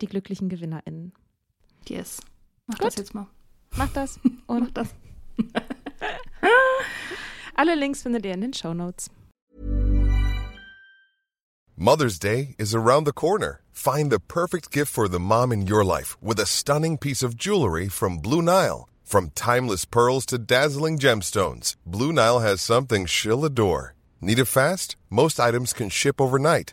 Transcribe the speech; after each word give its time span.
die 0.00 0.06
glücklichen 0.06 0.48
GewinnerInnen. 0.48 1.12
Yes. 1.88 2.20
Mach 2.66 2.78
Gut. 2.78 2.86
das 2.88 2.96
jetzt 2.96 3.14
mal. 3.14 3.26
Mach 3.76 3.92
das. 3.92 4.18
Und 4.46 4.60
Mach 4.60 4.70
das. 4.72 4.94
Alle 7.54 7.74
Links 7.74 8.02
findet 8.02 8.24
ihr 8.26 8.34
in 8.34 8.40
den 8.42 8.52
Show 8.52 8.74
Notes. 8.74 9.10
Mother's 11.78 12.18
Day 12.18 12.54
is 12.58 12.74
around 12.74 13.06
the 13.06 13.12
corner. 13.12 13.60
Find 13.70 14.10
the 14.10 14.18
perfect 14.18 14.70
gift 14.70 14.90
for 14.90 15.08
the 15.08 15.18
mom 15.18 15.52
in 15.52 15.66
your 15.66 15.84
life 15.84 16.16
with 16.22 16.40
a 16.40 16.46
stunning 16.46 16.96
piece 16.96 17.22
of 17.22 17.36
jewelry 17.36 17.88
from 17.88 18.18
Blue 18.18 18.40
Nile. 18.40 18.88
From 19.04 19.30
timeless 19.34 19.84
pearls 19.84 20.24
to 20.26 20.38
dazzling 20.38 20.98
gemstones, 20.98 21.76
Blue 21.84 22.12
Nile 22.12 22.40
has 22.40 22.60
something 22.62 23.06
she'll 23.06 23.44
adore. 23.44 23.94
Need 24.20 24.38
it 24.38 24.46
fast? 24.46 24.96
Most 25.10 25.38
items 25.38 25.72
can 25.74 25.90
ship 25.90 26.18
overnight. 26.20 26.72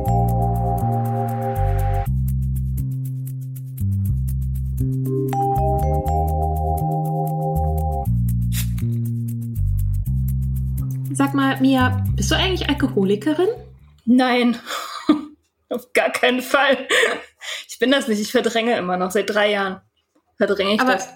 Sag 11.21 11.35
mal, 11.35 11.61
Mia, 11.61 12.03
bist 12.15 12.31
du 12.31 12.35
eigentlich 12.35 12.67
Alkoholikerin? 12.67 13.49
Nein, 14.05 14.57
auf 15.69 15.93
gar 15.93 16.11
keinen 16.11 16.41
Fall. 16.41 16.87
Ich 17.69 17.77
bin 17.77 17.91
das 17.91 18.07
nicht. 18.07 18.19
Ich 18.19 18.31
verdränge 18.31 18.75
immer 18.75 18.97
noch. 18.97 19.11
Seit 19.11 19.29
drei 19.29 19.51
Jahren 19.51 19.81
verdränge 20.37 20.73
ich 20.73 20.81
Aber 20.81 20.93
das. 20.93 21.09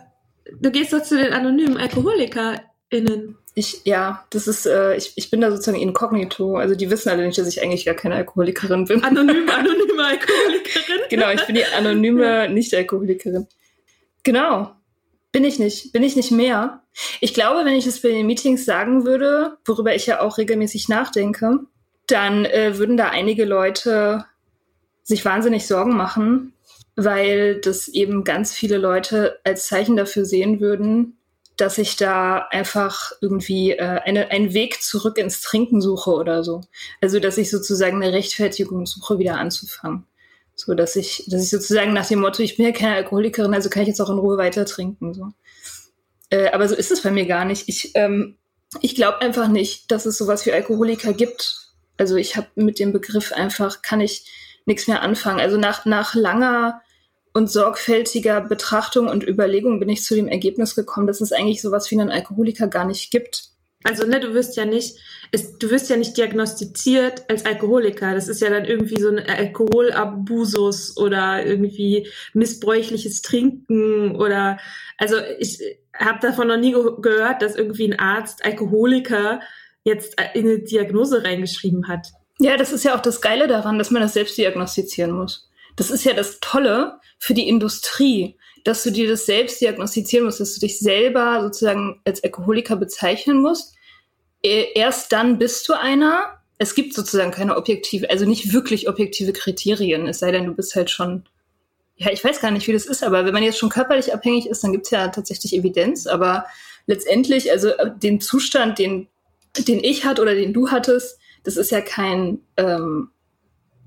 Du 0.62 0.70
gehst 0.70 0.94
doch 0.94 1.02
zu 1.02 1.18
den 1.18 1.34
anonymen 1.34 1.78
AlkoholikerInnen. 1.78 3.40
Ich, 3.56 3.82
ja, 3.86 4.24
das 4.30 4.46
ist, 4.46 4.68
äh, 4.68 4.96
ich, 4.96 5.14
ich 5.16 5.32
bin 5.32 5.42
da 5.42 5.50
sozusagen 5.50 5.82
inkognito. 5.82 6.56
Also 6.56 6.76
die 6.76 6.92
wissen 6.92 7.10
alle 7.10 7.26
nicht, 7.26 7.40
dass 7.40 7.48
ich 7.48 7.64
eigentlich 7.64 7.86
gar 7.86 7.96
keine 7.96 8.14
Alkoholikerin 8.14 8.86
bin. 8.86 9.04
Anonym, 9.04 9.50
anonyme 9.50 10.06
Alkoholikerin. 10.06 11.02
genau, 11.10 11.32
ich 11.32 11.44
bin 11.48 11.56
die 11.56 11.66
anonyme 11.66 12.48
Nicht-Alkoholikerin. 12.50 13.48
Genau. 14.22 14.72
Bin 15.32 15.46
ich 15.46 15.58
nicht. 15.58 15.94
Bin 15.94 16.04
ich 16.04 16.16
nicht 16.16 16.30
mehr. 16.30 16.84
Ich 17.20 17.34
glaube, 17.34 17.66
wenn 17.66 17.76
ich 17.76 17.86
es 17.86 18.02
bei 18.02 18.10
den 18.10 18.28
Meetings 18.28 18.66
sagen 18.66 19.06
würde, 19.06 19.58
worüber 19.66 19.96
ich 19.96 20.06
ja 20.06 20.22
auch 20.22 20.38
regelmäßig 20.38 20.88
nachdenke, 20.88 21.60
dann 22.08 22.46
äh, 22.46 22.78
würden 22.78 22.98
da 22.98 23.10
einige 23.10 23.46
Leute 23.46 24.26
sich 25.04 25.26
wahnsinnig 25.26 25.68
Sorgen 25.68 25.96
machen, 25.96 26.54
weil 26.96 27.60
das 27.62 27.88
eben 27.88 28.24
ganz 28.24 28.54
viele 28.54 28.78
Leute 28.78 29.40
als 29.44 29.68
Zeichen 29.68 29.98
dafür 29.98 30.26
sehen 30.26 30.60
würden, 30.60 31.18
dass 31.58 31.78
ich 31.78 31.96
da 31.96 32.48
einfach 32.52 33.12
irgendwie 33.22 33.72
äh, 33.72 34.00
eine, 34.04 34.32
einen 34.32 34.54
Weg 34.54 34.82
zurück 34.82 35.18
ins 35.18 35.42
Trinken 35.42 35.82
suche 35.82 36.12
oder 36.12 36.44
so. 36.44 36.62
Also 37.02 37.20
dass 37.20 37.38
ich 37.38 37.50
sozusagen 37.50 38.02
eine 38.02 38.14
Rechtfertigung 38.14 38.86
suche, 38.86 39.20
wieder 39.20 39.38
anzufangen. 39.38 40.06
So, 40.56 40.74
dass 40.74 40.96
ich, 40.96 41.26
dass 41.28 41.44
ich 41.44 41.50
sozusagen 41.50 41.94
nach 41.94 42.08
dem 42.08 42.20
Motto, 42.20 42.42
ich 42.42 42.56
bin 42.56 42.66
ja 42.66 42.72
keine 42.72 42.96
Alkoholikerin, 42.96 43.54
also 43.54 43.70
kann 43.70 43.82
ich 43.82 43.90
jetzt 43.90 44.00
auch 44.00 44.10
in 44.10 44.18
Ruhe 44.18 44.38
weiter 44.38 44.66
trinken. 44.66 45.14
So. 45.14 45.32
Äh, 46.30 46.50
aber 46.50 46.68
so 46.68 46.75
ist 46.75 46.91
es 46.91 47.02
bei 47.02 47.12
mir 47.12 47.25
gar 47.25 47.46
nicht. 47.46 47.68
Ich, 47.68 47.91
ähm, 47.96 48.38
ich 48.81 48.96
glaube 48.96 49.22
einfach 49.22 49.47
nicht, 49.47 49.91
dass 49.91 50.06
es 50.06 50.18
sowas 50.18 50.46
wie 50.46 50.52
Alkoholiker 50.52 51.13
gibt. 51.13 51.72
Also 51.97 52.16
ich 52.16 52.36
habe 52.36 52.47
mit 52.56 52.80
dem 52.80 52.91
Begriff 52.91 53.31
einfach, 53.31 53.81
kann 53.81 54.02
ich 54.02 54.25
nichts 54.66 54.88
mehr 54.88 55.02
anfangen. 55.02 55.40
Also 55.40 55.58
nach, 55.58 55.85
nach 55.85 56.16
langer 56.16 56.81
und 57.34 57.52
sorgfältiger 57.52 58.41
Betrachtung 58.41 59.08
und 59.08 59.28
Überlegung 59.28 59.80
bin 59.80 59.90
ich 59.90 60.03
zu 60.03 60.16
dem 60.16 60.28
Ergebnis 60.28 60.75
gekommen, 60.75 61.08
dass 61.08 61.22
es 61.22 61.31
eigentlich 61.31 61.62
sowas 61.62 61.90
wie 61.91 62.00
einen 62.00 62.09
Alkoholiker 62.09 62.68
gar 62.68 62.85
nicht 62.85 63.12
gibt. 63.12 63.50
Also, 63.84 64.06
ne, 64.08 64.19
du 64.19 64.34
wirst 64.34 64.56
ja 64.56 64.66
nicht, 64.66 64.97
ist, 65.35 65.62
du 65.62 65.69
wirst 65.69 65.90
ja 65.90 65.97
nicht 65.97 66.18
diagnostiziert 66.18 67.25
als 67.29 67.46
Alkoholiker. 67.46 68.13
Das 68.13 68.29
ist 68.29 68.41
ja 68.41 68.50
dann 68.50 68.63
irgendwie 68.63 69.00
so 69.00 69.09
ein 69.09 69.19
Alkoholabusus 69.19 70.97
oder 70.97 71.46
irgendwie 71.46 72.07
missbräuchliches 72.34 73.22
Trinken 73.22 74.16
oder, 74.16 74.57
also 74.97 75.18
ich 75.40 75.59
habe 75.94 76.19
davon 76.22 76.47
noch 76.47 76.57
nie 76.57 76.72
ge 76.72 76.84
gehört, 77.01 77.41
dass 77.41 77.56
irgendwie 77.56 77.90
ein 77.90 78.00
Arzt 78.00 78.46
Alkoholiker 78.46 79.41
jetzt 79.84 80.19
in 80.34 80.46
eine 80.46 80.59
Diagnose 80.59 81.23
reingeschrieben 81.23 81.88
hat. 81.90 82.07
Ja, 82.40 82.56
das 82.57 82.72
ist 82.72 82.85
ja 82.85 82.96
auch 82.96 83.02
das 83.02 83.22
Geile 83.22 83.47
daran, 83.47 83.78
dass 83.78 83.91
man 83.91 84.02
das 84.02 84.13
selbst 84.13 84.38
diagnostizieren 84.38 85.12
muss. 85.12 85.52
Das 85.75 85.91
ist 85.91 86.06
ja 86.06 86.13
das 86.13 86.40
Tolle 86.40 87.00
für 87.19 87.34
die 87.34 87.47
Industrie, 87.47 88.38
dass 88.63 88.84
du 88.84 88.91
dir 88.91 89.09
das 89.09 89.25
selbst 89.25 89.59
diagnostizieren 89.59 90.25
musst, 90.25 90.40
dass 90.40 90.56
du 90.56 90.62
dich 90.62 90.79
selber 90.79 91.41
sozusagen 91.41 92.02
als 92.06 92.23
Alkoholiker 92.23 92.78
bezeichnen 92.78 93.41
musst 93.41 93.75
erst 94.46 95.12
dann 95.12 95.38
bist 95.38 95.68
du 95.68 95.74
einer. 95.74 96.40
Es 96.58 96.76
gibt 96.76 96.94
sozusagen 96.94 97.32
keine 97.32 97.58
objektive, 97.58 98.09
also 98.09 98.26
nicht 98.26 98.53
wirklich 98.53 98.88
objektive 98.88 99.34
Kriterien, 99.34 100.08
es 100.08 100.20
sei 100.20 100.32
denn, 100.32 100.46
du 100.46 100.53
bist 100.53 100.76
halt 100.76 100.90
schon, 100.90 101.26
ja, 101.97 102.12
ich 102.12 102.24
weiß 102.24 102.40
gar 102.40 102.52
nicht, 102.52 102.68
wie 102.68 102.74
das 102.74 102.86
ist, 102.86 103.03
aber 103.03 103.26
wenn 103.26 103.34
man 103.34 103.44
jetzt 103.44 103.58
schon 103.58 103.70
körperlich 103.70 104.14
abhängig 104.14 104.47
ist, 104.47 104.64
dann 104.64 104.72
gibt 104.72 104.86
es 104.86 104.92
ja 104.92 105.09
tatsächlich 105.09 105.53
Evidenz, 105.53 106.08
aber 106.08 106.46
letztendlich, 106.88 107.52
also 107.52 107.70
äh, 107.70 107.92
den 107.96 108.22
Zustand, 108.22 108.80
den, 108.80 109.08
den 109.58 109.84
ich 109.84 110.06
hatte 110.06 110.22
oder 110.22 110.34
den 110.34 110.53
du 110.53 110.70
hattest, 110.72 111.20
das 111.44 111.58
ist 111.58 111.72
ja 111.72 111.82
kein, 111.82 112.40
ähm, 112.58 113.09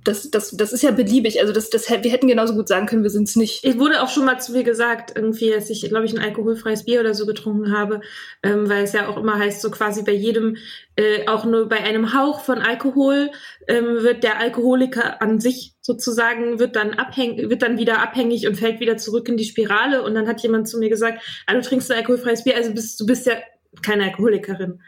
das, 0.09 0.31
das, 0.31 0.57
das 0.57 0.73
ist 0.73 0.83
ja 0.83 0.91
beliebig. 0.91 1.41
Also 1.41 1.53
das, 1.53 1.69
das, 1.69 1.91
wir 1.91 2.11
hätten 2.11 2.29
genauso 2.29 2.55
gut 2.55 2.67
sagen 2.67 2.87
können, 2.87 3.03
wir 3.03 3.11
sind 3.11 3.29
es 3.29 3.37
nicht. 3.37 3.63
Ich 3.63 3.79
wurde 3.79 4.03
auch 4.03 4.09
schon 4.09 4.25
mal 4.25 4.39
zu 4.39 4.53
mir 4.53 4.65
gesagt, 4.65 5.13
irgendwie, 5.15 5.51
dass 5.51 5.69
ich, 5.69 5.87
glaube 5.87 6.07
ich, 6.07 6.15
ein 6.15 6.25
alkoholfreies 6.25 6.87
Bier 6.87 7.01
oder 7.01 7.13
so 7.13 7.27
getrunken 7.27 7.77
habe, 7.77 8.01
ähm, 8.43 8.71
weil 8.71 8.85
es 8.85 8.95
ja 8.95 9.09
auch 9.09 9.19
immer 9.19 9.39
heißt, 9.39 9.61
so 9.61 9.71
quasi 9.71 10.03
bei 10.03 10.13
jedem, 10.13 10.57
äh, 10.97 11.27
auch 11.27 11.45
nur 11.45 11.69
bei 11.69 11.81
einem 11.81 12.15
Hauch 12.15 12.41
von 12.41 12.59
Alkohol 12.61 13.31
ähm, 13.67 14.03
wird 14.03 14.25
der 14.25 14.41
Alkoholiker 14.41 15.21
an 15.21 15.41
sich 15.41 15.75
sozusagen 15.83 16.59
wird 16.59 16.77
dann 16.77 16.95
abhängig, 16.95 17.51
wird 17.51 17.63
dann 17.63 17.79
wieder 17.79 18.01
abhängig 18.01 18.47
und 18.47 18.57
fällt 18.57 18.81
wieder 18.81 18.97
zurück 18.97 19.29
in 19.29 19.37
die 19.37 19.45
Spirale. 19.45 20.03
Und 20.03 20.15
dann 20.15 20.27
hat 20.27 20.41
jemand 20.43 20.69
zu 20.69 20.79
mir 20.79 20.89
gesagt, 20.89 21.23
ah, 21.47 21.53
du 21.53 21.61
trinkst 21.61 21.91
ein 21.91 21.99
alkoholfreies 21.99 22.45
Bier, 22.45 22.57
also 22.57 22.73
bist 22.73 22.99
du 22.99 23.05
bist 23.05 23.27
ja 23.27 23.35
keine 23.83 24.05
Alkoholikerin. 24.05 24.81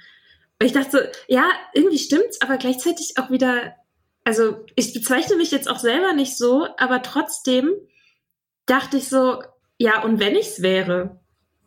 Ich 0.62 0.72
dachte 0.72 1.12
ja, 1.28 1.44
irgendwie 1.74 1.98
stimmt's, 1.98 2.40
aber 2.40 2.56
gleichzeitig 2.56 3.14
auch 3.16 3.30
wieder 3.30 3.74
also 4.24 4.64
ich 4.76 4.92
bezeichne 4.92 5.36
mich 5.36 5.50
jetzt 5.50 5.68
auch 5.68 5.78
selber 5.78 6.12
nicht 6.12 6.36
so, 6.36 6.66
aber 6.76 7.02
trotzdem 7.02 7.70
dachte 8.66 8.96
ich 8.96 9.08
so, 9.08 9.42
ja, 9.78 10.02
und 10.02 10.20
wenn 10.20 10.36
ich's 10.36 10.62
wäre? 10.62 11.20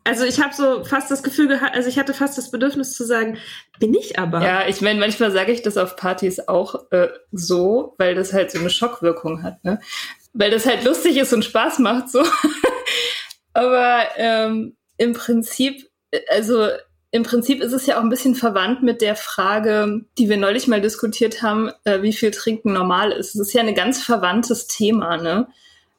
Also 0.04 0.24
ich 0.24 0.40
habe 0.40 0.54
so 0.54 0.84
fast 0.84 1.10
das 1.10 1.22
Gefühl 1.22 1.48
gehabt, 1.48 1.74
also 1.74 1.88
ich 1.88 1.98
hatte 1.98 2.12
fast 2.12 2.36
das 2.36 2.50
Bedürfnis 2.50 2.92
zu 2.94 3.04
sagen, 3.04 3.38
bin 3.80 3.94
ich 3.94 4.18
aber. 4.18 4.42
Ja, 4.42 4.68
ich 4.68 4.82
meine, 4.82 5.00
manchmal 5.00 5.30
sage 5.32 5.50
ich 5.50 5.62
das 5.62 5.78
auf 5.78 5.96
Partys 5.96 6.46
auch 6.46 6.90
äh, 6.92 7.08
so, 7.32 7.94
weil 7.96 8.14
das 8.14 8.34
halt 8.34 8.50
so 8.50 8.58
eine 8.58 8.68
Schockwirkung 8.68 9.42
hat, 9.42 9.64
ne? 9.64 9.80
Weil 10.34 10.50
das 10.50 10.66
halt 10.66 10.84
lustig 10.84 11.16
ist 11.16 11.32
und 11.32 11.44
Spaß 11.44 11.78
macht 11.78 12.10
so. 12.10 12.22
aber 13.54 14.04
ähm, 14.16 14.76
im 14.98 15.14
Prinzip, 15.14 15.88
äh, 16.10 16.20
also 16.28 16.68
im 17.14 17.22
Prinzip 17.22 17.62
ist 17.62 17.72
es 17.72 17.86
ja 17.86 17.96
auch 17.96 18.02
ein 18.02 18.08
bisschen 18.08 18.34
verwandt 18.34 18.82
mit 18.82 19.00
der 19.00 19.14
Frage, 19.14 20.00
die 20.18 20.28
wir 20.28 20.36
neulich 20.36 20.66
mal 20.66 20.80
diskutiert 20.80 21.42
haben, 21.42 21.70
äh, 21.84 22.02
wie 22.02 22.12
viel 22.12 22.32
Trinken 22.32 22.72
normal 22.72 23.12
ist. 23.12 23.36
Es 23.36 23.40
ist 23.40 23.52
ja 23.52 23.62
ein 23.62 23.72
ganz 23.76 24.02
verwandtes 24.02 24.66
Thema, 24.66 25.16
ne? 25.16 25.46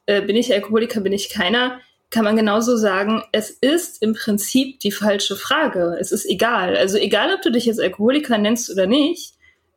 Äh, 0.04 0.20
bin 0.20 0.36
ich 0.36 0.52
Alkoholiker, 0.52 1.00
bin 1.00 1.14
ich 1.14 1.30
keiner? 1.30 1.80
kann 2.10 2.24
man 2.24 2.36
genauso 2.36 2.76
sagen, 2.76 3.22
es 3.32 3.50
ist 3.50 4.00
im 4.00 4.14
Prinzip 4.14 4.78
die 4.80 4.92
falsche 4.92 5.36
Frage. 5.36 5.96
Es 5.98 6.12
ist 6.12 6.24
egal. 6.24 6.76
Also 6.76 6.98
egal, 6.98 7.34
ob 7.34 7.42
du 7.42 7.50
dich 7.50 7.64
jetzt 7.64 7.80
Alkoholiker 7.80 8.38
nennst 8.38 8.70
oder 8.70 8.86
nicht, 8.86 9.34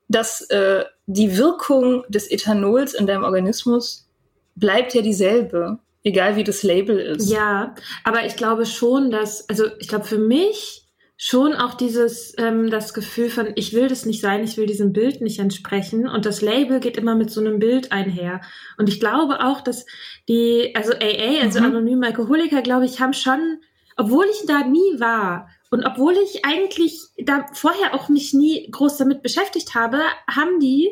dass 0.09 0.41
äh, 0.49 0.83
die 1.07 1.37
Wirkung 1.37 2.03
des 2.07 2.29
Ethanols 2.29 2.93
in 2.93 3.07
deinem 3.07 3.23
Organismus 3.23 4.07
bleibt 4.55 4.93
ja 4.93 5.01
dieselbe, 5.01 5.79
egal 6.03 6.35
wie 6.35 6.43
das 6.43 6.61
Label 6.61 6.99
ist. 6.99 7.31
Ja, 7.31 7.73
aber 8.03 8.25
ich 8.25 8.35
glaube 8.35 8.65
schon, 8.65 9.09
dass, 9.09 9.49
also 9.49 9.65
ich 9.79 9.87
glaube 9.87 10.05
für 10.05 10.19
mich 10.19 10.88
schon 11.21 11.53
auch 11.53 11.73
dieses, 11.73 12.33
ähm, 12.37 12.69
das 12.69 12.93
Gefühl 12.93 13.29
von, 13.29 13.51
ich 13.55 13.73
will 13.73 13.89
das 13.89 14.05
nicht 14.05 14.21
sein, 14.21 14.41
ich 14.41 14.55
will 14.55 14.65
diesem 14.65 14.93
Bild 14.93 15.19
nicht 15.19 15.39
entsprechen. 15.39 16.07
Und 16.07 16.25
das 16.25 16.41
Label 16.41 16.79
geht 16.79 16.95
immer 16.95 17.13
mit 17.13 17.29
so 17.29 17.41
einem 17.41 17.59
Bild 17.59 17.91
einher. 17.91 18.39
Und 18.77 18.87
ich 18.87 19.01
glaube 19.01 19.43
auch, 19.43 19.59
dass 19.59 19.85
die, 20.29 20.73
also 20.75 20.93
AA, 20.93 21.41
also 21.43 21.59
mhm. 21.59 21.65
anonyme 21.65 22.07
Alkoholiker, 22.07 22.61
glaube 22.61 22.85
ich, 22.85 23.01
haben 23.01 23.11
schon, 23.11 23.59
obwohl 23.97 24.25
ich 24.31 24.45
da 24.47 24.65
nie 24.65 25.01
war 25.01 25.49
und 25.71 25.85
obwohl 25.85 26.13
ich 26.23 26.45
eigentlich 26.45 27.01
da 27.21 27.47
vorher 27.51 27.93
auch 27.93 28.07
mich 28.07 28.33
nie 28.33 28.71
groß 28.71 28.95
damit 28.95 29.21
beschäftigt 29.21 29.75
habe, 29.75 29.99
haben 30.25 30.61
die, 30.61 30.89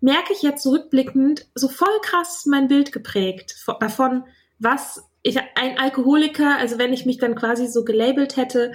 merke 0.00 0.32
ich 0.32 0.40
jetzt 0.40 0.62
zurückblickend, 0.62 1.48
so 1.54 1.68
voll 1.68 2.00
krass 2.00 2.46
mein 2.46 2.68
Bild 2.68 2.92
geprägt 2.92 3.54
davon, 3.78 4.24
was 4.58 5.04
ich, 5.22 5.38
ein 5.56 5.78
Alkoholiker, 5.78 6.56
also 6.56 6.78
wenn 6.78 6.92
ich 6.92 7.04
mich 7.04 7.18
dann 7.18 7.34
quasi 7.34 7.66
so 7.66 7.84
gelabelt 7.84 8.36
hätte, 8.36 8.72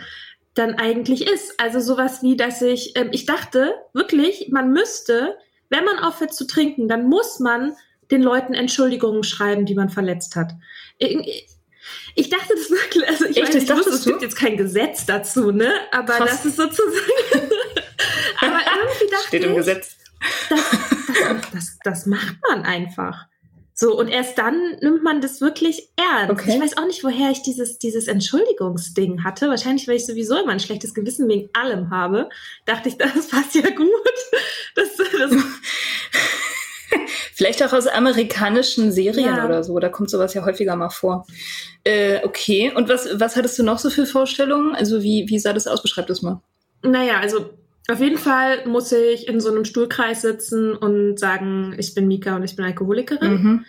dann 0.53 0.75
eigentlich 0.75 1.27
ist. 1.27 1.59
Also 1.59 1.79
sowas 1.79 2.21
wie, 2.21 2.35
dass 2.35 2.61
ich, 2.61 2.95
ähm, 2.95 3.09
ich 3.11 3.25
dachte 3.25 3.73
wirklich, 3.93 4.49
man 4.49 4.71
müsste, 4.71 5.37
wenn 5.69 5.85
man 5.85 5.99
aufhört 5.99 6.33
zu 6.33 6.45
trinken, 6.45 6.87
dann 6.87 7.07
muss 7.07 7.39
man 7.39 7.73
den 8.11 8.21
Leuten 8.21 8.53
Entschuldigungen 8.53 9.23
schreiben, 9.23 9.65
die 9.65 9.75
man 9.75 9.89
verletzt 9.89 10.35
hat. 10.35 10.53
Ich, 10.97 11.47
ich 12.15 12.29
dachte 12.29 12.53
das 12.55 12.69
wirklich, 12.69 13.07
also 13.07 13.25
ich, 13.25 13.37
Echt, 13.37 13.55
weiß, 13.55 13.63
ich 13.63 13.69
wusste, 13.69 13.91
es 13.91 14.05
gibt 14.05 14.21
jetzt 14.21 14.35
kein 14.35 14.57
Gesetz 14.57 15.05
dazu, 15.05 15.51
ne? 15.51 15.71
Aber 15.91 16.13
Krass. 16.13 16.29
das 16.29 16.45
ist 16.45 16.57
sozusagen. 16.57 16.91
aber 18.41 18.59
irgendwie 18.59 19.11
dachte 19.11 19.27
Steht 19.27 19.43
im 19.43 19.55
Gesetz. 19.55 19.97
Das, 20.49 20.59
das, 21.19 21.51
das, 21.51 21.79
das 21.83 22.05
macht 22.05 22.35
man 22.49 22.63
einfach. 22.63 23.27
So, 23.73 23.97
und 23.97 24.07
erst 24.07 24.37
dann 24.37 24.77
nimmt 24.81 25.03
man 25.03 25.21
das 25.21 25.41
wirklich 25.41 25.89
ernst. 25.95 26.31
Okay. 26.31 26.55
Ich 26.55 26.61
weiß 26.61 26.77
auch 26.77 26.85
nicht, 26.85 27.03
woher 27.03 27.31
ich 27.31 27.41
dieses, 27.41 27.79
dieses 27.79 28.07
Entschuldigungsding 28.07 29.23
hatte. 29.23 29.49
Wahrscheinlich, 29.49 29.87
weil 29.87 29.95
ich 29.95 30.05
sowieso 30.05 30.37
immer 30.37 30.51
ein 30.51 30.59
schlechtes 30.59 30.93
Gewissen 30.93 31.27
wegen 31.27 31.49
allem 31.53 31.89
habe. 31.89 32.29
Dachte 32.65 32.89
ich, 32.89 32.97
das 32.97 33.27
passt 33.27 33.55
ja 33.55 33.69
gut. 33.69 33.87
Das, 34.75 34.89
das 34.97 35.31
Vielleicht 37.33 37.63
auch 37.63 37.73
aus 37.73 37.87
amerikanischen 37.87 38.91
Serien 38.91 39.35
ja. 39.35 39.45
oder 39.45 39.63
so. 39.63 39.79
Da 39.79 39.89
kommt 39.89 40.09
sowas 40.09 40.33
ja 40.33 40.45
häufiger 40.45 40.75
mal 40.75 40.89
vor. 40.89 41.25
Äh, 41.83 42.23
okay. 42.23 42.71
Und 42.75 42.89
was, 42.89 43.07
was 43.19 43.35
hattest 43.35 43.57
du 43.57 43.63
noch 43.63 43.79
so 43.79 43.89
für 43.89 44.05
Vorstellungen? 44.05 44.75
Also 44.75 45.01
wie, 45.01 45.25
wie 45.27 45.39
sah 45.39 45.53
das 45.53 45.67
aus? 45.67 45.81
Beschreib 45.81 46.07
das 46.07 46.21
mal. 46.21 46.41
Naja, 46.83 47.19
also 47.19 47.49
auf 47.89 47.99
jeden 47.99 48.17
Fall 48.17 48.65
muss 48.67 48.91
ich 48.91 49.27
in 49.27 49.39
so 49.39 49.49
einem 49.49 49.65
Stuhlkreis 49.65 50.21
sitzen 50.21 50.75
und 50.75 51.17
sagen, 51.17 51.75
ich 51.77 51.93
bin 51.93 52.07
Mika 52.07 52.35
und 52.35 52.43
ich 52.43 52.55
bin 52.55 52.65
Alkoholikerin. 52.65 53.31
Mhm. 53.31 53.65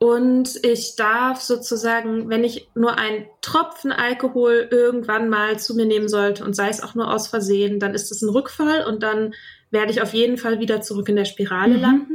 Und 0.00 0.64
ich 0.64 0.94
darf 0.94 1.40
sozusagen, 1.40 2.30
wenn 2.30 2.44
ich 2.44 2.68
nur 2.76 2.98
einen 2.98 3.26
Tropfen 3.40 3.90
Alkohol 3.90 4.68
irgendwann 4.70 5.28
mal 5.28 5.58
zu 5.58 5.74
mir 5.74 5.86
nehmen 5.86 6.08
sollte 6.08 6.44
und 6.44 6.54
sei 6.54 6.68
es 6.68 6.80
auch 6.82 6.94
nur 6.94 7.12
aus 7.12 7.26
Versehen, 7.26 7.80
dann 7.80 7.94
ist 7.94 8.12
es 8.12 8.22
ein 8.22 8.28
Rückfall 8.28 8.84
und 8.86 9.02
dann 9.02 9.34
werde 9.72 9.90
ich 9.90 10.00
auf 10.00 10.14
jeden 10.14 10.38
Fall 10.38 10.60
wieder 10.60 10.80
zurück 10.82 11.08
in 11.08 11.16
der 11.16 11.24
Spirale 11.24 11.74
mhm. 11.74 11.80
landen. 11.80 12.14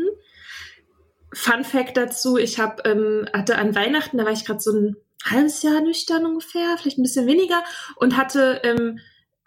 Fun 1.33 1.65
Fact 1.65 1.97
dazu, 1.97 2.37
ich 2.37 2.57
hab, 2.57 2.87
ähm, 2.87 3.27
hatte 3.33 3.57
an 3.57 3.75
Weihnachten, 3.75 4.17
da 4.17 4.23
war 4.23 4.31
ich 4.31 4.45
gerade 4.45 4.61
so 4.61 4.71
ein 4.71 4.95
halbes 5.25 5.61
Jahr 5.61 5.81
nüchtern 5.81 6.25
ungefähr, 6.25 6.77
vielleicht 6.77 6.99
ein 6.99 7.03
bisschen 7.03 7.27
weniger 7.27 7.63
und 7.97 8.15
hatte 8.15 8.61
ähm, 8.63 8.99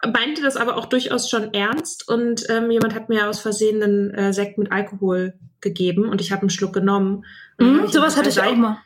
meinte 0.05 0.41
das 0.41 0.57
aber 0.57 0.77
auch 0.77 0.85
durchaus 0.85 1.29
schon 1.29 1.53
ernst 1.53 2.07
und 2.07 2.49
ähm, 2.49 2.69
jemand 2.69 2.93
hat 2.93 3.09
mir 3.09 3.29
aus 3.29 3.39
Versehen 3.39 3.81
einen 3.81 4.13
äh, 4.13 4.33
Sekt 4.33 4.57
mit 4.57 4.71
Alkohol 4.71 5.33
gegeben 5.61 6.09
und 6.09 6.21
ich 6.21 6.31
habe 6.31 6.41
einen 6.41 6.49
Schluck 6.49 6.73
genommen. 6.73 7.25
Mm, 7.57 7.87
sowas 7.87 8.15
halt 8.15 8.27
hatte 8.27 8.29
ich 8.29 8.41
auch 8.41 8.55
mal. 8.55 8.77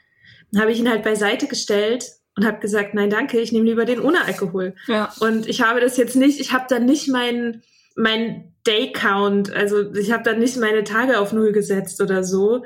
Habe 0.57 0.71
ich 0.71 0.79
ihn 0.79 0.89
halt 0.89 1.03
beiseite 1.03 1.47
gestellt 1.47 2.05
und 2.37 2.45
habe 2.45 2.59
gesagt, 2.59 2.93
nein, 2.93 3.09
danke, 3.09 3.39
ich 3.39 3.51
nehme 3.51 3.65
lieber 3.65 3.85
den 3.85 3.99
ohne 3.99 4.23
Alkohol. 4.25 4.75
Ja. 4.87 5.13
Und 5.19 5.47
ich 5.47 5.61
habe 5.61 5.81
das 5.81 5.97
jetzt 5.97 6.15
nicht, 6.15 6.39
ich 6.39 6.53
habe 6.53 6.65
dann 6.69 6.85
nicht 6.85 7.09
meinen 7.09 7.63
mein 7.95 8.53
Day 8.65 8.91
Count, 8.93 9.53
also 9.53 9.93
ich 9.93 10.11
habe 10.11 10.23
dann 10.23 10.39
nicht 10.39 10.57
meine 10.57 10.83
Tage 10.83 11.19
auf 11.19 11.33
null 11.33 11.51
gesetzt 11.51 12.01
oder 12.01 12.23
so. 12.23 12.63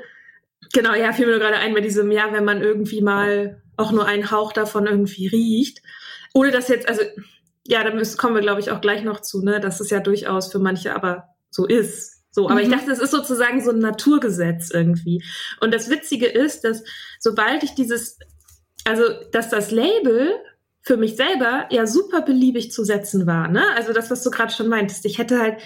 Genau, 0.72 0.94
ja, 0.94 1.12
fiel 1.12 1.26
mir 1.26 1.38
gerade 1.38 1.56
ein 1.56 1.74
bei 1.74 1.80
diesem 1.80 2.10
Jahr, 2.12 2.32
wenn 2.32 2.44
man 2.44 2.62
irgendwie 2.62 3.00
mal 3.02 3.60
auch 3.76 3.92
nur 3.92 4.06
einen 4.06 4.30
Hauch 4.30 4.52
davon 4.52 4.86
irgendwie 4.86 5.26
riecht. 5.26 5.82
Ohne 6.32 6.50
das 6.50 6.68
jetzt, 6.68 6.88
also 6.88 7.02
ja, 7.68 7.84
da 7.84 7.94
müssen, 7.94 8.16
kommen 8.16 8.34
wir, 8.34 8.42
glaube 8.42 8.60
ich, 8.60 8.70
auch 8.70 8.80
gleich 8.80 9.02
noch 9.02 9.20
zu, 9.20 9.42
ne, 9.42 9.60
dass 9.60 9.80
es 9.80 9.90
ja 9.90 10.00
durchaus 10.00 10.50
für 10.50 10.58
manche 10.58 10.94
aber 10.94 11.24
so 11.50 11.66
ist. 11.66 12.24
So, 12.30 12.50
aber 12.50 12.60
mhm. 12.60 12.66
ich 12.66 12.68
dachte, 12.68 12.90
es 12.90 12.98
ist 12.98 13.12
sozusagen 13.12 13.64
so 13.64 13.70
ein 13.70 13.78
Naturgesetz 13.78 14.70
irgendwie. 14.70 15.24
Und 15.60 15.72
das 15.72 15.88
Witzige 15.88 16.26
ist, 16.26 16.64
dass 16.64 16.82
sobald 17.18 17.62
ich 17.62 17.74
dieses, 17.74 18.18
also, 18.84 19.04
dass 19.32 19.48
das 19.48 19.70
Label 19.70 20.34
für 20.82 20.96
mich 20.96 21.16
selber 21.16 21.66
ja 21.70 21.86
super 21.86 22.22
beliebig 22.22 22.70
zu 22.70 22.84
setzen 22.84 23.26
war, 23.26 23.48
ne? 23.48 23.64
Also 23.74 23.92
das, 23.92 24.10
was 24.10 24.22
du 24.22 24.30
gerade 24.30 24.52
schon 24.52 24.68
meintest. 24.68 25.04
Ich 25.06 25.18
hätte 25.18 25.40
halt 25.40 25.60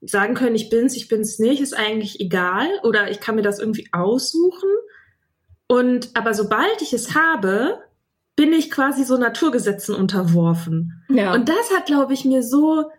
sagen 0.00 0.34
können, 0.34 0.56
ich 0.56 0.70
bin's, 0.70 0.96
ich 0.96 1.08
bin's 1.08 1.38
nicht, 1.38 1.60
ist 1.60 1.76
eigentlich 1.76 2.20
egal. 2.20 2.68
Oder 2.82 3.10
ich 3.10 3.20
kann 3.20 3.36
mir 3.36 3.42
das 3.42 3.58
irgendwie 3.58 3.88
aussuchen. 3.92 4.70
Und, 5.66 6.10
aber 6.14 6.34
sobald 6.34 6.82
ich 6.82 6.92
es 6.92 7.14
habe, 7.14 7.78
bin 8.36 8.52
ich 8.52 8.70
quasi 8.70 9.04
so 9.04 9.16
Naturgesetzen 9.16 9.94
unterworfen. 9.94 11.04
Ja. 11.08 11.34
Und 11.34 11.48
das 11.48 11.72
hat, 11.74 11.86
glaube 11.86 12.14
ich, 12.14 12.24
mir 12.24 12.42
so, 12.42 12.90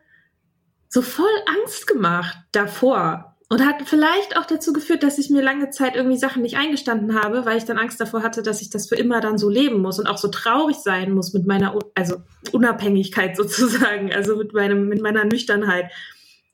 so 0.87 1.01
voll 1.01 1.25
Angst 1.59 1.87
gemacht 1.87 2.37
davor. 2.51 3.35
Und 3.47 3.63
hat 3.63 3.83
vielleicht 3.85 4.37
auch 4.37 4.45
dazu 4.45 4.73
geführt, 4.73 5.03
dass 5.03 5.19
ich 5.19 5.29
mir 5.29 5.43
lange 5.43 5.69
Zeit 5.69 5.95
irgendwie 5.95 6.17
Sachen 6.17 6.41
nicht 6.41 6.57
eingestanden 6.57 7.21
habe, 7.21 7.45
weil 7.45 7.57
ich 7.57 7.65
dann 7.65 7.77
Angst 7.77 8.01
davor 8.01 8.23
hatte, 8.23 8.41
dass 8.41 8.61
ich 8.61 8.71
das 8.71 8.89
für 8.89 8.95
immer 8.95 9.21
dann 9.21 9.37
so 9.37 9.49
leben 9.49 9.81
muss 9.81 9.99
und 9.99 10.07
auch 10.07 10.17
so 10.17 10.29
traurig 10.29 10.77
sein 10.77 11.11
muss 11.11 11.31
mit 11.31 11.45
meiner, 11.45 11.77
also 11.93 12.23
Unabhängigkeit 12.53 13.37
sozusagen, 13.37 14.11
also 14.11 14.35
mit 14.35 14.53
meinem, 14.53 14.87
mit 14.87 15.01
meiner 15.01 15.25
Nüchternheit. 15.25 15.91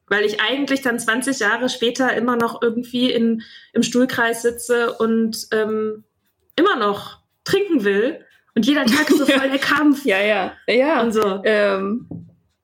Weil 0.08 0.26
ich 0.26 0.42
eigentlich 0.42 0.82
dann 0.82 1.00
20 1.00 1.40
Jahre 1.40 1.70
später 1.70 2.14
immer 2.14 2.36
noch 2.36 2.62
irgendwie 2.62 3.10
in, 3.10 3.44
im 3.72 3.84
Stuhlkreis 3.84 4.42
sitze 4.42 4.92
und 4.92 5.48
ähm, 5.52 6.04
immer 6.58 6.76
noch 6.76 7.20
trinken 7.46 7.86
will 7.86 8.26
und 8.56 8.66
jeder 8.66 8.86
Tag 8.86 9.10
ist 9.10 9.18
so 9.18 9.26
voll 9.40 9.50
der 9.50 9.60
Kampf. 9.60 10.06
Ja, 10.06 10.20
ja, 10.22 10.54
ja. 10.68 11.02
Und 11.02 11.14
so. 11.14 11.42
Ähm, 11.44 12.08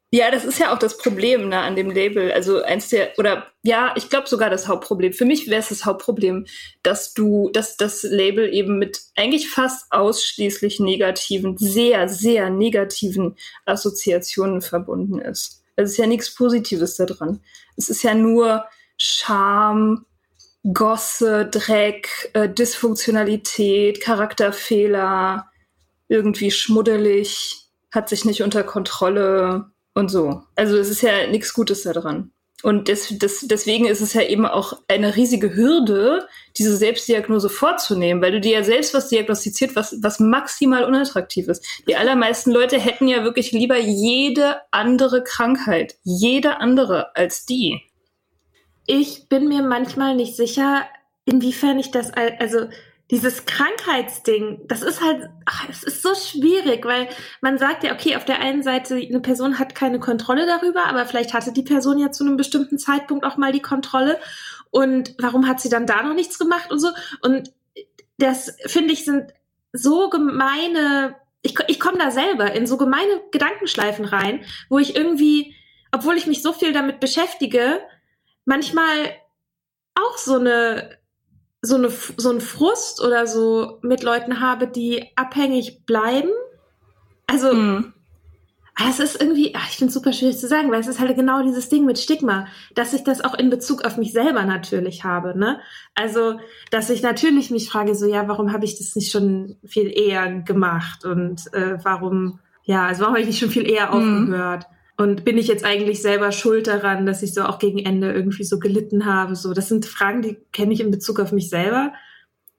ja, 0.09 0.31
das 0.31 0.45
ist 0.45 0.59
ja 0.59 0.73
auch 0.73 0.79
das 0.79 0.97
Problem 0.97 1.49
ne, 1.49 1.59
an 1.59 1.75
dem 1.75 1.91
Label. 1.91 2.31
Also 2.31 2.61
eins 2.63 2.87
der, 2.89 3.11
oder 3.17 3.47
ja, 3.61 3.93
ich 3.97 4.09
glaube 4.09 4.29
sogar 4.29 4.49
das 4.49 4.67
Hauptproblem. 4.67 5.11
Für 5.11 5.25
mich 5.25 5.49
wäre 5.49 5.59
es 5.59 5.69
das 5.69 5.85
Hauptproblem, 5.85 6.45
dass 6.81 7.13
du, 7.13 7.49
dass 7.51 7.75
das 7.75 8.03
Label 8.03 8.53
eben 8.53 8.79
mit 8.79 9.01
eigentlich 9.17 9.49
fast 9.49 9.91
ausschließlich 9.91 10.79
negativen, 10.79 11.57
sehr, 11.57 12.07
sehr 12.07 12.49
negativen 12.49 13.35
Assoziationen 13.65 14.61
verbunden 14.61 15.19
ist. 15.19 15.61
Es 15.75 15.91
ist 15.91 15.97
ja 15.97 16.07
nichts 16.07 16.33
Positives 16.33 16.95
daran. 16.95 17.41
Es 17.75 17.89
ist 17.89 18.01
ja 18.01 18.15
nur 18.15 18.65
Scham, 18.97 20.05
Gosse, 20.73 21.45
Dreck, 21.45 22.31
äh, 22.33 22.49
Dysfunktionalität, 22.49 24.01
Charakterfehler, 24.01 25.51
irgendwie 26.09 26.51
schmuddelig, 26.51 27.67
hat 27.91 28.09
sich 28.09 28.25
nicht 28.25 28.43
unter 28.43 28.63
Kontrolle 28.63 29.71
und 29.93 30.09
so. 30.09 30.43
Also 30.55 30.77
es 30.77 30.89
ist 30.89 31.01
ja 31.01 31.27
nichts 31.27 31.53
Gutes 31.53 31.83
daran. 31.83 32.31
Und 32.63 32.87
des, 32.87 33.09
des, 33.19 33.41
deswegen 33.47 33.85
ist 33.85 34.01
es 34.01 34.13
ja 34.13 34.23
eben 34.23 34.47
auch 34.47 34.73
eine 34.87 35.15
riesige 35.15 35.55
Hürde, 35.55 36.27
diese 36.57 36.75
Selbstdiagnose 36.75 37.49
vorzunehmen, 37.49 38.21
weil 38.21 38.31
du 38.31 38.41
dir 38.41 38.53
ja 38.53 38.63
selbst 38.63 38.95
was 38.95 39.09
diagnostiziert, 39.09 39.75
was, 39.75 39.97
was 40.01 40.19
maximal 40.19 40.83
unattraktiv 40.83 41.47
ist. 41.49 41.63
Die 41.87 41.95
allermeisten 41.95 42.51
Leute 42.51 42.79
hätten 42.79 43.07
ja 43.07 43.23
wirklich 43.23 43.51
lieber 43.51 43.77
jede 43.77 44.57
andere 44.71 45.23
Krankheit, 45.23 45.97
jede 46.03 46.59
andere 46.59 47.15
als 47.15 47.45
die. 47.45 47.79
Ich 48.87 49.29
bin 49.29 49.47
mir 49.47 49.61
manchmal 49.61 50.15
nicht 50.15 50.35
sicher, 50.35 50.87
inwiefern 51.25 51.77
ich 51.77 51.91
das, 51.91 52.11
also 52.11 52.67
dieses 53.09 53.45
Krankheitsding, 53.45 54.67
das 54.67 54.81
ist 54.81 55.01
halt, 55.01 55.29
ach, 55.45 55.67
es 55.69 55.83
ist 55.83 56.01
so 56.01 56.13
schwierig, 56.13 56.85
weil 56.85 57.07
man 57.39 57.57
sagt 57.57 57.83
ja, 57.83 57.93
okay, 57.93 58.17
auf 58.17 58.25
der 58.25 58.39
einen 58.39 58.63
Seite, 58.63 58.95
eine 58.95 59.21
Person 59.21 59.59
hat 59.59 59.75
keine 59.75 59.99
Kontrolle 59.99 60.45
darüber, 60.45 60.85
aber 60.85 61.05
vielleicht 61.05 61.33
hatte 61.33 61.53
die 61.53 61.63
Person 61.63 61.99
ja 61.99 62.11
zu 62.11 62.25
einem 62.25 62.35
bestimmten 62.35 62.77
Zeitpunkt 62.77 63.25
auch 63.25 63.37
mal 63.37 63.53
die 63.53 63.61
Kontrolle. 63.61 64.19
Und 64.71 65.15
warum 65.19 65.47
hat 65.47 65.61
sie 65.61 65.69
dann 65.69 65.85
da 65.85 66.03
noch 66.03 66.15
nichts 66.15 66.37
gemacht 66.37 66.69
und 66.69 66.79
so? 66.79 66.89
Und 67.21 67.53
das, 68.17 68.57
finde 68.65 68.91
ich, 68.91 69.05
sind 69.05 69.31
so 69.71 70.09
gemeine, 70.09 71.15
ich, 71.43 71.55
ich 71.67 71.79
komme 71.79 71.99
da 71.99 72.11
selber 72.11 72.51
in 72.53 72.67
so 72.67 72.77
gemeine 72.77 73.21
Gedankenschleifen 73.31 74.03
rein, 74.03 74.43
wo 74.69 74.79
ich 74.79 74.97
irgendwie, 74.97 75.55
obwohl 75.93 76.17
ich 76.17 76.27
mich 76.27 76.41
so 76.41 76.51
viel 76.51 76.73
damit 76.73 76.99
beschäftige, 76.99 77.79
manchmal 78.43 79.15
auch 79.95 80.17
so 80.17 80.35
eine 80.35 80.97
so, 81.61 81.75
eine, 81.75 81.89
so 81.89 82.31
ein 82.31 82.41
Frust 82.41 83.03
oder 83.03 83.27
so 83.27 83.79
mit 83.81 84.03
Leuten 84.03 84.39
habe, 84.39 84.67
die 84.67 85.05
abhängig 85.15 85.85
bleiben. 85.85 86.29
Also, 87.25 87.53
mm. 87.53 87.93
es 88.87 88.99
ist 88.99 89.19
irgendwie, 89.19 89.53
ach, 89.55 89.67
ich 89.69 89.77
finde 89.77 89.89
es 89.89 89.93
super 89.95 90.13
schwierig 90.13 90.37
zu 90.37 90.47
sagen, 90.47 90.71
weil 90.71 90.79
es 90.79 90.87
ist 90.87 90.99
halt 90.99 91.15
genau 91.15 91.41
dieses 91.43 91.69
Ding 91.69 91.85
mit 91.85 91.99
Stigma, 91.99 92.47
dass 92.75 92.93
ich 92.93 93.03
das 93.03 93.23
auch 93.23 93.33
in 93.33 93.49
Bezug 93.49 93.83
auf 93.85 93.97
mich 93.97 94.13
selber 94.13 94.43
natürlich 94.43 95.03
habe. 95.03 95.37
Ne? 95.37 95.59
Also, 95.95 96.39
dass 96.71 96.89
ich 96.89 97.01
natürlich 97.01 97.49
mich 97.49 97.69
frage, 97.69 97.95
so, 97.95 98.05
ja, 98.05 98.27
warum 98.27 98.53
habe 98.53 98.65
ich 98.65 98.77
das 98.77 98.95
nicht 98.95 99.11
schon 99.11 99.57
viel 99.65 99.91
eher 99.91 100.41
gemacht 100.41 101.05
und 101.05 101.51
äh, 101.53 101.77
warum, 101.83 102.39
ja, 102.63 102.85
also 102.85 103.01
warum 103.01 103.15
habe 103.15 103.21
ich 103.21 103.27
nicht 103.27 103.39
schon 103.39 103.49
viel 103.49 103.69
eher 103.69 103.87
mm. 103.87 103.93
aufgehört? 103.93 104.67
Und 104.97 105.23
bin 105.23 105.37
ich 105.37 105.47
jetzt 105.47 105.63
eigentlich 105.63 106.01
selber 106.01 106.31
schuld 106.31 106.65
daran, 106.65 107.05
dass 107.05 107.21
ich 107.21 107.33
so 107.33 107.43
auch 107.43 107.59
gegen 107.59 107.77
Ende 107.77 108.11
irgendwie 108.11 108.43
so 108.43 108.57
gelitten 108.57 109.05
habe? 109.05 109.35
So, 109.35 109.53
das 109.53 109.69
sind 109.69 109.85
Fragen, 109.85 110.23
die 110.23 110.37
kenne 110.51 110.73
ich 110.73 110.81
in 110.81 110.89
Bezug 110.89 111.19
auf 111.19 111.31
mich 111.31 111.49
selber. 111.49 111.93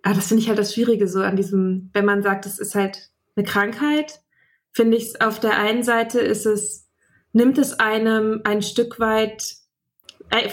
Aber 0.03 0.15
das 0.15 0.29
finde 0.29 0.45
ich 0.45 0.49
halt 0.49 0.59
das 0.59 0.73
Schwierige 0.73 1.09
so 1.09 1.21
an 1.21 1.37
diesem, 1.37 1.91
wenn 1.93 2.05
man 2.05 2.23
sagt, 2.23 2.47
es 2.47 2.61
ist 2.61 2.77
halt 2.77 3.11
eine 3.35 3.45
Krankheit, 3.45 4.21
finde 4.71 4.97
ich 4.97 5.07
es 5.07 5.21
auf 5.21 5.41
der 5.41 5.59
einen 5.59 5.83
Seite 5.83 6.21
ist 6.21 6.47
es, 6.47 6.89
nimmt 7.33 7.59
es 7.59 7.81
einem 7.81 8.41
ein 8.45 8.63
Stück 8.63 9.01
weit 9.01 9.58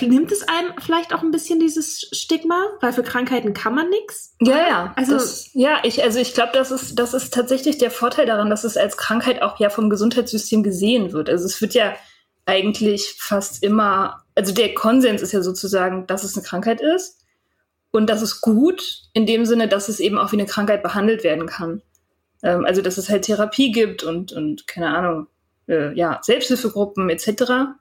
nimmt 0.01 0.31
es 0.31 0.47
einem 0.47 0.73
vielleicht 0.79 1.13
auch 1.13 1.21
ein 1.21 1.31
bisschen 1.31 1.59
dieses 1.59 2.07
Stigma, 2.11 2.65
weil 2.81 2.93
für 2.93 3.03
Krankheiten 3.03 3.53
kann 3.53 3.75
man 3.75 3.89
nichts. 3.89 4.35
Ja, 4.39 4.57
ja. 4.57 4.93
Also 4.95 5.13
das, 5.13 5.49
ja, 5.53 5.79
ich 5.83 6.03
also 6.03 6.19
ich 6.19 6.33
glaube, 6.33 6.51
das 6.53 6.71
ist 6.71 6.97
das 6.97 7.13
ist 7.13 7.33
tatsächlich 7.33 7.77
der 7.77 7.91
Vorteil 7.91 8.25
daran, 8.25 8.49
dass 8.49 8.63
es 8.63 8.77
als 8.77 8.97
Krankheit 8.97 9.41
auch 9.41 9.59
ja 9.59 9.69
vom 9.69 9.89
Gesundheitssystem 9.89 10.63
gesehen 10.63 11.11
wird. 11.11 11.29
Also 11.29 11.45
es 11.45 11.61
wird 11.61 11.73
ja 11.73 11.93
eigentlich 12.45 13.15
fast 13.19 13.63
immer, 13.63 14.23
also 14.35 14.53
der 14.53 14.73
Konsens 14.73 15.21
ist 15.21 15.31
ja 15.31 15.41
sozusagen, 15.41 16.07
dass 16.07 16.23
es 16.23 16.37
eine 16.37 16.45
Krankheit 16.45 16.79
ist 16.79 17.25
und 17.91 18.09
das 18.09 18.21
ist 18.21 18.41
gut 18.41 18.81
in 19.13 19.25
dem 19.25 19.45
Sinne, 19.45 19.67
dass 19.67 19.89
es 19.89 19.99
eben 19.99 20.17
auch 20.17 20.31
wie 20.31 20.37
eine 20.37 20.45
Krankheit 20.45 20.83
behandelt 20.83 21.23
werden 21.23 21.47
kann. 21.47 21.81
Ähm, 22.43 22.65
also 22.65 22.81
dass 22.81 22.97
es 22.97 23.09
halt 23.09 23.23
Therapie 23.23 23.71
gibt 23.71 24.03
und 24.03 24.31
und 24.31 24.67
keine 24.67 24.95
Ahnung, 24.95 25.27
äh, 25.67 25.93
ja 25.93 26.19
Selbsthilfegruppen 26.21 27.09
etc 27.09 27.75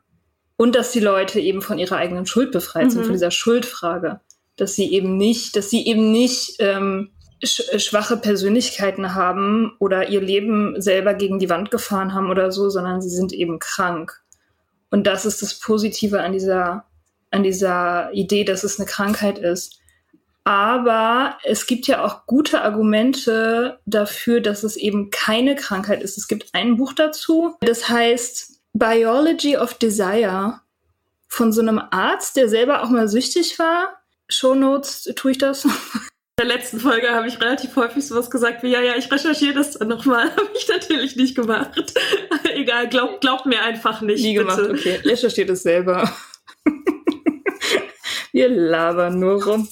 und 0.56 0.74
dass 0.74 0.92
die 0.92 1.00
Leute 1.00 1.40
eben 1.40 1.62
von 1.62 1.78
ihrer 1.78 1.96
eigenen 1.96 2.26
Schuld 2.26 2.52
befreit 2.52 2.86
mhm. 2.86 2.90
sind, 2.90 3.04
von 3.04 3.12
dieser 3.12 3.30
Schuldfrage. 3.30 4.20
Dass 4.56 4.74
sie 4.74 4.92
eben 4.92 5.16
nicht, 5.16 5.56
dass 5.56 5.70
sie 5.70 5.84
eben 5.86 6.12
nicht 6.12 6.56
ähm, 6.60 7.10
sch 7.42 7.62
schwache 7.78 8.16
Persönlichkeiten 8.16 9.14
haben 9.14 9.72
oder 9.80 10.08
ihr 10.08 10.20
Leben 10.20 10.80
selber 10.80 11.14
gegen 11.14 11.38
die 11.38 11.50
Wand 11.50 11.70
gefahren 11.70 12.14
haben 12.14 12.30
oder 12.30 12.52
so, 12.52 12.70
sondern 12.70 13.02
sie 13.02 13.10
sind 13.10 13.32
eben 13.32 13.58
krank. 13.58 14.22
Und 14.90 15.06
das 15.08 15.26
ist 15.26 15.42
das 15.42 15.58
Positive 15.58 16.20
an 16.20 16.32
dieser, 16.32 16.84
an 17.32 17.42
dieser 17.42 18.12
Idee, 18.12 18.44
dass 18.44 18.62
es 18.62 18.78
eine 18.78 18.86
Krankheit 18.86 19.38
ist. 19.38 19.80
Aber 20.44 21.38
es 21.42 21.66
gibt 21.66 21.86
ja 21.86 22.04
auch 22.04 22.26
gute 22.26 22.60
Argumente 22.60 23.80
dafür, 23.86 24.40
dass 24.40 24.62
es 24.62 24.76
eben 24.76 25.10
keine 25.10 25.56
Krankheit 25.56 26.02
ist. 26.02 26.18
Es 26.18 26.28
gibt 26.28 26.50
ein 26.52 26.76
Buch 26.76 26.92
dazu, 26.92 27.56
das 27.60 27.88
heißt 27.88 28.53
Biology 28.74 29.56
of 29.56 29.74
Desire 29.74 30.60
von 31.28 31.52
so 31.52 31.60
einem 31.60 31.80
Arzt, 31.90 32.36
der 32.36 32.48
selber 32.48 32.82
auch 32.82 32.90
mal 32.90 33.08
süchtig 33.08 33.58
war. 33.58 34.00
Shownotes, 34.28 35.12
tue 35.14 35.32
ich 35.32 35.38
das? 35.38 35.64
In 35.64 35.70
der 36.48 36.56
letzten 36.56 36.80
Folge 36.80 37.10
habe 37.10 37.28
ich 37.28 37.40
relativ 37.40 37.76
häufig 37.76 38.04
sowas 38.04 38.28
gesagt 38.28 38.64
wie, 38.64 38.70
ja, 38.70 38.80
ja, 38.80 38.96
ich 38.96 39.10
recherchiere 39.10 39.54
das 39.54 39.72
dann 39.72 39.86
nochmal. 39.86 40.30
Habe 40.36 40.50
ich 40.56 40.66
natürlich 40.66 41.14
nicht 41.14 41.36
gemacht. 41.36 41.94
Egal, 42.54 42.88
glaubt 42.88 43.20
glaub 43.20 43.46
mir 43.46 43.62
einfach 43.62 44.00
nicht. 44.00 44.22
Nie 44.22 44.36
bitte. 44.36 44.56
gemacht, 44.56 44.70
okay. 44.70 44.96
Recherchiert 45.04 45.50
es 45.50 45.62
selber. 45.62 46.12
Wir 48.32 48.48
labern 48.48 49.20
nur 49.20 49.44
rum. 49.44 49.68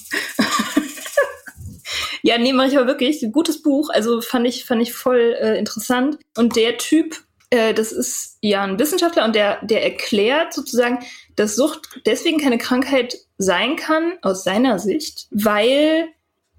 ja, 2.21 2.37
nee, 2.37 2.53
mache 2.53 2.69
ich 2.69 2.77
aber 2.77 2.87
wirklich. 2.87 3.25
Gutes 3.33 3.61
Buch. 3.61 3.89
Also 3.89 4.21
fand 4.21 4.47
ich, 4.47 4.63
fand 4.63 4.81
ich 4.81 4.93
voll 4.93 5.35
äh, 5.37 5.59
interessant. 5.59 6.17
Und 6.37 6.55
der 6.55 6.77
Typ 6.77 7.17
äh, 7.53 7.75
das 7.75 7.91
ist 7.91 8.39
ja 8.41 8.63
ein 8.63 8.79
Wissenschaftler 8.79 9.25
und 9.25 9.35
der, 9.35 9.63
der 9.63 9.83
erklärt 9.83 10.53
sozusagen, 10.53 10.99
dass 11.35 11.55
Sucht 11.55 12.01
deswegen 12.07 12.39
keine 12.39 12.57
Krankheit 12.57 13.15
sein 13.37 13.75
kann, 13.75 14.13
aus 14.23 14.43
seiner 14.43 14.79
Sicht, 14.79 15.27
weil 15.29 16.07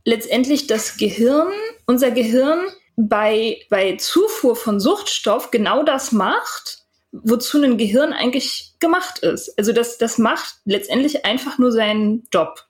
letztendlich 0.04 0.68
das 0.68 0.96
Gehirn, 0.96 1.52
unser 1.86 2.12
Gehirn 2.12 2.60
bei, 2.96 3.60
bei 3.70 3.96
Zufuhr 3.96 4.54
von 4.54 4.78
Suchtstoff 4.78 5.50
genau 5.50 5.82
das 5.82 6.12
macht, 6.12 6.84
wozu 7.10 7.60
ein 7.60 7.76
Gehirn 7.76 8.12
eigentlich 8.12 8.74
gemacht 8.78 9.18
ist. 9.18 9.58
Also 9.58 9.72
das, 9.72 9.98
das 9.98 10.18
macht 10.18 10.58
letztendlich 10.64 11.24
einfach 11.24 11.58
nur 11.58 11.72
seinen 11.72 12.28
Job. 12.32 12.66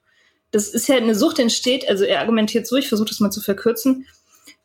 Das 0.51 0.69
ist 0.69 0.89
ja 0.89 0.97
eine 0.97 1.15
Sucht 1.15 1.39
entsteht, 1.39 1.87
also 1.89 2.05
er 2.05 2.21
argumentiert 2.21 2.67
so, 2.67 2.77
ich 2.77 2.89
versuche 2.89 3.09
das 3.09 3.21
mal 3.21 3.31
zu 3.31 3.43
verkürzen. 3.43 4.07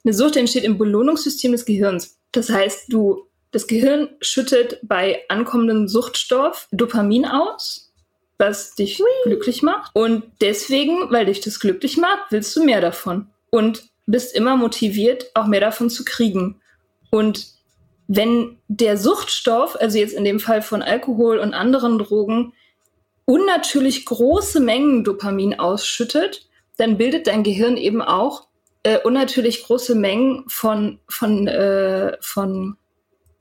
Eine 0.05 0.13
Sucht 0.13 0.37
entsteht 0.37 0.63
im 0.63 0.77
Belohnungssystem 0.77 1.51
des 1.51 1.65
Gehirns. 1.65 2.17
Das 2.31 2.49
heißt, 2.49 2.85
du 2.93 3.28
das 3.51 3.67
Gehirn 3.67 4.09
schüttet 4.21 4.79
bei 4.83 5.23
ankommendem 5.27 5.87
Suchtstoff 5.87 6.67
Dopamin 6.71 7.25
aus, 7.25 7.91
was 8.37 8.75
dich 8.75 8.99
Hui. 8.99 9.07
glücklich 9.23 9.63
macht. 9.63 9.91
Und 9.95 10.23
deswegen, 10.41 11.11
weil 11.11 11.25
dich 11.25 11.41
das 11.41 11.59
glücklich 11.59 11.97
macht, 11.97 12.31
willst 12.31 12.55
du 12.55 12.63
mehr 12.63 12.81
davon. 12.81 13.27
Und 13.49 13.83
bist 14.05 14.35
immer 14.35 14.57
motiviert, 14.57 15.31
auch 15.33 15.47
mehr 15.47 15.59
davon 15.61 15.89
zu 15.89 16.03
kriegen. 16.03 16.61
Und 17.11 17.47
wenn 18.07 18.57
der 18.67 18.97
Suchtstoff, 18.97 19.75
also 19.79 19.97
jetzt 19.97 20.13
in 20.13 20.25
dem 20.25 20.39
Fall 20.39 20.61
von 20.61 20.81
Alkohol 20.81 21.37
und 21.37 21.53
anderen 21.53 21.99
Drogen, 21.99 22.53
unnatürlich 23.25 24.05
große 24.05 24.59
Mengen 24.59 25.03
Dopamin 25.03 25.59
ausschüttet, 25.59 26.47
dann 26.77 26.97
bildet 26.97 27.27
dein 27.27 27.43
Gehirn 27.43 27.77
eben 27.77 28.01
auch 28.01 28.47
äh, 28.81 28.97
unnatürlich 28.99 29.63
große 29.63 29.93
Mengen 29.93 30.45
von, 30.47 30.99
von, 31.07 31.47
äh, 31.47 32.17
von 32.21 32.77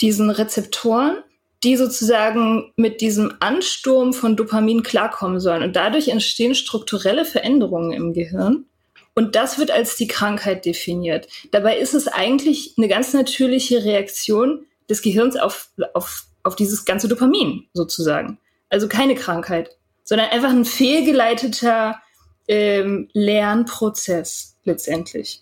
diesen 0.00 0.30
Rezeptoren, 0.30 1.22
die 1.64 1.76
sozusagen 1.76 2.72
mit 2.76 3.00
diesem 3.00 3.34
Ansturm 3.40 4.12
von 4.12 4.36
Dopamin 4.36 4.82
klarkommen 4.82 5.40
sollen. 5.40 5.62
Und 5.62 5.74
dadurch 5.74 6.08
entstehen 6.08 6.54
strukturelle 6.54 7.24
Veränderungen 7.24 7.92
im 7.92 8.12
Gehirn. 8.12 8.66
Und 9.14 9.34
das 9.34 9.58
wird 9.58 9.72
als 9.72 9.96
die 9.96 10.06
Krankheit 10.06 10.64
definiert. 10.64 11.26
Dabei 11.50 11.78
ist 11.78 11.94
es 11.94 12.06
eigentlich 12.06 12.74
eine 12.78 12.86
ganz 12.86 13.12
natürliche 13.12 13.84
Reaktion 13.84 14.66
des 14.88 15.02
Gehirns 15.02 15.36
auf, 15.36 15.70
auf, 15.94 16.26
auf 16.44 16.54
dieses 16.54 16.84
ganze 16.84 17.08
Dopamin 17.08 17.66
sozusagen. 17.72 18.38
Also 18.68 18.86
keine 18.86 19.16
Krankheit, 19.16 19.70
sondern 20.04 20.28
einfach 20.30 20.50
ein 20.50 20.64
fehlgeleiteter 20.64 22.00
ähm, 22.46 23.08
Lernprozess 23.12 24.56
letztendlich. 24.64 25.40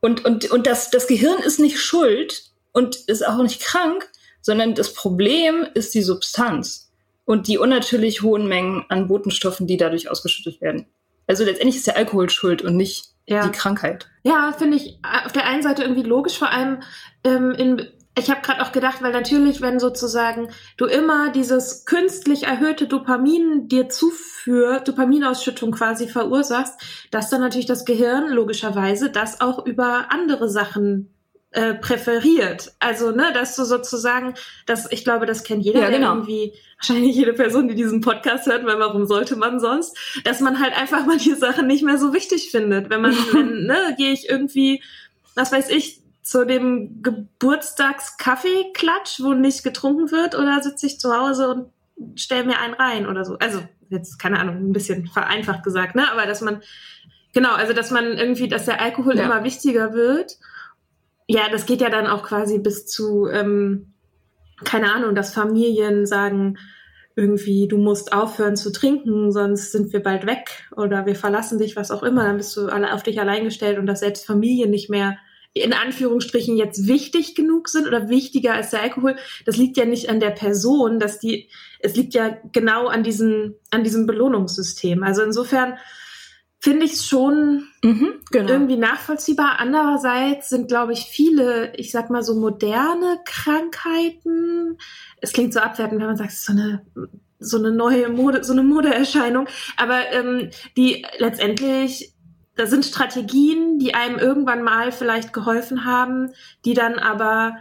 Und, 0.00 0.24
und, 0.24 0.50
und 0.50 0.66
das, 0.66 0.90
das 0.90 1.06
Gehirn 1.06 1.38
ist 1.38 1.60
nicht 1.60 1.78
schuld 1.80 2.50
und 2.78 2.94
ist 2.94 3.26
auch 3.26 3.42
nicht 3.42 3.60
krank, 3.60 4.08
sondern 4.40 4.76
das 4.76 4.94
Problem 4.94 5.66
ist 5.74 5.94
die 5.94 6.02
Substanz 6.02 6.92
und 7.24 7.48
die 7.48 7.58
unnatürlich 7.58 8.22
hohen 8.22 8.46
Mengen 8.46 8.84
an 8.88 9.08
Botenstoffen, 9.08 9.66
die 9.66 9.76
dadurch 9.76 10.08
ausgeschüttet 10.08 10.60
werden. 10.60 10.86
Also 11.26 11.42
letztendlich 11.42 11.74
ist 11.74 11.88
der 11.88 11.96
Alkohol 11.96 12.30
schuld 12.30 12.62
und 12.62 12.76
nicht 12.76 13.06
ja. 13.26 13.44
die 13.44 13.50
Krankheit. 13.50 14.06
Ja, 14.22 14.54
finde 14.56 14.76
ich 14.76 15.00
auf 15.24 15.32
der 15.32 15.46
einen 15.46 15.62
Seite 15.62 15.82
irgendwie 15.82 16.04
logisch, 16.04 16.38
vor 16.38 16.50
allem 16.50 16.84
ähm, 17.24 17.50
in 17.50 17.88
ich 18.16 18.30
habe 18.30 18.40
gerade 18.42 18.62
auch 18.62 18.72
gedacht, 18.72 19.00
weil 19.00 19.12
natürlich, 19.12 19.60
wenn 19.60 19.78
sozusagen 19.78 20.48
du 20.76 20.86
immer 20.86 21.30
dieses 21.30 21.84
künstlich 21.84 22.44
erhöhte 22.44 22.88
Dopamin 22.88 23.68
dir 23.68 23.88
zuführt, 23.88 24.88
Dopaminausschüttung 24.88 25.70
quasi 25.70 26.08
verursachst, 26.08 26.80
dass 27.12 27.30
dann 27.30 27.40
natürlich 27.40 27.66
das 27.66 27.84
Gehirn 27.84 28.28
logischerweise 28.28 29.10
das 29.10 29.40
auch 29.40 29.64
über 29.66 30.06
andere 30.10 30.48
Sachen 30.48 31.14
äh, 31.50 31.74
präferiert. 31.74 32.72
Also, 32.78 33.10
ne, 33.10 33.32
dass 33.32 33.56
du 33.56 33.64
sozusagen, 33.64 34.34
das, 34.66 34.90
ich 34.92 35.04
glaube, 35.04 35.26
das 35.26 35.44
kennt 35.44 35.64
jeder, 35.64 35.80
ja, 35.80 35.90
genau. 35.90 36.14
irgendwie, 36.14 36.52
wahrscheinlich 36.78 37.16
jede 37.16 37.32
Person, 37.32 37.68
die 37.68 37.74
diesen 37.74 38.00
Podcast 38.00 38.46
hört, 38.46 38.64
weil 38.66 38.78
warum 38.78 39.06
sollte 39.06 39.36
man 39.36 39.60
sonst, 39.60 39.96
dass 40.24 40.40
man 40.40 40.60
halt 40.60 40.76
einfach 40.76 41.06
mal 41.06 41.18
die 41.18 41.34
Sachen 41.34 41.66
nicht 41.66 41.82
mehr 41.82 41.98
so 41.98 42.12
wichtig 42.12 42.50
findet. 42.50 42.90
Wenn 42.90 43.00
man, 43.00 43.12
wenn, 43.32 43.66
ne, 43.66 43.94
gehe 43.96 44.12
ich 44.12 44.28
irgendwie, 44.28 44.82
was 45.34 45.50
weiß 45.52 45.70
ich, 45.70 46.02
zu 46.22 46.44
dem 46.44 47.02
Geburtstagskaffeeklatsch, 47.02 49.20
wo 49.20 49.32
nicht 49.32 49.64
getrunken 49.64 50.10
wird, 50.10 50.34
oder 50.34 50.60
sitze 50.62 50.86
ich 50.86 51.00
zu 51.00 51.16
Hause 51.16 51.48
und 51.48 51.70
stell 52.16 52.44
mir 52.44 52.58
einen 52.58 52.74
rein 52.74 53.06
oder 53.06 53.24
so. 53.24 53.38
Also 53.38 53.62
jetzt 53.88 54.18
keine 54.18 54.38
Ahnung, 54.38 54.56
ein 54.56 54.72
bisschen 54.72 55.06
vereinfacht 55.06 55.64
gesagt, 55.64 55.94
ne? 55.94 56.12
Aber 56.12 56.26
dass 56.26 56.42
man, 56.42 56.60
genau, 57.32 57.54
also 57.54 57.72
dass 57.72 57.90
man 57.90 58.18
irgendwie, 58.18 58.48
dass 58.48 58.66
der 58.66 58.82
Alkohol 58.82 59.16
ja. 59.16 59.24
immer 59.24 59.44
wichtiger 59.44 59.94
wird. 59.94 60.36
Ja, 61.28 61.48
das 61.50 61.66
geht 61.66 61.82
ja 61.82 61.90
dann 61.90 62.06
auch 62.06 62.22
quasi 62.22 62.58
bis 62.58 62.86
zu, 62.86 63.26
ähm, 63.26 63.92
keine 64.64 64.92
Ahnung, 64.92 65.14
dass 65.14 65.34
Familien 65.34 66.06
sagen, 66.06 66.58
irgendwie, 67.14 67.68
du 67.68 67.76
musst 67.76 68.12
aufhören 68.12 68.56
zu 68.56 68.72
trinken, 68.72 69.30
sonst 69.30 69.72
sind 69.72 69.92
wir 69.92 70.02
bald 70.02 70.24
weg 70.24 70.68
oder 70.74 71.04
wir 71.04 71.16
verlassen 71.16 71.58
dich, 71.58 71.76
was 71.76 71.90
auch 71.90 72.02
immer, 72.02 72.24
dann 72.24 72.38
bist 72.38 72.56
du 72.56 72.68
alle 72.68 72.94
auf 72.94 73.02
dich 73.02 73.20
allein 73.20 73.44
gestellt 73.44 73.78
und 73.78 73.86
dass 73.86 74.00
selbst 74.00 74.24
Familien 74.24 74.70
nicht 74.70 74.88
mehr 74.88 75.18
in 75.52 75.72
Anführungsstrichen 75.72 76.56
jetzt 76.56 76.86
wichtig 76.86 77.34
genug 77.34 77.68
sind 77.68 77.86
oder 77.86 78.08
wichtiger 78.08 78.54
als 78.54 78.70
der 78.70 78.82
Alkohol, 78.82 79.16
das 79.44 79.56
liegt 79.56 79.76
ja 79.76 79.84
nicht 79.84 80.08
an 80.08 80.20
der 80.20 80.30
Person, 80.30 80.98
dass 80.98 81.18
die, 81.18 81.48
es 81.80 81.96
liegt 81.96 82.14
ja 82.14 82.38
genau 82.52 82.86
an 82.86 83.02
diesem, 83.02 83.56
an 83.70 83.84
diesem 83.84 84.06
Belohnungssystem. 84.06 85.02
Also 85.02 85.22
insofern 85.22 85.76
finde 86.60 86.86
ich 86.86 86.94
es 86.94 87.06
schon 87.06 87.68
mhm, 87.84 88.14
genau. 88.30 88.50
irgendwie 88.50 88.76
nachvollziehbar. 88.76 89.56
Andererseits 89.58 90.48
sind, 90.48 90.68
glaube 90.68 90.92
ich, 90.92 91.04
viele, 91.04 91.74
ich 91.76 91.92
sag 91.92 92.10
mal 92.10 92.22
so 92.22 92.34
moderne 92.34 93.18
Krankheiten, 93.24 94.78
es 95.20 95.32
klingt 95.32 95.52
so 95.52 95.60
abwertend, 95.60 96.00
wenn 96.00 96.08
man 96.08 96.16
sagt, 96.16 96.30
es 96.30 96.38
ist 96.38 96.46
so 96.46 96.52
eine 96.52 96.86
so 97.40 97.56
eine 97.56 97.70
neue 97.70 98.08
Mode, 98.08 98.42
so 98.42 98.52
eine 98.52 98.64
Modeerscheinung, 98.64 99.46
aber 99.76 100.10
ähm, 100.10 100.50
die 100.76 101.06
letztendlich 101.18 102.16
da 102.58 102.66
sind 102.66 102.84
Strategien, 102.84 103.78
die 103.78 103.94
einem 103.94 104.18
irgendwann 104.18 104.64
mal 104.64 104.90
vielleicht 104.90 105.32
geholfen 105.32 105.84
haben, 105.84 106.32
die 106.64 106.74
dann 106.74 106.98
aber 106.98 107.56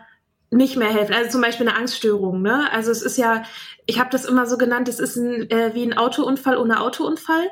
nicht 0.50 0.76
mehr 0.76 0.90
helfen. 0.90 1.14
Also 1.14 1.30
zum 1.30 1.42
Beispiel 1.42 1.68
eine 1.68 1.78
Angststörung. 1.78 2.42
Ne? 2.42 2.68
Also 2.72 2.90
es 2.90 3.04
ist 3.04 3.16
ja, 3.16 3.44
ich 3.86 4.00
habe 4.00 4.10
das 4.10 4.26
immer 4.26 4.48
so 4.48 4.58
genannt, 4.58 4.90
es 4.90 5.00
ist 5.00 5.16
ein, 5.16 5.52
äh, 5.52 5.76
wie 5.76 5.84
ein 5.84 5.96
Autounfall 5.96 6.58
ohne 6.58 6.82
Autounfall. 6.82 7.48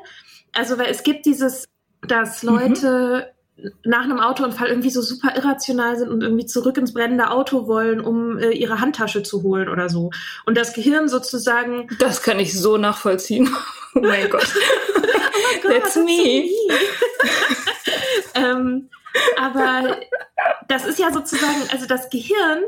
Also 0.56 0.78
weil 0.78 0.90
es 0.90 1.02
gibt 1.02 1.26
dieses, 1.26 1.68
dass 2.06 2.42
mhm. 2.42 2.48
Leute 2.48 3.32
mhm. 3.56 3.70
nach 3.84 4.04
einem 4.04 4.20
Autounfall 4.20 4.68
irgendwie 4.68 4.90
so 4.90 5.02
super 5.02 5.36
irrational 5.36 5.96
sind 5.96 6.08
und 6.08 6.22
irgendwie 6.22 6.46
zurück 6.46 6.76
ins 6.78 6.94
brennende 6.94 7.30
Auto 7.30 7.66
wollen, 7.66 8.00
um 8.00 8.38
äh, 8.38 8.50
ihre 8.50 8.80
Handtasche 8.80 9.22
zu 9.22 9.42
holen 9.42 9.68
oder 9.68 9.88
so. 9.88 10.10
Und 10.46 10.56
das 10.56 10.72
Gehirn 10.72 11.08
sozusagen. 11.08 11.88
Das 11.98 12.22
kann 12.22 12.38
ich 12.38 12.58
so 12.58 12.76
nachvollziehen. 12.76 13.48
oh 13.94 14.00
mein 14.00 14.30
Gott. 14.30 14.52
oh 14.96 15.00
Gott, 15.62 15.72
That's 15.82 15.96
me. 15.96 16.48
ähm, 18.34 18.88
aber 19.38 20.00
das 20.68 20.86
ist 20.86 20.98
ja 20.98 21.12
sozusagen, 21.12 21.62
also 21.70 21.86
das 21.86 22.10
Gehirn 22.10 22.62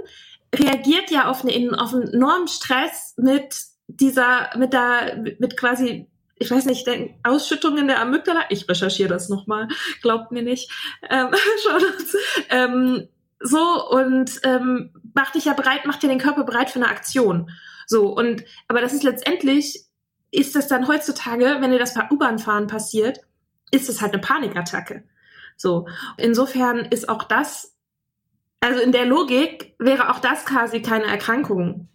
reagiert 0.55 1.11
ja 1.11 1.29
auf, 1.31 1.45
eine, 1.45 1.79
auf 1.79 1.93
einen 1.93 2.13
enormen 2.13 2.49
Stress 2.49 3.15
mit 3.17 3.57
dieser, 3.87 4.51
mit 4.57 4.73
der, 4.73 5.25
mit 5.39 5.57
quasi, 5.57 6.09
ich 6.39 6.51
weiß 6.51 6.67
nicht, 6.67 6.89
Ausschüttungen 7.23 7.89
der 7.89 8.01
Amygdala. 8.01 8.45
Ich 8.51 8.69
recherchiere 8.69 9.09
das 9.09 9.29
nochmal, 9.29 9.69
glaubt 10.03 10.33
mir 10.33 10.43
nicht. 10.43 10.71
Ähm. 11.09 11.29
Ähm, 12.51 13.09
so 13.41 13.89
und 13.91 14.41
ähm, 14.45 14.91
macht 15.15 15.35
dich 15.35 15.45
ja 15.45 15.53
bereit, 15.53 15.87
macht 15.87 16.03
ja 16.03 16.09
den 16.09 16.19
Körper 16.19 16.45
bereit 16.45 16.71
für 16.71 16.81
eine 16.81 16.89
Aktion. 16.89 17.51
So 17.87 18.09
und 18.09 18.45
aber 18.69 18.81
das 18.81 18.93
ist 18.93 19.03
letztendlich 19.03 19.85
ist 20.31 20.55
das 20.55 20.69
dann 20.69 20.89
heutzutage, 20.89 21.57
wenn 21.61 21.71
dir 21.71 21.79
das 21.79 21.95
bei 21.95 22.09
U-Bahn-Fahren 22.11 22.67
passiert, 22.67 23.21
ist 23.71 23.89
es 23.89 24.01
halt 24.01 24.13
eine 24.13 24.21
Panikattacke. 24.21 25.05
So. 25.57 25.89
Insofern 26.17 26.79
ist 26.79 27.09
auch 27.09 27.25
das, 27.25 27.75
also 28.61 28.81
in 28.81 28.93
der 28.93 29.07
Logik 29.07 29.75
wäre 29.79 30.11
auch 30.11 30.21
das 30.21 30.45
quasi 30.45 30.83
keine 30.83 31.07
Erkrankung. 31.07 31.89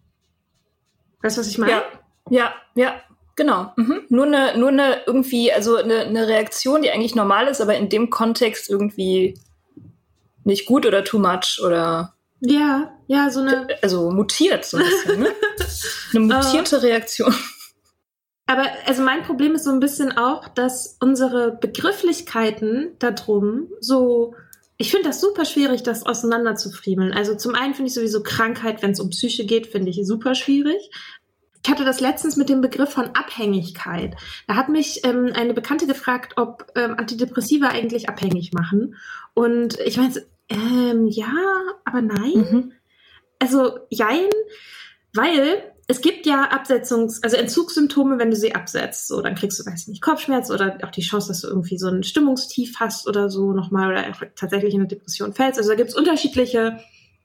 Weißt 1.21 1.37
du, 1.37 1.41
was 1.41 1.47
ich 1.47 1.57
meine? 1.57 1.71
Ja, 1.71 1.83
ja, 2.29 2.53
ja, 2.75 3.01
genau. 3.35 3.71
Mhm. 3.75 4.01
Nur 4.09 4.25
eine, 4.25 4.57
nur 4.57 4.69
eine 4.69 5.01
irgendwie, 5.05 5.51
also 5.51 5.77
eine, 5.77 6.01
eine 6.01 6.27
Reaktion, 6.27 6.81
die 6.81 6.91
eigentlich 6.91 7.15
normal 7.15 7.47
ist, 7.47 7.61
aber 7.61 7.75
in 7.75 7.89
dem 7.89 8.09
Kontext 8.09 8.69
irgendwie 8.69 9.39
nicht 10.43 10.65
gut 10.65 10.85
oder 10.85 11.03
too 11.03 11.19
much 11.19 11.61
oder 11.63 12.13
ja, 12.45 12.91
ja, 13.07 13.29
so 13.29 13.39
eine. 13.39 13.67
Also 13.81 14.11
mutiert 14.11 14.65
so 14.65 14.77
ein 14.77 14.83
bisschen, 14.83 15.21
ne? 15.21 15.29
Eine 16.13 16.19
mutierte 16.19 16.83
Reaktion. 16.83 17.33
Aber 18.45 18.65
also 18.85 19.01
mein 19.01 19.23
Problem 19.23 19.55
ist 19.55 19.63
so 19.63 19.71
ein 19.71 19.79
bisschen 19.79 20.11
auch, 20.17 20.49
dass 20.49 20.97
unsere 20.99 21.51
Begrifflichkeiten 21.51 22.97
darum 22.99 23.69
so, 23.79 24.35
ich 24.77 24.91
finde 24.91 25.07
das 25.07 25.21
super 25.21 25.45
schwierig, 25.45 25.83
das 25.83 26.05
auseinanderzufriemeln. 26.05 27.13
Also 27.13 27.35
zum 27.35 27.55
einen 27.55 27.73
finde 27.73 27.87
ich 27.87 27.93
sowieso 27.93 28.21
Krankheit, 28.21 28.83
wenn 28.83 28.91
es 28.91 28.99
um 28.99 29.09
Psyche 29.09 29.45
geht, 29.45 29.67
finde 29.67 29.89
ich 29.89 30.05
super 30.05 30.35
schwierig. 30.35 30.91
Ich 31.65 31.71
hatte 31.71 31.85
das 31.85 32.01
letztens 32.01 32.35
mit 32.35 32.49
dem 32.49 32.61
Begriff 32.61 32.89
von 32.89 33.15
Abhängigkeit. 33.15 34.15
Da 34.47 34.55
hat 34.55 34.69
mich 34.69 35.05
ähm, 35.05 35.31
eine 35.33 35.53
Bekannte 35.53 35.87
gefragt, 35.87 36.33
ob 36.35 36.71
ähm, 36.75 36.95
Antidepressiva 36.97 37.67
eigentlich 37.67 38.09
abhängig 38.09 38.51
machen. 38.53 38.95
Und 39.33 39.79
ich 39.79 39.97
meine, 39.97 40.13
ähm, 40.49 41.07
ja, 41.07 41.33
aber 41.85 42.01
nein. 42.01 42.33
Mhm. 42.33 42.71
Also 43.39 43.79
jein, 43.89 44.29
weil 45.13 45.63
es 45.87 46.01
gibt 46.01 46.25
ja 46.25 46.49
Absetzungs-, 46.49 47.23
also 47.23 47.35
Entzugssymptome, 47.35 48.19
wenn 48.19 48.29
du 48.29 48.35
sie 48.35 48.55
absetzt. 48.55 49.07
So, 49.07 49.21
dann 49.21 49.35
kriegst 49.35 49.59
du, 49.59 49.65
weiß 49.65 49.83
ich 49.83 49.87
nicht, 49.87 50.01
Kopfschmerz 50.01 50.49
oder 50.49 50.77
auch 50.83 50.91
die 50.91 51.01
Chance, 51.01 51.27
dass 51.29 51.41
du 51.41 51.47
irgendwie 51.47 51.77
so 51.77 51.87
ein 51.87 52.03
Stimmungstief 52.03 52.79
hast 52.79 53.07
oder 53.07 53.29
so 53.29 53.53
nochmal 53.53 53.91
oder 53.91 54.05
tatsächlich 54.35 54.73
in 54.73 54.81
eine 54.81 54.87
Depression 54.87 55.33
fällst. 55.33 55.59
Also 55.59 55.69
da 55.69 55.75
gibt's 55.75 55.95
unterschiedliche, 55.95 56.79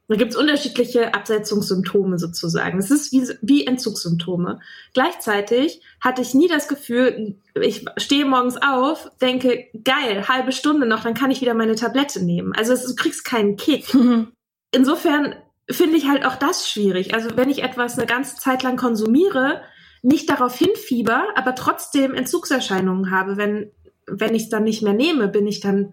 da 0.09 0.17
gibt's 0.17 0.37
unterschiedliche 0.37 1.13
Absetzungssymptome 1.13 2.19
sozusagen. 2.19 2.79
Es 2.79 2.91
ist 2.91 3.13
wie, 3.13 3.29
wie 3.43 3.67
Entzugssymptome. 3.67 4.59
Gleichzeitig 4.95 5.83
hatte 6.01 6.23
ich 6.23 6.33
nie 6.33 6.49
das 6.49 6.67
Gefühl, 6.67 7.37
ich 7.55 7.85
stehe 7.99 8.25
morgens 8.25 8.57
auf, 8.57 9.11
denke, 9.21 9.67
geil, 9.85 10.27
halbe 10.27 10.53
Stunde 10.53 10.87
noch, 10.87 11.03
dann 11.03 11.13
kann 11.13 11.31
ich 11.31 11.43
wieder 11.43 11.53
meine 11.53 11.75
Tablette 11.75 12.25
nehmen. 12.25 12.55
Also 12.55 12.73
es, 12.73 12.87
du 12.87 12.95
kriegst 12.95 13.27
keinen 13.27 13.57
Kick. 13.57 13.93
Mhm. 13.93 14.29
Insofern 14.71 15.35
finde 15.71 15.99
ich 15.99 16.09
halt 16.09 16.25
auch 16.25 16.37
das 16.37 16.71
schwierig. 16.71 17.13
Also 17.13 17.37
wenn 17.37 17.51
ich 17.51 17.63
etwas 17.63 17.99
eine 17.99 18.07
ganze 18.07 18.37
Zeit 18.37 18.63
lang 18.63 18.79
konsumiere, 18.79 19.61
nicht 20.01 20.31
darauf 20.31 20.57
hinfieber, 20.57 21.27
aber 21.35 21.55
trotzdem 21.55 22.15
Entzugserscheinungen 22.15 23.11
habe, 23.11 23.37
wenn, 23.37 23.73
wenn 24.07 24.35
ich 24.35 24.45
es 24.45 24.49
dann 24.49 24.65
nicht 24.65 24.83
mehr 24.83 24.95
nehme, 24.95 25.29
bin 25.29 25.47
ich 25.47 25.61
dann, 25.61 25.93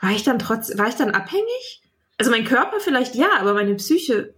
war 0.00 0.12
ich 0.12 0.22
dann 0.22 0.38
trotz, 0.38 0.78
war 0.78 0.86
ich 0.86 0.94
dann 0.94 1.10
abhängig? 1.10 1.82
Also 2.18 2.30
mein 2.30 2.44
Körper 2.44 2.80
vielleicht 2.80 3.14
ja, 3.14 3.30
aber 3.38 3.54
meine 3.54 3.74
Psyche, 3.76 4.34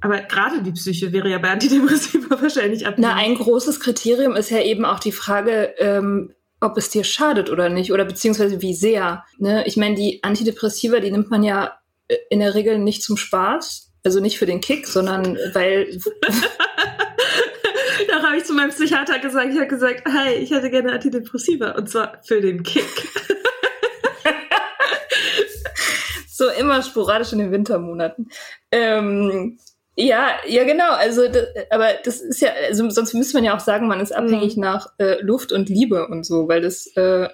aber 0.00 0.20
gerade 0.22 0.62
die 0.62 0.72
Psyche 0.72 1.12
wäre 1.12 1.30
ja 1.30 1.38
bei 1.38 1.50
Antidepressiva 1.50 2.40
wahrscheinlich 2.42 2.86
abhängig. 2.86 3.08
Na, 3.08 3.14
ein 3.14 3.36
großes 3.36 3.78
Kriterium 3.78 4.34
ist 4.34 4.50
ja 4.50 4.60
eben 4.60 4.84
auch 4.84 4.98
die 4.98 5.12
Frage, 5.12 5.74
ähm, 5.78 6.34
ob 6.60 6.76
es 6.76 6.90
dir 6.90 7.04
schadet 7.04 7.50
oder 7.50 7.68
nicht, 7.68 7.92
oder 7.92 8.04
beziehungsweise 8.04 8.60
wie 8.60 8.74
sehr. 8.74 9.24
Ne? 9.38 9.64
Ich 9.66 9.76
meine, 9.76 9.94
die 9.94 10.22
Antidepressiva, 10.24 10.98
die 10.98 11.12
nimmt 11.12 11.30
man 11.30 11.44
ja 11.44 11.78
äh, 12.08 12.16
in 12.30 12.40
der 12.40 12.54
Regel 12.54 12.80
nicht 12.80 13.04
zum 13.04 13.16
Spaß, 13.16 13.92
also 14.04 14.18
nicht 14.20 14.38
für 14.38 14.46
den 14.46 14.60
Kick, 14.60 14.88
sondern 14.88 15.38
weil. 15.52 15.86
da 18.08 18.22
habe 18.22 18.36
ich 18.36 18.44
zu 18.44 18.54
meinem 18.54 18.70
Psychiater 18.70 19.20
gesagt, 19.20 19.52
ich 19.52 19.58
habe 19.58 19.68
gesagt, 19.68 20.02
hi, 20.06 20.34
ich 20.34 20.50
hätte 20.50 20.70
gerne 20.70 20.92
Antidepressiva 20.92 21.70
und 21.72 21.88
zwar 21.88 22.20
für 22.24 22.40
den 22.40 22.64
Kick. 22.64 22.84
so 26.36 26.48
immer 26.48 26.82
sporadisch 26.82 27.32
in 27.32 27.38
den 27.38 27.52
Wintermonaten. 27.52 28.30
Ähm, 28.70 29.58
ja, 29.96 30.30
ja, 30.46 30.64
genau. 30.64 30.92
Also, 30.92 31.28
das, 31.28 31.46
aber 31.70 31.88
das 32.04 32.20
ist 32.20 32.40
ja, 32.40 32.50
also 32.68 32.88
sonst 32.88 33.12
müsste 33.12 33.36
man 33.36 33.44
ja 33.44 33.54
auch 33.54 33.60
sagen, 33.60 33.86
man 33.88 34.00
ist 34.00 34.12
abhängig 34.12 34.56
mhm. 34.56 34.62
nach 34.62 34.86
äh, 34.98 35.20
Luft 35.20 35.52
und 35.52 35.68
Liebe 35.68 36.08
und 36.08 36.24
so, 36.24 36.48
weil 36.48 36.62
das, 36.62 36.86
äh, 36.96 37.28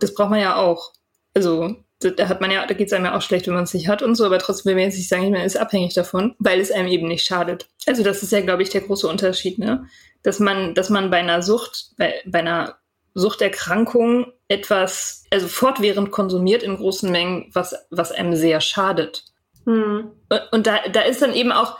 das 0.00 0.14
braucht 0.14 0.30
man 0.30 0.40
ja 0.40 0.56
auch. 0.56 0.92
Also 1.34 1.76
da 2.00 2.28
hat 2.28 2.40
man 2.42 2.50
ja, 2.50 2.66
da 2.66 2.74
geht 2.74 2.88
es 2.88 2.92
einem 2.92 3.06
ja 3.06 3.16
auch 3.16 3.22
schlecht, 3.22 3.46
wenn 3.46 3.54
man 3.54 3.64
es 3.64 3.72
nicht 3.72 3.88
hat 3.88 4.02
und 4.02 4.14
so, 4.14 4.26
aber 4.26 4.38
trotzdem 4.38 4.70
will 4.70 4.74
man 4.74 4.84
jetzt 4.84 4.98
nicht 4.98 5.08
sagen, 5.08 5.30
man 5.30 5.40
ist 5.40 5.56
abhängig 5.56 5.94
davon, 5.94 6.34
weil 6.38 6.60
es 6.60 6.70
einem 6.70 6.88
eben 6.88 7.08
nicht 7.08 7.24
schadet. 7.24 7.68
Also 7.86 8.02
das 8.02 8.22
ist 8.22 8.32
ja, 8.32 8.42
glaube 8.42 8.62
ich, 8.62 8.68
der 8.68 8.82
große 8.82 9.08
Unterschied, 9.08 9.58
ne? 9.58 9.86
Dass 10.22 10.38
man, 10.38 10.74
dass 10.74 10.90
man 10.90 11.10
bei 11.10 11.18
einer 11.18 11.42
Sucht, 11.42 11.92
bei, 11.96 12.14
bei 12.26 12.40
einer 12.40 12.76
Suchterkrankung 13.14 14.32
etwas, 14.48 15.24
also 15.30 15.48
fortwährend 15.48 16.10
konsumiert 16.10 16.62
in 16.62 16.76
großen 16.76 17.10
Mengen, 17.10 17.50
was, 17.52 17.74
was 17.90 18.12
einem 18.12 18.36
sehr 18.36 18.60
schadet. 18.60 19.24
Hm. 19.64 20.12
Und, 20.28 20.42
und 20.52 20.66
da, 20.66 20.80
da 20.92 21.00
ist 21.02 21.22
dann 21.22 21.34
eben 21.34 21.52
auch, 21.52 21.78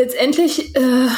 letztendlich 0.00 0.74
äh, 0.76 1.08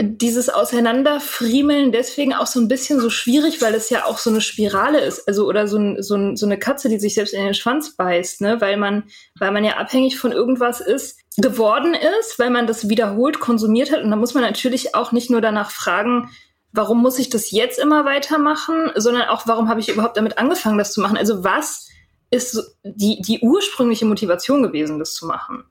dieses 0.00 0.48
Auseinanderfriemeln 0.48 1.92
deswegen 1.92 2.32
auch 2.32 2.46
so 2.46 2.58
ein 2.58 2.68
bisschen 2.68 2.98
so 2.98 3.10
schwierig, 3.10 3.60
weil 3.60 3.74
es 3.74 3.90
ja 3.90 4.06
auch 4.06 4.16
so 4.16 4.30
eine 4.30 4.40
Spirale 4.40 5.00
ist, 5.00 5.28
also 5.28 5.46
oder 5.46 5.66
so, 5.66 5.76
ein, 5.76 6.02
so, 6.02 6.14
ein, 6.14 6.36
so 6.36 6.46
eine 6.46 6.58
Katze, 6.58 6.88
die 6.88 6.98
sich 6.98 7.14
selbst 7.14 7.34
in 7.34 7.44
den 7.44 7.52
Schwanz 7.52 7.96
beißt, 7.96 8.40
ne? 8.40 8.60
weil 8.60 8.78
man, 8.78 9.04
weil 9.38 9.50
man 9.50 9.62
ja 9.62 9.76
abhängig 9.76 10.18
von 10.18 10.32
irgendwas 10.32 10.80
ist, 10.80 11.20
geworden 11.36 11.94
ist, 11.94 12.38
weil 12.38 12.48
man 12.48 12.66
das 12.66 12.88
wiederholt 12.88 13.40
konsumiert 13.40 13.92
hat 13.92 14.02
und 14.02 14.10
da 14.10 14.16
muss 14.16 14.32
man 14.32 14.42
natürlich 14.42 14.94
auch 14.94 15.12
nicht 15.12 15.30
nur 15.30 15.42
danach 15.42 15.70
fragen, 15.70 16.30
warum 16.72 17.02
muss 17.02 17.18
ich 17.18 17.30
das 17.30 17.50
jetzt 17.50 17.78
immer 17.78 18.04
weitermachen, 18.04 18.90
sondern 18.96 19.28
auch, 19.28 19.46
warum 19.46 19.68
habe 19.68 19.80
ich 19.80 19.88
überhaupt 19.88 20.16
damit 20.16 20.38
angefangen, 20.38 20.78
das 20.78 20.92
zu 20.92 21.00
machen? 21.00 21.16
Also 21.16 21.44
was 21.44 21.88
ist 22.30 22.76
die, 22.84 23.20
die 23.22 23.40
ursprüngliche 23.40 24.06
Motivation 24.06 24.62
gewesen, 24.62 24.98
das 24.98 25.14
zu 25.14 25.26
machen? 25.26 25.64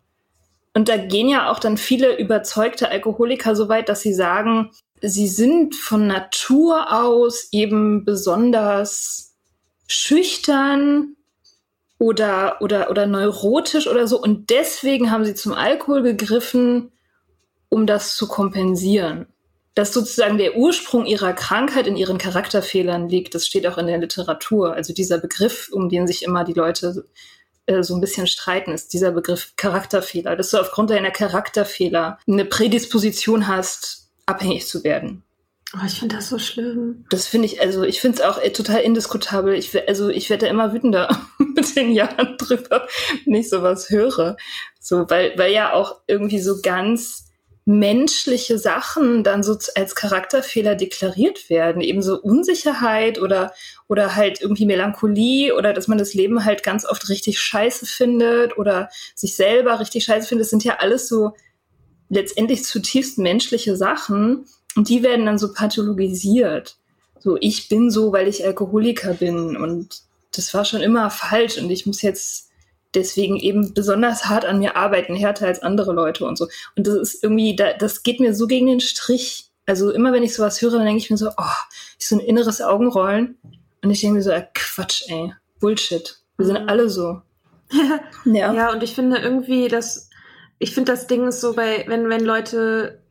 Und 0.74 0.90
da 0.90 0.98
gehen 0.98 1.30
ja 1.30 1.50
auch 1.50 1.60
dann 1.60 1.78
viele 1.78 2.18
überzeugte 2.18 2.90
Alkoholiker 2.90 3.56
so 3.56 3.70
weit, 3.70 3.90
dass 3.90 4.02
sie 4.02 4.14
sagen, 4.14 4.72
sie 5.02 5.28
sind 5.28 5.76
von 5.76 6.08
Natur 6.08 6.92
aus 6.92 7.48
eben 7.52 8.06
besonders 8.06 9.36
schüchtern 9.88 11.16
oder, 11.98 12.62
oder, 12.62 12.90
oder 12.92 13.08
neurotisch 13.08 13.88
oder 13.88 14.08
so. 14.08 14.22
Und 14.22 14.50
deswegen 14.50 15.12
haben 15.12 15.26
sie 15.26 15.36
zum 15.36 15.54
Alkohol 15.54 16.04
gegriffen, 16.04 16.92
um 17.70 17.88
das 17.88 18.16
zu 18.16 18.28
kompensieren. 18.28 19.28
Dass 19.80 19.94
sozusagen 19.94 20.38
der 20.38 20.58
Ursprung 20.58 21.06
ihrer 21.06 21.32
Krankheit 21.32 21.88
in 21.88 21.96
ihren 21.96 22.18
Charakterfehlern 22.18 23.08
liegt, 23.08 23.34
das 23.34 23.48
steht 23.48 23.66
auch 23.66 23.78
in 23.78 23.88
der 23.88 23.98
Literatur. 23.98 24.74
Also 24.74 24.92
dieser 24.92 25.20
Begriff, 25.20 25.70
um 25.72 25.88
den 25.88 26.06
sich 26.06 26.24
immer 26.24 26.44
die 26.44 26.52
Leute 26.52 27.06
äh, 27.66 27.82
so 27.82 27.96
ein 27.96 28.02
bisschen 28.02 28.28
streiten, 28.28 28.74
ist 28.74 28.92
dieser 28.92 29.12
Begriff 29.14 29.54
Charakterfehler. 29.56 30.36
Dass 30.36 30.50
du 30.50 30.58
aufgrund 30.58 30.90
deiner 30.90 31.12
Charakterfehler 31.12 32.20
eine 32.28 32.44
Prädisposition 32.44 33.48
hast, 33.48 34.10
abhängig 34.26 34.68
zu 34.68 34.84
werden. 34.84 35.24
Oh, 35.74 35.86
ich 35.86 35.98
finde 35.98 36.18
das 36.18 36.28
so 36.28 36.40
schlimm. 36.40 37.06
Das 37.10 37.28
finde 37.28 37.46
ich, 37.46 37.62
also 37.62 37.84
ich 37.84 38.02
finde 38.02 38.18
es 38.18 38.22
auch 38.26 38.38
äh, 38.38 38.50
total 38.50 38.82
indiskutabel. 38.82 39.54
Ich, 39.54 39.88
also 39.88 40.10
ich 40.10 40.30
werde 40.30 40.48
immer 40.48 40.74
wütender 40.74 41.26
mit 41.38 41.74
den 41.78 41.94
Jahren 41.94 42.36
drüber, 42.38 42.86
wenn 43.24 43.36
ich 43.36 43.48
sowas 43.48 43.90
höre. 43.90 44.36
So, 44.82 45.10
weil, 45.10 45.38
weil 45.38 45.54
ja 45.54 45.72
auch 45.72 46.02
irgendwie 46.06 46.42
so 46.42 46.62
ganz 46.62 47.29
menschliche 47.70 48.58
Sachen 48.58 49.24
dann 49.24 49.44
so 49.44 49.56
als 49.76 49.94
Charakterfehler 49.94 50.74
deklariert 50.74 51.52
werden. 51.52 51.84
Eben 51.84 52.02
so 52.02 52.20
Unsicherheit 52.20 53.22
oder, 53.22 53.54
oder 53.88 54.16
halt 54.16 54.42
irgendwie 54.42 54.66
Melancholie 54.66 55.56
oder 55.56 55.72
dass 55.72 55.88
man 55.88 56.00
das 56.00 56.16
Leben 56.16 56.46
halt 56.46 56.64
ganz 56.64 56.84
oft 56.84 57.10
richtig 57.10 57.40
scheiße 57.40 57.86
findet 57.86 58.58
oder 58.58 58.90
sich 59.14 59.36
selber 59.36 59.80
richtig 59.80 60.06
scheiße 60.06 60.28
findet. 60.28 60.46
Das 60.46 60.50
sind 60.50 60.64
ja 60.64 60.78
alles 60.80 61.08
so 61.08 61.34
letztendlich 62.10 62.64
zutiefst 62.64 63.20
menschliche 63.20 63.76
Sachen 63.78 64.46
und 64.76 64.90
die 64.90 65.04
werden 65.04 65.28
dann 65.28 65.38
so 65.38 65.54
pathologisiert. 65.54 66.78
So, 67.20 67.38
ich 67.40 67.70
bin 67.70 67.92
so, 67.92 68.12
weil 68.12 68.28
ich 68.28 68.44
Alkoholiker 68.44 69.14
bin 69.14 69.56
und 69.56 70.02
das 70.32 70.56
war 70.56 70.66
schon 70.66 70.82
immer 70.82 71.12
falsch 71.12 71.60
und 71.60 71.70
ich 71.70 71.86
muss 71.86 72.02
jetzt 72.02 72.49
deswegen 72.96 73.38
eben 73.38 73.74
besonders 73.74 74.26
hart 74.26 74.46
an 74.46 74.60
mir 74.60 74.76
arbeiten, 74.76 75.16
härter 75.16 75.48
als 75.48 75.62
andere 75.62 75.94
Leute 75.94 76.26
und 76.26 76.38
so. 76.38 76.48
Und 76.76 76.88
das 76.88 76.96
ist 76.96 77.24
irgendwie, 77.24 77.56
das 77.56 78.04
geht 78.04 78.20
mir 78.20 78.34
so 78.34 78.48
gegen 78.48 78.68
den 78.68 78.80
Strich. 78.80 79.52
Also 79.66 79.92
immer 79.92 80.12
wenn 80.14 80.24
ich 80.24 80.34
sowas 80.34 80.62
höre, 80.62 80.72
dann 80.72 80.86
denke 80.86 81.02
ich 81.02 81.10
mir 81.10 81.18
so, 81.18 81.30
oh, 81.30 81.58
ich 82.00 82.08
so 82.08 82.16
ein 82.16 82.22
inneres 82.22 82.62
Augenrollen. 82.62 83.38
Und 83.84 83.92
ich 83.92 84.02
denke 84.02 84.18
mir 84.18 84.24
so, 84.24 84.32
äh, 84.32 84.46
Quatsch, 84.54 85.04
ey, 85.08 85.34
Bullshit. 85.60 86.18
Wir 86.38 86.46
sind 86.46 86.64
mhm. 86.64 86.70
alle 86.70 86.90
so. 86.90 87.22
ja. 88.26 88.54
ja, 88.54 88.72
und 88.72 88.82
ich 88.82 88.96
finde 88.96 89.18
irgendwie, 89.18 89.68
dass, 89.68 90.10
ich 90.58 90.74
finde 90.74 90.92
das 90.92 91.08
Ding 91.08 91.28
ist 91.28 91.42
so 91.42 91.54
bei, 91.54 91.86
wenn, 91.88 92.10
wenn 92.10 92.26
Leute 92.26 93.04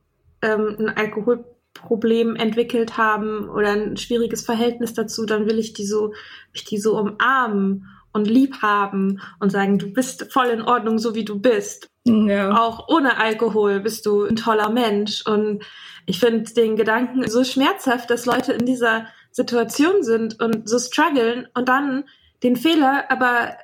ähm, 0.42 0.76
ein 0.80 0.88
Alkoholproblem 0.88 2.34
entwickelt 2.34 2.96
haben 2.96 3.48
oder 3.48 3.70
ein 3.70 3.96
schwieriges 3.96 4.44
Verhältnis 4.44 4.94
dazu, 4.94 5.26
dann 5.26 5.46
will 5.46 5.60
ich 5.60 5.74
die 5.74 5.86
so, 5.86 6.12
ich 6.52 6.64
die 6.64 6.78
so 6.78 6.98
umarmen 6.98 7.86
und 8.18 8.26
lieb 8.26 8.60
haben 8.60 9.20
und 9.40 9.50
sagen, 9.50 9.78
du 9.78 9.92
bist 9.92 10.32
voll 10.32 10.46
in 10.46 10.62
Ordnung, 10.62 10.98
so 10.98 11.14
wie 11.14 11.24
du 11.24 11.38
bist. 11.38 11.88
Ja. 12.04 12.58
Auch 12.58 12.88
ohne 12.88 13.18
Alkohol 13.18 13.80
bist 13.80 14.06
du 14.06 14.24
ein 14.24 14.36
toller 14.36 14.70
Mensch. 14.70 15.24
Und 15.24 15.62
ich 16.06 16.20
finde 16.20 16.52
den 16.52 16.76
Gedanken 16.76 17.28
so 17.30 17.44
schmerzhaft, 17.44 18.10
dass 18.10 18.26
Leute 18.26 18.52
in 18.52 18.66
dieser 18.66 19.06
Situation 19.30 20.02
sind 20.02 20.40
und 20.42 20.68
so 20.68 20.78
strugglen 20.78 21.48
und 21.54 21.68
dann 21.68 22.04
den 22.42 22.56
Fehler, 22.56 23.04
aber 23.08 23.56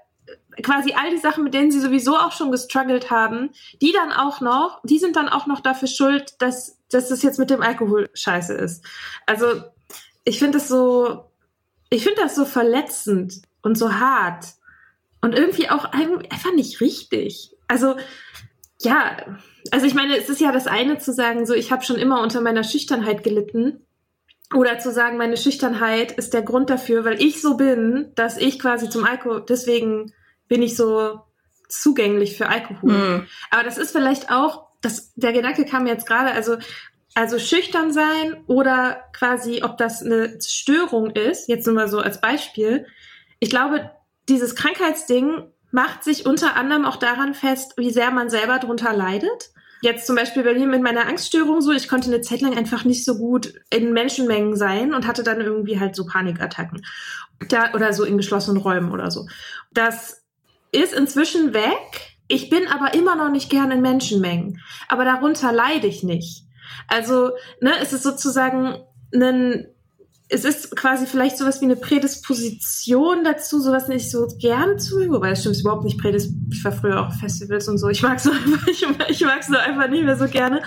quasi 0.62 0.94
all 0.94 1.10
die 1.10 1.18
Sachen, 1.18 1.44
mit 1.44 1.54
denen 1.54 1.70
sie 1.70 1.80
sowieso 1.80 2.16
auch 2.16 2.32
schon 2.32 2.52
gestruggelt 2.52 3.10
haben, 3.10 3.50
die 3.82 3.92
dann 3.92 4.12
auch 4.12 4.40
noch, 4.40 4.80
die 4.84 4.98
sind 4.98 5.16
dann 5.16 5.28
auch 5.28 5.46
noch 5.46 5.60
dafür 5.60 5.88
schuld, 5.88 6.34
dass, 6.40 6.78
dass 6.90 7.08
das 7.08 7.22
jetzt 7.22 7.38
mit 7.38 7.50
dem 7.50 7.62
Alkohol 7.62 8.08
scheiße 8.14 8.54
ist. 8.54 8.84
Also 9.26 9.46
ich 10.24 10.38
finde 10.38 10.58
das 10.58 10.68
so, 10.68 11.30
ich 11.90 12.04
finde 12.04 12.22
das 12.22 12.34
so 12.34 12.44
verletzend 12.44 13.42
und 13.64 13.76
so 13.76 13.94
hart 13.94 14.46
und 15.20 15.34
irgendwie 15.34 15.70
auch 15.70 15.86
einfach 15.86 16.52
nicht 16.54 16.80
richtig. 16.80 17.56
Also 17.66 17.96
ja, 18.80 19.16
also 19.70 19.86
ich 19.86 19.94
meine, 19.94 20.16
es 20.16 20.28
ist 20.28 20.40
ja 20.40 20.52
das 20.52 20.66
eine 20.66 20.98
zu 20.98 21.12
sagen, 21.12 21.46
so 21.46 21.54
ich 21.54 21.72
habe 21.72 21.84
schon 21.84 21.96
immer 21.96 22.20
unter 22.20 22.40
meiner 22.40 22.62
Schüchternheit 22.62 23.24
gelitten 23.24 23.86
oder 24.54 24.78
zu 24.78 24.92
sagen, 24.92 25.16
meine 25.16 25.38
Schüchternheit 25.38 26.12
ist 26.12 26.34
der 26.34 26.42
Grund 26.42 26.70
dafür, 26.70 27.04
weil 27.04 27.20
ich 27.20 27.40
so 27.40 27.56
bin, 27.56 28.12
dass 28.14 28.36
ich 28.36 28.58
quasi 28.58 28.90
zum 28.90 29.04
Alkohol, 29.04 29.44
deswegen 29.48 30.12
bin 30.46 30.62
ich 30.62 30.76
so 30.76 31.22
zugänglich 31.68 32.36
für 32.36 32.48
Alkohol. 32.48 32.92
Mhm. 32.92 33.26
Aber 33.50 33.64
das 33.64 33.78
ist 33.78 33.92
vielleicht 33.92 34.30
auch, 34.30 34.68
das, 34.82 35.14
der 35.14 35.32
Gedanke 35.32 35.64
kam 35.64 35.86
jetzt 35.86 36.06
gerade, 36.06 36.32
also 36.32 36.58
also 37.14 37.38
schüchtern 37.38 37.92
sein 37.92 38.42
oder 38.48 39.04
quasi, 39.12 39.62
ob 39.62 39.78
das 39.78 40.02
eine 40.02 40.38
Störung 40.44 41.10
ist, 41.10 41.48
jetzt 41.48 41.64
nur 41.64 41.76
mal 41.76 41.88
so 41.88 42.00
als 42.00 42.20
Beispiel, 42.20 42.86
ich 43.40 43.50
glaube, 43.50 43.90
dieses 44.28 44.54
Krankheitsding 44.54 45.44
macht 45.70 46.04
sich 46.04 46.24
unter 46.24 46.56
anderem 46.56 46.84
auch 46.84 46.96
daran 46.96 47.34
fest, 47.34 47.74
wie 47.76 47.90
sehr 47.90 48.10
man 48.10 48.30
selber 48.30 48.58
drunter 48.58 48.92
leidet. 48.92 49.50
Jetzt 49.82 50.06
zum 50.06 50.16
Beispiel 50.16 50.44
bei 50.44 50.54
mir 50.54 50.66
mit 50.66 50.82
meiner 50.82 51.06
Angststörung 51.06 51.60
so, 51.60 51.72
ich 51.72 51.88
konnte 51.88 52.08
eine 52.08 52.20
Zeit 52.20 52.40
lang 52.40 52.56
einfach 52.56 52.84
nicht 52.84 53.04
so 53.04 53.18
gut 53.18 53.52
in 53.70 53.92
Menschenmengen 53.92 54.56
sein 54.56 54.94
und 54.94 55.06
hatte 55.06 55.22
dann 55.22 55.40
irgendwie 55.40 55.78
halt 55.78 55.94
so 55.94 56.06
Panikattacken. 56.06 56.80
Da, 57.48 57.74
oder 57.74 57.92
so 57.92 58.04
in 58.04 58.16
geschlossenen 58.16 58.62
Räumen 58.62 58.92
oder 58.92 59.10
so. 59.10 59.26
Das 59.72 60.22
ist 60.72 60.94
inzwischen 60.94 61.52
weg. 61.52 62.16
Ich 62.28 62.48
bin 62.48 62.66
aber 62.68 62.94
immer 62.94 63.16
noch 63.16 63.30
nicht 63.30 63.50
gern 63.50 63.70
in 63.70 63.82
Menschenmengen. 63.82 64.60
Aber 64.88 65.04
darunter 65.04 65.52
leide 65.52 65.86
ich 65.86 66.02
nicht. 66.02 66.46
Also, 66.88 67.32
ne, 67.60 67.72
es 67.82 67.92
ist 67.92 68.04
sozusagen 68.04 68.78
ein 69.12 69.66
es 70.34 70.44
ist 70.44 70.74
quasi 70.74 71.06
vielleicht 71.06 71.38
sowas 71.38 71.60
wie 71.60 71.66
eine 71.66 71.76
Prädisposition 71.76 73.22
dazu, 73.22 73.60
sowas 73.60 73.86
nicht 73.86 74.10
so 74.10 74.26
gerne 74.40 74.76
zu 74.76 74.96
mögen, 74.96 75.12
wobei 75.12 75.30
das 75.30 75.40
stimmt 75.40 75.60
überhaupt 75.60 75.84
nicht 75.84 76.00
Prädis. 76.00 76.28
Ich 76.50 76.64
war 76.64 76.72
früher 76.72 77.00
auch 77.00 77.06
auf 77.06 77.20
Festivals 77.20 77.68
und 77.68 77.78
so. 77.78 77.88
Ich 77.88 78.02
mag 78.02 78.18
es 78.18 78.24
nur 78.24 78.34
einfach, 78.34 78.66
ich, 78.66 78.84
ich 79.08 79.20
mag 79.24 79.40
es 79.40 79.52
einfach 79.52 79.88
nicht 79.88 80.04
mehr 80.04 80.16
so 80.16 80.26
gerne. 80.26 80.62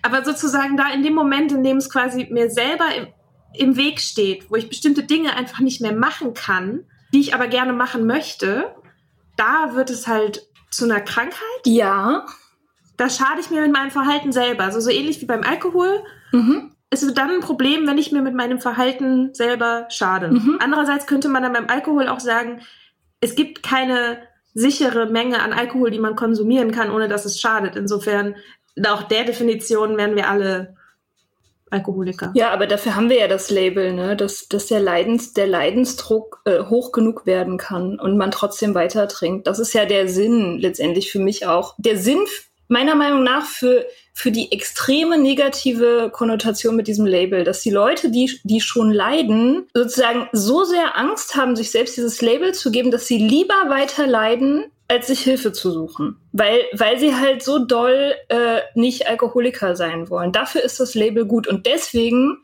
Aber 0.00 0.24
sozusagen 0.24 0.78
da 0.78 0.90
in 0.94 1.02
dem 1.02 1.12
Moment, 1.12 1.52
in 1.52 1.62
dem 1.62 1.76
es 1.76 1.90
quasi 1.90 2.26
mir 2.30 2.48
selber 2.50 2.86
im, 2.96 3.08
im 3.52 3.76
Weg 3.76 4.00
steht, 4.00 4.50
wo 4.50 4.56
ich 4.56 4.70
bestimmte 4.70 5.02
Dinge 5.02 5.36
einfach 5.36 5.60
nicht 5.60 5.82
mehr 5.82 5.94
machen 5.94 6.32
kann, 6.32 6.84
die 7.12 7.20
ich 7.20 7.34
aber 7.34 7.48
gerne 7.48 7.74
machen 7.74 8.06
möchte, 8.06 8.74
da 9.36 9.74
wird 9.74 9.90
es 9.90 10.06
halt 10.06 10.46
zu 10.70 10.86
einer 10.86 11.02
Krankheit. 11.02 11.66
Ja. 11.66 12.24
Da 12.96 13.10
schade 13.10 13.40
ich 13.40 13.50
mir 13.50 13.60
mit 13.60 13.72
meinem 13.72 13.90
Verhalten 13.90 14.32
selber. 14.32 14.64
Also 14.64 14.80
so 14.80 14.88
ähnlich 14.88 15.20
wie 15.20 15.26
beim 15.26 15.42
Alkohol. 15.42 16.02
Mhm 16.32 16.71
es 16.92 17.06
wird 17.06 17.16
dann 17.16 17.30
ein 17.30 17.40
Problem, 17.40 17.86
wenn 17.86 17.96
ich 17.96 18.12
mir 18.12 18.20
mit 18.20 18.34
meinem 18.34 18.60
Verhalten 18.60 19.32
selber 19.32 19.86
schade. 19.88 20.28
Mhm. 20.28 20.58
Andererseits 20.60 21.06
könnte 21.06 21.30
man 21.30 21.42
dann 21.42 21.54
beim 21.54 21.68
Alkohol 21.68 22.06
auch 22.06 22.20
sagen, 22.20 22.60
es 23.20 23.34
gibt 23.34 23.62
keine 23.62 24.18
sichere 24.52 25.06
Menge 25.06 25.40
an 25.40 25.54
Alkohol, 25.54 25.90
die 25.90 25.98
man 25.98 26.16
konsumieren 26.16 26.70
kann, 26.70 26.90
ohne 26.90 27.08
dass 27.08 27.24
es 27.24 27.40
schadet. 27.40 27.76
Insofern, 27.76 28.36
auch 28.86 29.04
der 29.04 29.24
Definition 29.24 29.96
wären 29.96 30.16
wir 30.16 30.28
alle 30.28 30.76
Alkoholiker. 31.70 32.32
Ja, 32.34 32.50
aber 32.50 32.66
dafür 32.66 32.94
haben 32.94 33.08
wir 33.08 33.18
ja 33.18 33.28
das 33.28 33.48
Label, 33.48 33.94
ne? 33.94 34.14
dass, 34.14 34.48
dass 34.48 34.66
der, 34.66 34.80
Leidens, 34.80 35.32
der 35.32 35.46
Leidensdruck 35.46 36.42
äh, 36.44 36.64
hoch 36.64 36.92
genug 36.92 37.24
werden 37.24 37.56
kann 37.56 37.98
und 37.98 38.18
man 38.18 38.30
trotzdem 38.30 38.74
weiter 38.74 39.08
trinkt. 39.08 39.46
Das 39.46 39.58
ist 39.58 39.72
ja 39.72 39.86
der 39.86 40.08
Sinn 40.08 40.58
letztendlich 40.58 41.10
für 41.10 41.20
mich 41.20 41.46
auch. 41.46 41.74
Der 41.78 41.96
Sinn 41.96 42.20
meiner 42.68 42.94
Meinung 42.94 43.22
nach 43.22 43.46
für, 43.46 43.86
für 44.14 44.30
die 44.30 44.52
extreme 44.52 45.18
negative 45.18 46.10
Konnotation 46.12 46.76
mit 46.76 46.86
diesem 46.86 47.06
Label, 47.06 47.44
dass 47.44 47.62
die 47.62 47.70
Leute, 47.70 48.10
die, 48.10 48.38
die 48.44 48.60
schon 48.60 48.92
leiden, 48.92 49.66
sozusagen 49.74 50.28
so 50.32 50.64
sehr 50.64 50.98
Angst 50.98 51.34
haben, 51.34 51.56
sich 51.56 51.70
selbst 51.70 51.96
dieses 51.96 52.20
Label 52.20 52.52
zu 52.52 52.70
geben, 52.70 52.90
dass 52.90 53.06
sie 53.06 53.18
lieber 53.18 53.54
weiter 53.68 54.06
leiden, 54.06 54.66
als 54.88 55.06
sich 55.06 55.20
Hilfe 55.20 55.52
zu 55.52 55.70
suchen. 55.70 56.16
Weil, 56.32 56.60
weil 56.72 56.98
sie 56.98 57.16
halt 57.16 57.42
so 57.42 57.64
doll 57.64 58.14
äh, 58.28 58.60
nicht 58.74 59.08
Alkoholiker 59.08 59.74
sein 59.74 60.10
wollen. 60.10 60.32
Dafür 60.32 60.62
ist 60.62 60.78
das 60.80 60.94
Label 60.94 61.24
gut. 61.24 61.46
Und 61.46 61.66
deswegen 61.66 62.42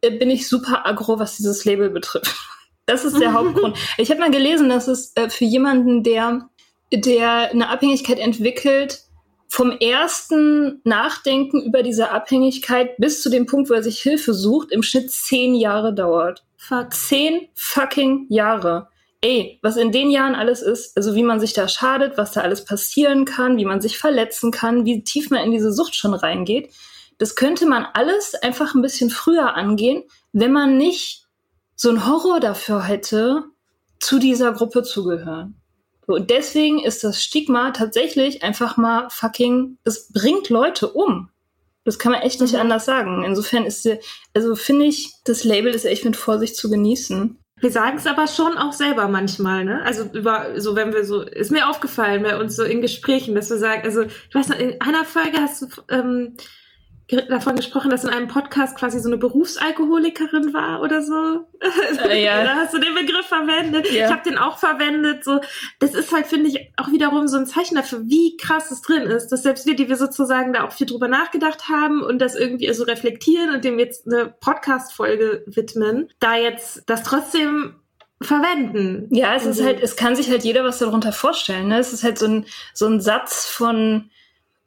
äh, 0.00 0.10
bin 0.10 0.30
ich 0.30 0.48
super 0.48 0.86
aggro, 0.86 1.18
was 1.18 1.36
dieses 1.36 1.64
Label 1.64 1.90
betrifft. 1.90 2.34
Das 2.84 3.04
ist 3.04 3.20
der 3.20 3.32
Hauptgrund. 3.32 3.78
Ich 3.96 4.10
habe 4.10 4.18
mal 4.18 4.32
gelesen, 4.32 4.68
dass 4.68 4.88
es 4.88 5.12
äh, 5.14 5.30
für 5.30 5.44
jemanden, 5.44 6.02
der, 6.02 6.50
der 6.92 7.50
eine 7.52 7.68
Abhängigkeit 7.68 8.18
entwickelt, 8.18 9.04
vom 9.52 9.70
ersten 9.70 10.80
Nachdenken 10.82 11.60
über 11.60 11.82
diese 11.82 12.10
Abhängigkeit 12.10 12.96
bis 12.96 13.20
zu 13.20 13.28
dem 13.28 13.44
Punkt, 13.44 13.68
wo 13.68 13.74
er 13.74 13.82
sich 13.82 14.00
Hilfe 14.00 14.32
sucht, 14.32 14.72
im 14.72 14.82
Schnitt 14.82 15.10
zehn 15.10 15.54
Jahre 15.54 15.92
dauert. 15.92 16.42
Fuck. 16.56 16.94
Zehn 16.94 17.48
fucking 17.52 18.24
Jahre. 18.30 18.88
Ey, 19.20 19.58
was 19.60 19.76
in 19.76 19.92
den 19.92 20.10
Jahren 20.10 20.34
alles 20.34 20.62
ist, 20.62 20.96
also 20.96 21.14
wie 21.14 21.22
man 21.22 21.38
sich 21.38 21.52
da 21.52 21.68
schadet, 21.68 22.16
was 22.16 22.32
da 22.32 22.40
alles 22.40 22.64
passieren 22.64 23.26
kann, 23.26 23.58
wie 23.58 23.66
man 23.66 23.82
sich 23.82 23.98
verletzen 23.98 24.52
kann, 24.52 24.86
wie 24.86 25.04
tief 25.04 25.28
man 25.28 25.44
in 25.44 25.50
diese 25.50 25.70
Sucht 25.70 25.96
schon 25.96 26.14
reingeht, 26.14 26.72
das 27.18 27.36
könnte 27.36 27.66
man 27.66 27.84
alles 27.92 28.34
einfach 28.34 28.74
ein 28.74 28.80
bisschen 28.80 29.10
früher 29.10 29.52
angehen, 29.54 30.02
wenn 30.32 30.52
man 30.52 30.78
nicht 30.78 31.26
so 31.76 31.90
einen 31.90 32.06
Horror 32.06 32.40
dafür 32.40 32.84
hätte, 32.84 33.44
zu 34.00 34.18
dieser 34.18 34.52
Gruppe 34.52 34.82
zu 34.82 35.04
gehören. 35.04 35.61
Und 36.06 36.30
deswegen 36.30 36.80
ist 36.80 37.04
das 37.04 37.22
Stigma 37.22 37.70
tatsächlich 37.70 38.42
einfach 38.42 38.76
mal 38.76 39.08
fucking, 39.10 39.78
es 39.84 40.12
bringt 40.12 40.48
Leute 40.48 40.88
um. 40.88 41.30
Das 41.84 41.98
kann 41.98 42.12
man 42.12 42.22
echt 42.22 42.40
nicht 42.40 42.54
Mhm. 42.54 42.60
anders 42.60 42.84
sagen. 42.84 43.24
Insofern 43.24 43.64
ist, 43.64 43.88
also 44.34 44.54
finde 44.54 44.86
ich, 44.86 45.12
das 45.24 45.44
Label 45.44 45.74
ist 45.74 45.84
echt 45.84 46.04
mit 46.04 46.16
Vorsicht 46.16 46.56
zu 46.56 46.70
genießen. 46.70 47.38
Wir 47.60 47.70
sagen 47.70 47.96
es 47.98 48.06
aber 48.06 48.26
schon 48.26 48.58
auch 48.58 48.72
selber 48.72 49.06
manchmal, 49.06 49.64
ne? 49.64 49.82
Also 49.84 50.04
über, 50.12 50.60
so 50.60 50.74
wenn 50.74 50.92
wir 50.92 51.04
so, 51.04 51.22
ist 51.22 51.52
mir 51.52 51.68
aufgefallen 51.68 52.24
bei 52.24 52.36
uns 52.38 52.56
so 52.56 52.64
in 52.64 52.82
Gesprächen, 52.82 53.36
dass 53.36 53.50
wir 53.50 53.58
sagen, 53.58 53.82
also 53.84 54.02
ich 54.02 54.34
weiß 54.34 54.48
noch, 54.48 54.58
in 54.58 54.80
einer 54.80 55.04
Folge 55.04 55.38
hast 55.40 55.62
du 55.62 55.66
ähm, 55.88 56.34
davon 57.28 57.56
gesprochen, 57.56 57.90
dass 57.90 58.04
in 58.04 58.10
einem 58.10 58.28
Podcast 58.28 58.76
quasi 58.76 58.98
so 58.98 59.08
eine 59.08 59.18
Berufsalkoholikerin 59.18 60.54
war 60.54 60.80
oder 60.82 61.02
so. 61.02 61.46
Äh, 62.08 62.24
ja. 62.24 62.42
da 62.44 62.54
hast 62.56 62.74
du 62.74 62.78
den 62.78 62.94
Begriff 62.94 63.26
verwendet. 63.26 63.90
Ja. 63.90 64.06
Ich 64.06 64.12
habe 64.12 64.22
den 64.28 64.38
auch 64.38 64.58
verwendet. 64.58 65.24
So, 65.24 65.40
das 65.78 65.94
ist 65.94 66.12
halt, 66.12 66.26
finde 66.26 66.48
ich, 66.48 66.72
auch 66.76 66.90
wiederum 66.90 67.28
so 67.28 67.36
ein 67.36 67.46
Zeichen 67.46 67.74
dafür, 67.76 68.02
wie 68.04 68.36
krass 68.36 68.70
es 68.70 68.82
drin 68.82 69.02
ist, 69.02 69.28
dass 69.28 69.42
selbst 69.42 69.66
wir, 69.66 69.76
die 69.76 69.88
wir 69.88 69.96
sozusagen 69.96 70.52
da 70.52 70.64
auch 70.64 70.72
viel 70.72 70.86
drüber 70.86 71.08
nachgedacht 71.08 71.68
haben 71.68 72.02
und 72.02 72.18
das 72.18 72.34
irgendwie 72.34 72.72
so 72.72 72.84
reflektieren 72.84 73.54
und 73.54 73.64
dem 73.64 73.78
jetzt 73.78 74.06
eine 74.06 74.26
Podcast-Folge 74.40 75.44
widmen, 75.46 76.08
da 76.20 76.36
jetzt 76.36 76.82
das 76.86 77.02
trotzdem 77.02 77.74
verwenden. 78.20 79.08
Ja, 79.10 79.34
es 79.34 79.46
ist 79.46 79.60
Mhm. 79.60 79.64
halt, 79.66 79.82
es 79.82 79.96
kann 79.96 80.16
sich 80.16 80.30
halt 80.30 80.44
jeder 80.44 80.64
was 80.64 80.78
darunter 80.78 81.12
vorstellen. 81.12 81.68
Ne? 81.68 81.78
Es 81.78 81.92
ist 81.92 82.04
halt 82.04 82.18
so 82.18 82.26
ein, 82.26 82.46
so 82.72 82.86
ein 82.86 83.00
Satz 83.00 83.46
von, 83.46 84.10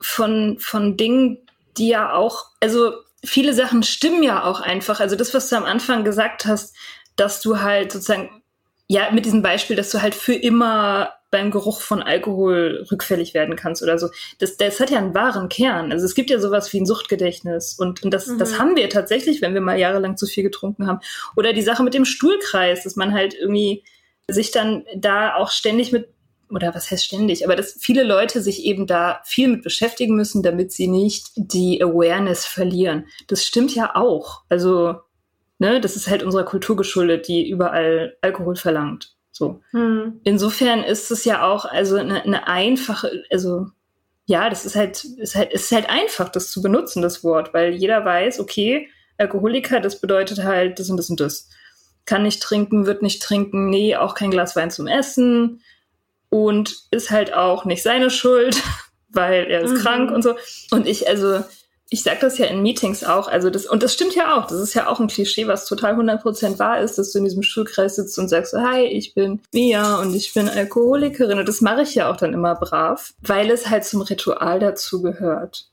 von, 0.02 0.58
von 0.60 0.98
Dingen, 0.98 1.38
die 1.78 1.90
ja 1.90 2.14
auch, 2.14 2.46
also 2.60 2.94
viele 3.24 3.54
Sachen 3.54 3.84
stimmen 3.84 4.24
ja 4.24 4.44
auch 4.44 4.62
einfach. 4.62 5.00
Also 5.00 5.16
das, 5.16 5.34
was 5.34 5.50
du 5.50 5.56
am 5.58 5.66
Anfang 5.66 6.04
gesagt 6.04 6.46
hast, 6.46 6.76
dass 7.16 7.42
du 7.42 7.62
halt 7.62 7.92
sozusagen, 7.92 8.42
ja, 8.88 9.10
mit 9.12 9.26
diesem 9.26 9.42
Beispiel, 9.42 9.76
dass 9.76 9.90
du 9.90 10.02
halt 10.02 10.14
für 10.14 10.34
immer 10.34 11.14
beim 11.32 11.52
Geruch 11.52 11.82
von 11.82 12.02
Alkohol 12.04 12.86
rückfällig 12.92 13.34
werden 13.34 13.56
kannst 13.56 13.82
oder 13.84 13.98
so. 13.98 14.10
Das, 14.40 14.58
das 14.58 14.80
hat 14.80 14.90
ja 14.90 15.00
einen 15.00 15.16
wahren 15.16 15.50
Kern. 15.50 15.92
Also 15.92 16.06
es 16.06 16.16
gibt 16.16 16.30
ja 16.30 16.40
sowas 16.40 16.72
wie 16.72 16.80
ein 16.80 16.86
Suchtgedächtnis 16.86 17.74
und, 17.78 18.04
und 18.04 18.12
das, 18.14 18.38
das 18.38 18.54
Mhm. 18.54 18.60
haben 18.60 18.76
wir 18.76 18.90
tatsächlich, 18.90 19.42
wenn 19.42 19.54
wir 19.54 19.62
mal 19.62 19.78
jahrelang 19.78 20.18
zu 20.18 20.28
viel 20.28 20.44
getrunken 20.44 20.88
haben. 20.88 21.00
Oder 21.36 21.52
die 21.52 21.62
Sache 21.62 21.84
mit 21.84 21.94
dem 21.94 22.06
Stuhlkreis, 22.06 22.84
dass 22.84 22.96
man 22.96 23.14
halt 23.14 23.34
irgendwie 23.34 23.84
sich 24.30 24.52
dann 24.52 24.86
da 24.96 25.36
auch 25.36 25.52
ständig 25.52 25.92
mit, 25.92 26.08
oder 26.50 26.76
was 26.76 26.92
heißt 26.92 27.06
ständig, 27.06 27.44
aber 27.46 27.56
dass 27.56 27.78
viele 27.80 28.04
Leute 28.04 28.42
sich 28.42 28.64
eben 28.64 28.88
da 28.88 29.22
viel 29.26 29.48
mit 29.48 29.64
beschäftigen 29.64 30.16
müssen, 30.16 30.44
damit 30.44 30.72
sie 30.72 30.88
nicht 30.88 31.32
die 31.36 31.82
Awareness 31.84 32.46
verlieren. 32.46 33.08
Das 33.28 33.46
stimmt 33.46 33.74
ja 33.74 33.96
auch. 33.96 34.44
Also, 34.50 34.96
ne, 35.58 35.82
das 35.82 35.96
ist 35.96 36.08
halt 36.08 36.24
unserer 36.24 36.46
Kultur 36.46 36.76
geschuldet, 36.76 37.28
die 37.28 37.50
überall 37.50 38.16
Alkohol 38.22 38.56
verlangt. 38.56 39.16
So. 39.32 39.62
Hm. 39.72 40.22
Insofern 40.24 40.84
ist 40.84 41.12
es 41.12 41.26
ja 41.26 41.46
auch 41.46 41.66
also 41.66 41.98
eine, 41.98 42.24
eine 42.24 42.48
einfache, 42.48 43.24
also 43.32 43.68
ja, 44.26 44.50
das 44.50 44.66
ist 44.66 44.76
halt, 44.76 45.04
ist 45.04 45.36
halt, 45.36 45.54
ist 45.54 45.72
halt 45.72 45.90
einfach, 45.90 46.30
das 46.30 46.52
zu 46.52 46.62
benutzen, 46.62 47.02
das 47.02 47.24
Wort, 47.24 47.54
weil 47.54 47.74
jeder 47.74 48.06
weiß, 48.06 48.40
okay, 48.40 48.90
Alkoholiker, 49.18 49.80
das 49.80 50.00
bedeutet 50.02 50.44
halt 50.44 50.80
das 50.80 50.90
und 50.90 50.98
das 50.98 51.10
und 51.10 51.20
das. 51.20 51.50
Kann 52.06 52.24
nicht 52.24 52.42
trinken, 52.42 52.86
wird 52.86 53.02
nicht 53.02 53.22
trinken, 53.22 53.70
nee, 53.70 53.96
auch 53.96 54.16
kein 54.16 54.32
Glas 54.32 54.56
Wein 54.56 54.72
zum 54.72 54.88
Essen 54.88 55.62
und 56.44 56.76
ist 56.92 57.12
halt 57.12 57.34
auch 57.34 57.66
nicht 57.66 57.84
seine 57.84 58.10
Schuld, 58.10 58.62
weil 59.10 59.46
er 59.46 59.62
ist 59.62 59.72
Mhm. 59.74 59.78
krank 59.78 60.12
und 60.12 60.24
so. 60.24 60.36
Und 60.72 60.88
ich, 60.88 61.08
also, 61.08 61.42
ich 61.90 62.02
sag 62.04 62.20
das 62.20 62.38
ja 62.40 62.48
in 62.48 62.62
Meetings 62.64 63.04
auch, 63.04 63.28
also 63.28 63.50
das, 63.50 63.66
und 63.68 63.84
das 63.84 63.94
stimmt 63.94 64.16
ja 64.16 64.36
auch, 64.38 64.48
das 64.48 64.60
ist 64.60 64.74
ja 64.74 64.88
auch 64.88 65.00
ein 65.00 65.08
Klischee, 65.08 65.48
was 65.48 65.66
total 65.68 65.94
100% 65.96 66.58
wahr 66.60 66.80
ist, 66.82 66.98
dass 66.98 67.12
du 67.12 67.20
in 67.20 67.26
diesem 67.26 67.44
Schulkreis 67.44 67.96
sitzt 67.96 68.18
und 68.18 68.28
sagst 68.28 68.52
so, 68.52 68.60
hi, 68.60 68.84
ich 68.86 69.14
bin 69.14 69.40
Mia 69.54 69.98
und 70.02 70.14
ich 70.16 70.34
bin 70.34 70.50
Alkoholikerin 70.50 71.38
und 71.40 71.48
das 71.48 71.62
mache 71.62 71.84
ich 71.84 71.94
ja 71.96 72.12
auch 72.12 72.18
dann 72.18 72.34
immer 72.34 72.56
brav, 72.56 73.14
weil 73.22 73.52
es 73.52 73.70
halt 73.70 73.86
zum 73.86 74.02
Ritual 74.02 74.60
dazu 74.60 75.02
gehört. 75.02 75.68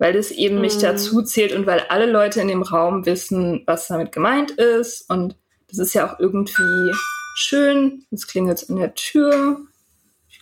Weil 0.00 0.16
es 0.16 0.30
eben 0.30 0.60
mich 0.60 0.76
Mhm. 0.76 0.82
dazu 0.82 1.22
zählt 1.22 1.52
und 1.52 1.66
weil 1.66 1.82
alle 1.90 2.06
Leute 2.10 2.40
in 2.40 2.48
dem 2.48 2.62
Raum 2.62 3.04
wissen, 3.04 3.62
was 3.66 3.88
damit 3.88 4.10
gemeint 4.12 4.52
ist 4.52 5.08
und 5.10 5.34
das 5.68 5.78
ist 5.78 5.92
ja 5.94 6.08
auch 6.10 6.18
irgendwie 6.18 6.92
schön. 7.34 8.04
Jetzt 8.10 8.26
klingelt 8.28 8.64
an 8.70 8.76
der 8.76 8.94
Tür. 8.94 9.58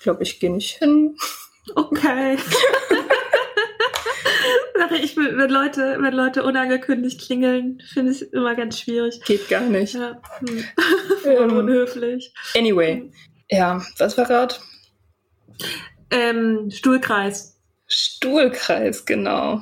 Ich 0.06 0.08
glaube, 0.08 0.22
ich 0.22 0.38
gehe 0.38 0.52
nicht 0.52 0.78
hin. 0.78 1.16
Okay. 1.74 2.38
Sache, 4.78 4.98
ich 4.98 5.16
wenn 5.16 5.50
Leute, 5.50 5.96
wenn 5.98 6.14
Leute 6.14 6.44
unangekündigt 6.44 7.20
klingeln, 7.20 7.82
finde 7.92 8.12
ich 8.12 8.32
immer 8.32 8.54
ganz 8.54 8.78
schwierig. 8.78 9.20
Geht 9.24 9.48
gar 9.48 9.62
nicht. 9.62 9.94
Ja. 9.94 10.22
Hm. 10.38 10.64
Ähm. 11.26 11.56
Unhöflich. 11.56 12.32
Anyway. 12.56 13.10
Ja, 13.50 13.82
was 13.98 14.16
war 14.16 14.26
gerade? 14.26 14.54
Ähm, 16.12 16.70
Stuhlkreis. 16.70 17.60
Stuhlkreis, 17.88 19.06
genau. 19.06 19.60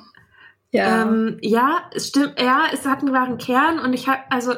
Ja. 0.73 1.05
Ähm, 1.05 1.39
ja, 1.41 1.91
es 1.95 2.09
stimmt, 2.09 2.39
ja, 2.39 2.65
es 2.71 2.85
hat 2.85 2.99
einen 2.99 3.15
wahren 3.15 3.39
Kern 3.39 3.79
und 3.79 3.95
ich 3.95 4.09
habe, 4.09 4.21
also, 4.29 4.57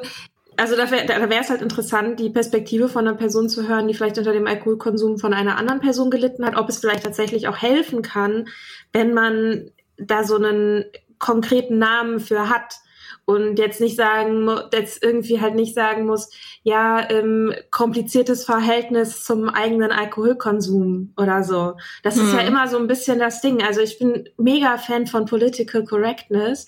also 0.56 0.76
da 0.76 0.90
wäre 0.90 1.40
es 1.40 1.50
halt 1.50 1.62
interessant, 1.62 2.18
die 2.18 2.30
Perspektive 2.30 2.88
von 2.88 3.06
einer 3.06 3.16
Person 3.16 3.48
zu 3.48 3.68
hören, 3.68 3.88
die 3.88 3.94
vielleicht 3.94 4.18
unter 4.18 4.32
dem 4.32 4.46
Alkoholkonsum 4.46 5.18
von 5.18 5.34
einer 5.34 5.58
anderen 5.58 5.80
Person 5.80 6.10
gelitten 6.10 6.44
hat, 6.44 6.56
ob 6.56 6.68
es 6.68 6.78
vielleicht 6.78 7.04
tatsächlich 7.04 7.48
auch 7.48 7.58
helfen 7.58 8.02
kann, 8.02 8.48
wenn 8.92 9.12
man 9.12 9.70
da 9.96 10.24
so 10.24 10.36
einen 10.36 10.84
konkreten 11.18 11.78
Namen 11.78 12.20
für 12.20 12.48
hat 12.48 12.76
und 13.26 13.58
jetzt 13.58 13.80
nicht 13.80 13.96
sagen, 13.96 14.48
jetzt 14.72 15.02
irgendwie 15.02 15.40
halt 15.40 15.56
nicht 15.56 15.74
sagen 15.74 16.06
muss, 16.06 16.30
ja, 16.62 17.10
ähm, 17.10 17.52
kompliziertes 17.72 18.44
Verhältnis 18.44 19.24
zum 19.24 19.48
eigenen 19.48 19.90
Alkoholkonsum 19.92 21.12
oder 21.16 21.42
so. 21.42 21.74
Das 22.04 22.16
ist 22.16 22.32
ja 22.32 22.42
Mhm. 22.42 22.48
immer 22.48 22.68
so 22.68 22.78
ein 22.78 22.86
bisschen 22.86 23.18
das 23.18 23.40
Ding. 23.40 23.62
Also 23.62 23.80
ich 23.80 23.98
bin 23.98 24.28
mega 24.38 24.78
Fan 24.78 25.08
von 25.08 25.26
Political 25.26 25.84
Correctness 25.84 26.66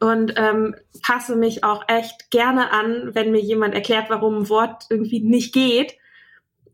und 0.00 0.34
ähm, 0.36 0.74
passe 1.02 1.36
mich 1.36 1.62
auch 1.62 1.84
echt 1.88 2.30
gerne 2.30 2.72
an, 2.72 3.10
wenn 3.14 3.30
mir 3.30 3.40
jemand 3.40 3.74
erklärt, 3.74 4.10
warum 4.10 4.38
ein 4.38 4.48
Wort 4.48 4.86
irgendwie 4.90 5.20
nicht 5.20 5.54
geht. 5.54 5.94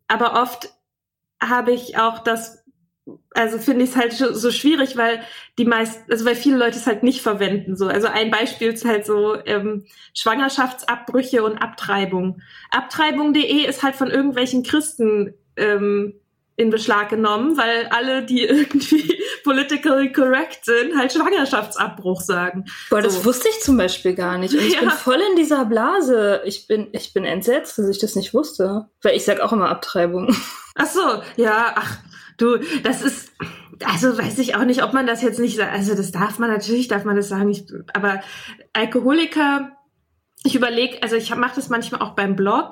Aber 0.09 0.41
oft 0.41 0.71
habe 1.43 1.73
ich 1.73 1.99
auch 1.99 2.21
das, 2.21 2.65
also 3.35 3.59
finde 3.59 3.85
ich 3.85 3.91
es 3.91 3.97
halt 3.97 4.13
so 4.13 4.51
schwierig, 4.51 4.97
weil 4.97 5.21
die 5.59 5.65
meisten, 5.65 6.11
also 6.11 6.25
weil 6.25 6.35
viele 6.35 6.57
Leute 6.57 6.77
es 6.77 6.87
halt 6.87 7.03
nicht 7.03 7.23
verwenden. 7.23 7.77
So, 7.77 7.87
also 7.87 8.09
ein 8.09 8.31
Beispiel 8.31 8.73
ist 8.73 8.85
halt 8.85 9.07
so 9.07 9.37
ähm, 9.47 9.85
Schwangerschaftsabbrüche 10.15 11.45
und 11.45 11.59
Abtreibung. 11.59 12.41
Abtreibung.de 12.71 13.65
ist 13.65 13.83
halt 13.83 13.95
von 13.97 14.11
irgendwelchen 14.11 14.63
Christen 14.63 15.35
ähm, 15.57 16.15
in 16.57 16.71
Beschlag 16.71 17.11
genommen, 17.11 17.57
weil 17.57 17.87
alle, 17.91 18.25
die 18.25 18.45
irgendwie 18.45 19.23
politically 19.45 20.11
correct 20.11 20.65
sind, 20.65 20.99
halt 20.99 21.13
Schwangerschaftsabbruch 21.13 22.21
sagen. 22.23 22.65
Boah, 22.91 23.03
das 23.03 23.17
so. 23.17 23.25
wusste 23.27 23.49
ich 23.49 23.61
zum 23.61 23.77
Beispiel 23.77 24.15
gar 24.15 24.39
nicht. 24.39 24.55
Und 24.55 24.61
ich 24.61 24.73
Ja. 24.75 24.81
bin 24.81 24.91
voll 24.91 25.21
in 25.31 25.37
dieser 25.37 25.65
Blase. 25.67 26.41
Ich 26.45 26.67
bin, 26.67 26.89
ich 26.93 27.13
bin 27.13 27.25
entsetzt, 27.25 27.79
dass 27.79 27.89
ich 27.89 27.99
das 27.99 28.17
nicht 28.17 28.35
wusste. 28.35 28.89
Weil 29.03 29.17
ich 29.17 29.25
sag 29.25 29.41
auch 29.41 29.53
immer 29.53 29.69
Abtreibung. 29.69 30.35
Ach 30.75 30.87
so, 30.87 31.23
ja, 31.37 31.73
ach, 31.77 31.99
du, 32.37 32.59
das 32.83 33.03
ist, 33.03 33.33
also 33.85 34.17
weiß 34.17 34.39
ich 34.39 34.55
auch 34.57 34.65
nicht, 34.65 34.83
ob 34.83 34.93
man 34.93 35.07
das 35.07 35.23
jetzt 35.23 35.39
nicht, 35.39 35.61
also 35.61 35.95
das 35.95 36.13
darf 36.13 36.39
man 36.39 36.51
natürlich, 36.51 36.89
darf 36.89 37.05
man 37.05 37.17
das 37.17 37.29
sagen, 37.29 37.51
ich, 37.51 37.65
aber 37.95 38.21
Alkoholiker, 38.73 39.73
ich 40.45 40.55
überlege, 40.55 41.03
also 41.03 41.17
ich 41.17 41.35
mache 41.35 41.57
das 41.57 41.69
manchmal 41.69 42.03
auch 42.03 42.15
beim 42.15 42.37
Blog, 42.37 42.71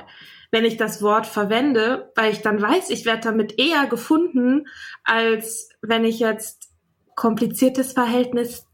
wenn 0.51 0.65
ich 0.65 0.77
das 0.77 1.03
Wort 1.03 1.27
verwende, 1.27 2.13
weil 2.15 2.33
ich 2.33 2.41
dann 2.43 2.61
weiß, 2.63 2.91
ich 2.91 3.05
werde 3.05 3.23
damit 3.23 3.59
eher 3.59 3.87
gefunden, 3.87 4.67
als 5.03 5.69
wenn 5.83 6.05
ich 6.05 6.21
jetzt 6.21 6.69
kompliziertes 7.17 7.93
Verhältnis 7.93 8.67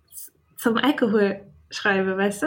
zum 0.58 0.76
Alkohol 0.76 1.40
schreibe, 1.70 2.16
weißt 2.18 2.42
du? 2.42 2.46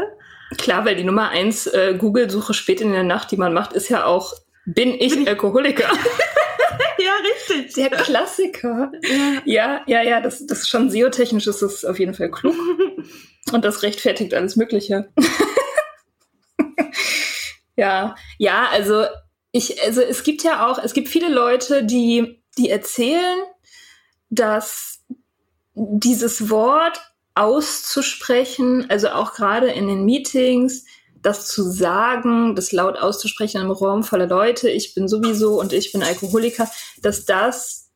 Klar, 0.58 0.86
weil 0.86 0.96
die 0.96 1.04
Nummer 1.04 1.30
eins 1.30 1.66
äh, 1.66 1.96
Google-Suche 1.98 2.54
spät 2.54 2.82
in 2.82 2.92
der 2.92 3.04
Nacht, 3.04 3.32
die 3.32 3.38
man 3.38 3.54
macht, 3.54 3.74
ist 3.74 3.90
ja 3.90 4.06
auch, 4.06 4.34
bin 4.66 4.94
ich 4.94 5.14
Bin 5.14 5.24
ich- 5.24 5.28
Alkoholiker? 5.30 5.90
Richtig. 7.50 7.74
Der 7.76 7.90
Klassiker. 7.90 8.92
Ja. 9.02 9.42
Ja, 9.46 9.82
ja, 9.88 10.02
ja, 10.02 10.22
das, 10.22 10.46
das 10.46 10.60
ist 10.60 10.70
schon 10.70 10.90
SEO-technisch 10.90 11.48
ist 11.48 11.62
das 11.62 11.86
auf 11.86 12.00
jeden 12.00 12.14
Fall 12.14 12.32
klug. 12.32 12.56
Und 13.52 13.66
das 13.66 13.84
rechtfertigt 13.84 14.34
alles 14.34 14.56
Mögliche. 14.56 15.12
ja, 17.76 18.16
ja, 18.38 18.68
also 18.72 19.06
ich, 19.52 19.84
also 19.84 20.02
es 20.02 20.24
gibt 20.24 20.44
ja 20.44 20.68
auch, 20.68 20.80
es 20.80 20.94
gibt 20.94 21.10
viele 21.10 21.30
Leute, 21.30 21.84
die, 21.84 22.42
die 22.58 22.70
erzählen, 22.70 23.40
dass 24.30 25.04
dieses 25.76 26.50
Wort 26.50 27.00
auszusprechen, 27.36 28.90
also 28.90 29.10
auch 29.10 29.34
gerade 29.34 29.68
in 29.68 29.88
den 29.88 30.06
Meetings, 30.06 30.86
das 31.24 31.48
zu 31.48 31.64
sagen, 31.64 32.56
das 32.56 32.72
laut 32.72 32.98
auszusprechen 32.98 33.58
in 33.58 33.64
einem 33.64 33.72
Raum 33.72 34.04
voller 34.04 34.28
Leute, 34.28 34.70
ich 34.70 34.94
bin 34.94 35.08
sowieso 35.08 35.60
und 35.60 35.74
ich 35.74 35.92
bin 35.92 36.04
Alkoholiker, 36.04 36.70
dass 37.02 37.26
das 37.26 37.90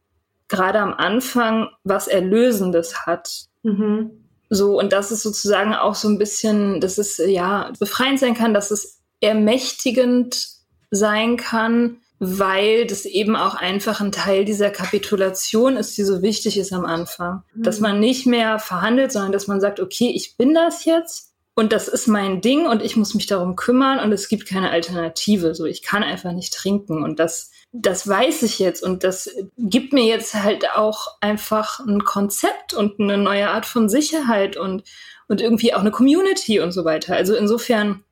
gerade 0.47 0.79
am 0.79 0.93
Anfang 0.93 1.67
was 1.83 2.07
Erlösendes 2.07 3.05
hat. 3.05 3.45
Mhm. 3.63 4.23
So, 4.49 4.79
und 4.79 4.93
dass 4.93 5.11
es 5.11 5.21
sozusagen 5.21 5.75
auch 5.75 5.95
so 5.95 6.07
ein 6.07 6.17
bisschen, 6.17 6.79
dass 6.79 6.97
es 6.97 7.17
ja 7.17 7.71
befreiend 7.79 8.19
sein 8.19 8.33
kann, 8.33 8.53
dass 8.53 8.71
es 8.71 9.01
ermächtigend 9.19 10.47
sein 10.89 11.35
kann, 11.35 11.97
weil 12.19 12.87
das 12.87 13.05
eben 13.05 13.35
auch 13.35 13.55
einfach 13.55 13.99
ein 13.99 14.13
Teil 14.13 14.45
dieser 14.45 14.69
Kapitulation 14.69 15.75
ist, 15.75 15.97
die 15.97 16.03
so 16.03 16.21
wichtig 16.21 16.57
ist 16.57 16.71
am 16.71 16.85
Anfang. 16.85 17.43
Mhm. 17.53 17.63
Dass 17.63 17.81
man 17.81 17.99
nicht 17.99 18.25
mehr 18.25 18.57
verhandelt, 18.59 19.11
sondern 19.11 19.33
dass 19.33 19.47
man 19.47 19.59
sagt, 19.59 19.81
okay, 19.81 20.11
ich 20.15 20.37
bin 20.37 20.53
das 20.53 20.85
jetzt 20.85 21.33
und 21.57 21.73
das 21.73 21.87
ist 21.87 22.05
mein 22.07 22.39
Ding 22.39 22.67
und 22.67 22.83
ich 22.83 22.95
muss 22.95 23.15
mich 23.15 23.25
darum 23.25 23.55
kümmern 23.55 23.97
und 23.99 24.11
es 24.11 24.29
gibt 24.29 24.47
keine 24.47 24.69
Alternative. 24.69 25.55
So, 25.55 25.65
ich 25.65 25.81
kann 25.81 26.03
einfach 26.03 26.31
nicht 26.31 26.53
trinken 26.53 27.03
und 27.03 27.19
das, 27.19 27.49
das 27.71 28.07
weiß 28.07 28.43
ich 28.43 28.59
jetzt 28.59 28.83
und 28.83 29.03
das 29.03 29.27
gibt 29.57 29.91
mir 29.91 30.03
jetzt 30.03 30.35
halt 30.35 30.69
auch 30.75 31.17
einfach 31.19 31.79
ein 31.79 32.03
Konzept 32.03 32.75
und 32.75 32.99
eine 32.99 33.17
neue 33.17 33.49
Art 33.49 33.65
von 33.65 33.89
Sicherheit 33.89 34.55
und, 34.55 34.83
und 35.29 35.41
irgendwie 35.41 35.73
auch 35.73 35.79
eine 35.79 35.89
Community 35.89 36.59
und 36.59 36.73
so 36.73 36.85
weiter. 36.85 37.15
Also 37.15 37.35
insofern 37.35 38.03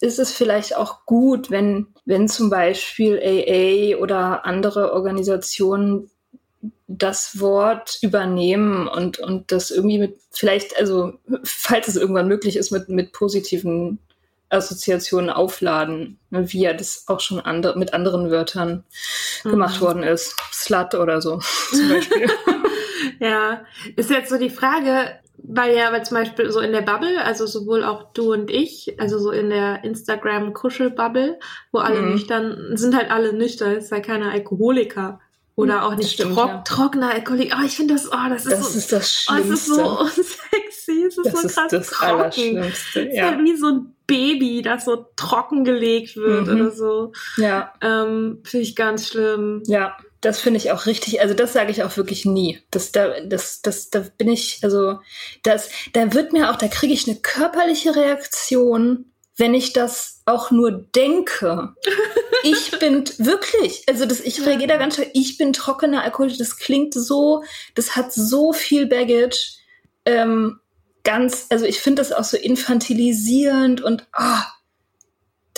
ist 0.00 0.18
es 0.18 0.32
vielleicht 0.32 0.76
auch 0.76 1.06
gut, 1.06 1.52
wenn, 1.52 1.86
wenn 2.04 2.26
zum 2.26 2.50
Beispiel 2.50 3.20
AA 3.22 4.02
oder 4.02 4.44
andere 4.44 4.92
Organisationen 4.92 6.10
das 6.86 7.40
Wort 7.40 7.98
übernehmen 8.02 8.88
und, 8.88 9.18
und 9.18 9.52
das 9.52 9.70
irgendwie 9.70 9.98
mit, 9.98 10.18
vielleicht, 10.30 10.78
also, 10.78 11.12
falls 11.44 11.88
es 11.88 11.96
irgendwann 11.96 12.28
möglich 12.28 12.56
ist, 12.56 12.70
mit, 12.70 12.88
mit 12.88 13.12
positiven 13.12 13.98
Assoziationen 14.50 15.30
aufladen, 15.30 16.18
ne, 16.30 16.50
wie 16.52 16.62
ja 16.62 16.72
das 16.72 17.04
auch 17.08 17.20
schon 17.20 17.40
andre, 17.40 17.78
mit 17.78 17.92
anderen 17.92 18.30
Wörtern 18.30 18.84
mhm. 19.44 19.50
gemacht 19.50 19.80
worden 19.80 20.02
ist. 20.02 20.34
Slut 20.52 20.94
oder 20.94 21.20
so 21.20 21.40
zum 21.70 21.88
Beispiel. 21.88 22.26
ja, 23.20 23.64
ist 23.96 24.10
jetzt 24.10 24.30
so 24.30 24.38
die 24.38 24.50
Frage, 24.50 25.18
weil 25.36 25.76
ja, 25.76 25.92
weil 25.92 26.04
zum 26.04 26.16
Beispiel 26.16 26.50
so 26.50 26.60
in 26.60 26.72
der 26.72 26.80
Bubble, 26.80 27.22
also 27.22 27.46
sowohl 27.46 27.84
auch 27.84 28.12
du 28.14 28.32
und 28.32 28.50
ich, 28.50 28.98
also 28.98 29.18
so 29.18 29.30
in 29.30 29.50
der 29.50 29.84
Instagram-Kuschel-Bubble, 29.84 31.38
wo 31.70 31.78
alle 31.78 32.00
mhm. 32.00 32.12
nüchtern, 32.12 32.76
sind 32.76 32.96
halt 32.96 33.10
alle 33.10 33.34
nüchtern, 33.34 33.76
ist 33.76 33.92
halt 33.92 34.06
keine 34.06 34.32
Alkoholiker. 34.32 35.20
Oder 35.58 35.84
auch 35.84 35.96
nicht 35.96 36.12
stimmt, 36.12 36.34
trock, 36.34 36.48
ja. 36.48 36.58
trockener 36.58 37.10
Alkoholik. 37.10 37.52
Oh, 37.52 37.64
ich 37.66 37.76
finde 37.76 37.94
das, 37.94 38.06
oh, 38.06 38.28
das 38.28 38.46
ist 38.46 38.52
das 38.52 38.72
so, 38.72 38.78
ist 38.78 38.92
das 38.92 39.12
Schlimmste. 39.12 39.72
Oh, 39.82 40.04
es 40.04 40.18
ist 40.18 40.36
so 40.36 40.92
unsexy, 40.92 41.04
es 41.08 41.18
ist 41.18 41.26
das 41.26 41.32
so 41.32 41.48
krass 41.48 41.72
ist 41.72 41.72
das 41.72 41.86
trocken. 41.88 42.54
Ja. 42.54 42.64
Es 42.64 42.94
ist 42.94 43.20
halt 43.20 43.38
wie 43.40 43.56
so 43.56 43.66
ein 43.66 43.94
Baby, 44.06 44.62
das 44.62 44.84
so 44.84 45.06
trockengelegt 45.16 46.16
wird 46.16 46.46
mhm. 46.46 46.54
oder 46.54 46.70
so. 46.70 47.12
Ja. 47.38 47.72
Ähm, 47.82 48.38
finde 48.44 48.62
ich 48.62 48.76
ganz 48.76 49.08
schlimm. 49.08 49.64
Ja. 49.66 49.96
Das 50.20 50.38
finde 50.38 50.58
ich 50.58 50.70
auch 50.70 50.86
richtig, 50.86 51.20
also 51.20 51.34
das 51.34 51.52
sage 51.52 51.72
ich 51.72 51.82
auch 51.82 51.96
wirklich 51.96 52.24
nie. 52.24 52.60
Das, 52.70 52.92
da, 52.92 53.20
das, 53.20 53.60
das, 53.60 53.90
da 53.90 54.04
bin 54.16 54.28
ich, 54.28 54.60
also 54.62 55.00
das, 55.42 55.70
da 55.92 56.14
wird 56.14 56.32
mir 56.32 56.50
auch, 56.50 56.56
da 56.56 56.68
kriege 56.68 56.92
ich 56.92 57.08
eine 57.08 57.16
körperliche 57.16 57.96
Reaktion, 57.96 59.06
wenn 59.38 59.54
ich 59.54 59.72
das 59.72 60.20
auch 60.26 60.50
nur 60.50 60.70
denke. 60.70 61.74
ich 62.42 62.72
bin 62.78 63.04
wirklich, 63.18 63.84
also 63.88 64.04
das, 64.04 64.20
ich 64.20 64.44
reagiere 64.44 64.68
da 64.68 64.76
ganz 64.76 64.96
schön, 64.96 65.06
ich 65.14 65.38
bin 65.38 65.52
trockener 65.52 66.02
Alkoholiker, 66.02 66.38
das 66.38 66.58
klingt 66.58 66.92
so, 66.92 67.44
das 67.74 67.96
hat 67.96 68.12
so 68.12 68.52
viel 68.52 68.86
Baggage. 68.86 69.56
Ähm, 70.04 70.60
ganz, 71.04 71.46
also 71.50 71.64
ich 71.64 71.80
finde 71.80 72.02
das 72.02 72.12
auch 72.12 72.24
so 72.24 72.36
infantilisierend 72.36 73.80
und 73.80 74.06
ah, 74.12 74.44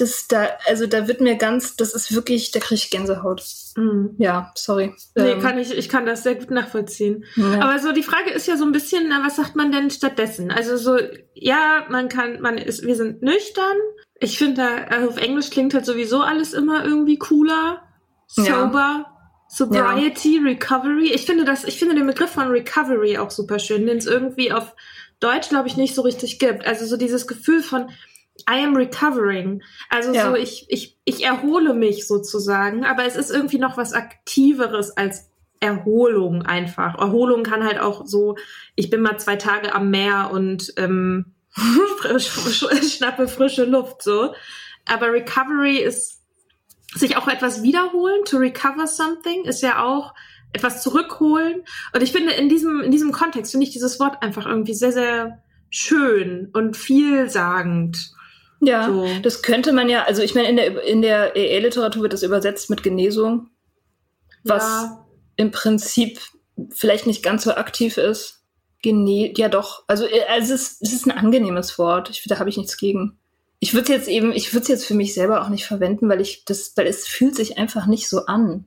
das 0.01 0.29
da, 0.29 0.49
also 0.67 0.87
da 0.87 1.09
wird 1.09 1.21
mir 1.21 1.37
ganz, 1.37 1.77
das 1.77 1.95
ist 1.95 2.15
wirklich, 2.15 2.51
da 2.51 2.61
kriege 2.61 2.75
ich 2.75 2.91
Gänsehaut. 2.91 3.43
Mhm. 3.77 4.15
Ja, 4.19 4.53
sorry. 4.55 4.95
Nee, 5.15 5.33
ähm, 5.33 5.41
kann 5.41 5.59
ich, 5.59 5.73
ich 5.77 5.89
kann 5.89 6.07
das 6.07 6.23
sehr 6.23 6.35
gut 6.35 6.51
nachvollziehen. 6.51 7.25
Ja. 7.37 7.63
Aber 7.63 7.79
so 7.79 7.93
die 7.93 8.03
Frage 8.03 8.31
ist 8.31 8.47
ja 8.47 8.57
so 8.57 8.65
ein 8.65 8.73
bisschen, 8.73 9.09
na, 9.09 9.25
was 9.25 9.37
sagt 9.37 9.57
man 9.57 9.73
denn 9.73 9.91
stattdessen? 9.91 10.51
Also 10.51 10.77
so, 10.77 10.99
ja, 11.35 11.87
man 11.89 12.09
kann, 12.09 12.41
man 12.41 12.59
ist, 12.59 12.85
wir 12.85 12.97
sind 12.97 13.23
nüchtern. 13.23 13.77
Ich 14.19 14.39
finde 14.39 14.63
da, 14.63 14.95
also 14.95 15.09
auf 15.11 15.17
Englisch 15.17 15.51
klingt 15.51 15.75
halt 15.75 15.87
sowieso 15.87 16.21
alles 16.21 16.53
immer 16.53 16.85
irgendwie 16.85 17.19
cooler. 17.19 17.83
Sober. 18.27 19.05
Ja. 19.05 19.17
Sobriety, 19.49 20.37
ja. 20.37 20.43
Recovery. 20.43 21.11
Ich 21.13 21.27
finde 21.27 21.45
das, 21.45 21.65
ich 21.65 21.79
finde 21.79 21.97
den 21.97 22.07
Begriff 22.07 22.31
von 22.31 22.49
Recovery 22.49 23.19
auch 23.19 23.33
super 23.33 23.59
schön, 23.59 23.85
den 23.85 23.99
es 23.99 24.07
irgendwie 24.07 24.53
auf 24.53 24.77
Deutsch, 25.19 25.49
glaube 25.49 25.67
ich, 25.67 25.77
nicht 25.77 25.95
so 25.95 26.03
richtig 26.03 26.39
gibt. 26.39 26.65
Also 26.67 26.87
so 26.87 26.97
dieses 26.97 27.27
Gefühl 27.27 27.63
von, 27.63 27.91
I 28.49 28.65
am 28.65 28.77
recovering. 28.77 29.63
Also 29.89 30.13
ja. 30.13 30.29
so, 30.29 30.37
ich, 30.37 30.67
ich, 30.69 30.99
ich 31.05 31.25
erhole 31.25 31.75
mich 31.75 32.07
sozusagen, 32.07 32.85
aber 32.85 33.05
es 33.05 33.17
ist 33.17 33.31
irgendwie 33.31 33.59
noch 33.59 33.77
was 33.77 33.93
Aktiveres 33.93 34.97
als 34.97 35.31
Erholung 35.61 36.43
einfach. 36.43 36.99
Erholung 36.99 37.43
kann 37.43 37.65
halt 37.65 37.81
auch 37.81 38.07
so, 38.07 38.37
ich 38.77 38.91
bin 38.91 39.03
mal 39.03 39.19
zwei 39.19 39.37
Tage 39.37 39.75
am 39.75 39.91
Meer 39.91 40.31
und 40.33 40.73
ähm, 40.77 41.35
schnappe 41.57 43.29
frische 43.29 43.65
Luft 43.65 44.03
so. 44.03 44.35
Aber 44.87 45.13
Recovery 45.13 45.79
ist 45.79 46.21
sich 46.95 47.17
auch 47.17 47.29
etwas 47.29 47.63
wiederholen, 47.63 48.25
to 48.25 48.39
recover 48.39 48.87
something, 48.87 49.45
ist 49.45 49.63
ja 49.63 49.85
auch 49.85 50.15
etwas 50.53 50.83
zurückholen. 50.83 51.63
Und 51.95 52.03
ich 52.03 52.13
finde, 52.13 52.33
in 52.33 52.49
diesem, 52.49 52.81
in 52.81 52.91
diesem 52.91 53.13
Kontext 53.13 53.53
finde 53.53 53.67
ich 53.67 53.73
dieses 53.73 54.01
Wort 54.01 54.23
einfach 54.23 54.47
irgendwie 54.47 54.75
sehr, 54.75 54.93
sehr 54.93 55.43
schön 55.71 56.51
und 56.53 56.77
vielsagend. 56.77 58.13
Ja, 58.61 58.87
so. 58.89 59.09
das 59.23 59.43
könnte 59.43 59.73
man 59.73 59.89
ja, 59.89 60.05
also 60.05 60.23
ich 60.23 60.35
meine, 60.35 60.49
in 60.49 60.57
der, 60.57 60.83
in 60.85 61.03
der 61.03 61.35
EE-Literatur 61.35 62.03
wird 62.03 62.13
das 62.13 62.23
übersetzt 62.23 62.69
mit 62.69 62.83
Genesung, 62.83 63.49
was 64.45 64.63
ja. 64.63 65.07
im 65.37 65.51
Prinzip 65.51 66.21
vielleicht 66.71 67.07
nicht 67.07 67.23
ganz 67.23 67.45
so 67.45 67.53
aktiv 67.53 67.97
ist. 67.97 68.43
Gene 68.83 69.33
ja 69.37 69.49
doch, 69.49 69.85
also, 69.87 70.07
äh, 70.07 70.25
also 70.29 70.55
es, 70.55 70.63
ist, 70.63 70.83
es 70.83 70.93
ist 70.93 71.07
ein 71.07 71.17
angenehmes 71.17 71.79
Wort. 71.79 72.11
Ich, 72.11 72.23
da 72.27 72.39
habe 72.39 72.49
ich 72.49 72.57
nichts 72.57 72.77
gegen. 72.77 73.19
Ich 73.59 73.75
würde 73.75 73.85
es 73.85 73.89
jetzt 73.89 74.09
eben, 74.09 74.33
ich 74.33 74.53
würde 74.55 74.63
es 74.63 74.69
jetzt 74.69 74.87
für 74.87 74.95
mich 74.95 75.13
selber 75.13 75.43
auch 75.43 75.51
nicht 75.51 75.67
verwenden, 75.67 76.09
weil 76.09 76.21
ich 76.21 76.45
das, 76.47 76.73
weil 76.77 76.87
es 76.87 77.07
fühlt 77.07 77.37
sich 77.37 77.59
einfach 77.59 77.87
nicht 77.87 78.09
so 78.09 78.25
an 78.27 78.67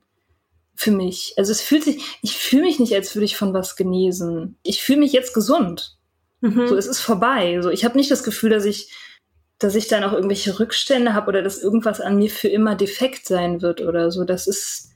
für 0.75 0.91
mich. 0.91 1.33
Also 1.37 1.51
es 1.51 1.61
fühlt 1.61 1.83
sich, 1.83 2.03
ich 2.21 2.37
fühle 2.37 2.63
mich 2.63 2.79
nicht, 2.79 2.93
als 2.93 3.15
würde 3.15 3.25
ich 3.25 3.37
von 3.37 3.53
was 3.53 3.75
genesen. 3.75 4.57
Ich 4.63 4.83
fühle 4.83 4.99
mich 4.99 5.13
jetzt 5.13 5.33
gesund. 5.33 5.97
Mhm. 6.41 6.67
So, 6.67 6.75
es 6.75 6.87
ist 6.87 6.99
vorbei. 6.99 7.59
So, 7.61 7.69
ich 7.69 7.85
habe 7.85 7.97
nicht 7.97 8.11
das 8.11 8.23
Gefühl, 8.23 8.49
dass 8.51 8.65
ich 8.65 8.91
dass 9.63 9.75
ich 9.75 9.87
dann 9.87 10.03
auch 10.03 10.13
irgendwelche 10.13 10.59
Rückstände 10.59 11.13
habe 11.13 11.27
oder 11.27 11.41
dass 11.41 11.61
irgendwas 11.61 12.01
an 12.01 12.17
mir 12.17 12.29
für 12.29 12.49
immer 12.49 12.75
defekt 12.75 13.25
sein 13.25 13.61
wird 13.61 13.81
oder 13.81 14.11
so. 14.11 14.25
Das 14.25 14.47
ist 14.47 14.91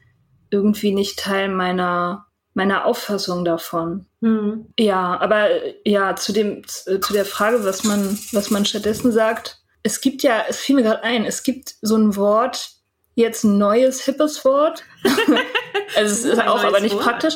irgendwie 0.50 0.94
nicht 0.94 1.20
Teil 1.20 1.50
meiner 1.50 2.26
meiner 2.54 2.86
Auffassung 2.86 3.46
davon. 3.46 4.08
Mhm. 4.20 4.74
Ja, 4.80 5.20
aber 5.20 5.50
ja, 5.86 6.16
zu 6.16 6.34
dem 6.34 6.64
zu 6.66 7.14
der 7.14 7.26
Frage, 7.26 7.64
was 7.64 7.84
man 7.84 8.18
was 8.32 8.50
man 8.50 8.66
stattdessen 8.66 9.12
sagt, 9.12 9.62
es 9.84 10.02
gibt 10.02 10.24
ja, 10.24 10.44
es 10.50 10.58
fiel 10.58 10.76
mir 10.76 10.84
gerade 10.84 11.04
ein, 11.04 11.24
es 11.24 11.44
gibt 11.44 11.76
so 11.82 11.96
ein 11.96 12.16
Wort, 12.16 12.72
jetzt 13.16 13.44
ein 13.44 13.58
neues 13.58 14.02
hippes 14.02 14.44
Wort. 14.44 14.84
also 15.96 16.14
es 16.14 16.26
ist 16.26 16.42
auch 16.42 16.64
aber 16.64 16.80
nicht 16.80 16.96
Wort. 16.96 17.04
praktisch. 17.04 17.36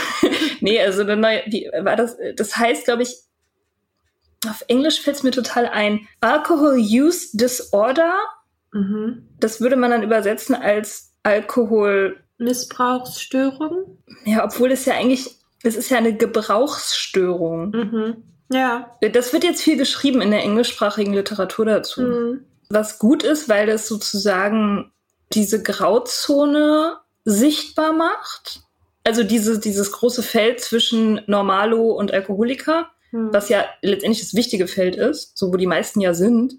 nee, 0.60 0.80
also 0.80 1.02
eine 1.02 1.16
neue, 1.16 1.42
die 1.48 1.68
war 1.80 1.96
das 1.96 2.16
das 2.36 2.56
heißt, 2.56 2.84
glaube 2.84 3.02
ich, 3.02 3.16
auf 4.48 4.64
Englisch 4.68 5.00
fällt 5.00 5.16
es 5.16 5.22
mir 5.22 5.30
total 5.30 5.66
ein. 5.66 6.08
Alcohol 6.20 6.76
Use 6.76 7.36
Disorder. 7.36 8.14
Mhm. 8.72 9.28
Das 9.38 9.60
würde 9.60 9.76
man 9.76 9.90
dann 9.90 10.02
übersetzen 10.02 10.54
als 10.54 11.12
Alkohol. 11.22 12.18
Missbrauchsstörung? 12.38 13.98
Ja, 14.24 14.44
obwohl 14.44 14.72
es 14.72 14.84
ja 14.84 14.94
eigentlich, 14.94 15.36
es 15.62 15.76
ist 15.76 15.90
ja 15.90 15.98
eine 15.98 16.16
Gebrauchsstörung. 16.16 17.70
Mhm. 17.70 18.16
Ja. 18.52 18.90
Das 19.12 19.32
wird 19.32 19.44
jetzt 19.44 19.62
viel 19.62 19.76
geschrieben 19.76 20.20
in 20.20 20.30
der 20.30 20.42
englischsprachigen 20.42 21.14
Literatur 21.14 21.64
dazu. 21.66 22.02
Mhm. 22.02 22.44
Was 22.68 22.98
gut 22.98 23.22
ist, 23.22 23.48
weil 23.48 23.66
das 23.66 23.86
sozusagen 23.86 24.92
diese 25.32 25.62
Grauzone 25.62 26.96
sichtbar 27.24 27.92
macht. 27.92 28.60
Also 29.04 29.24
diese, 29.24 29.58
dieses 29.58 29.92
große 29.92 30.22
Feld 30.22 30.60
zwischen 30.60 31.20
Normalo 31.26 31.92
und 31.92 32.12
Alkoholiker 32.12 32.90
hm. 33.12 33.32
was 33.32 33.48
ja 33.48 33.64
letztendlich 33.82 34.20
das 34.20 34.34
wichtige 34.34 34.66
Feld 34.66 34.96
ist, 34.96 35.38
so 35.38 35.52
wo 35.52 35.56
die 35.56 35.66
meisten 35.66 36.00
ja 36.00 36.14
sind. 36.14 36.54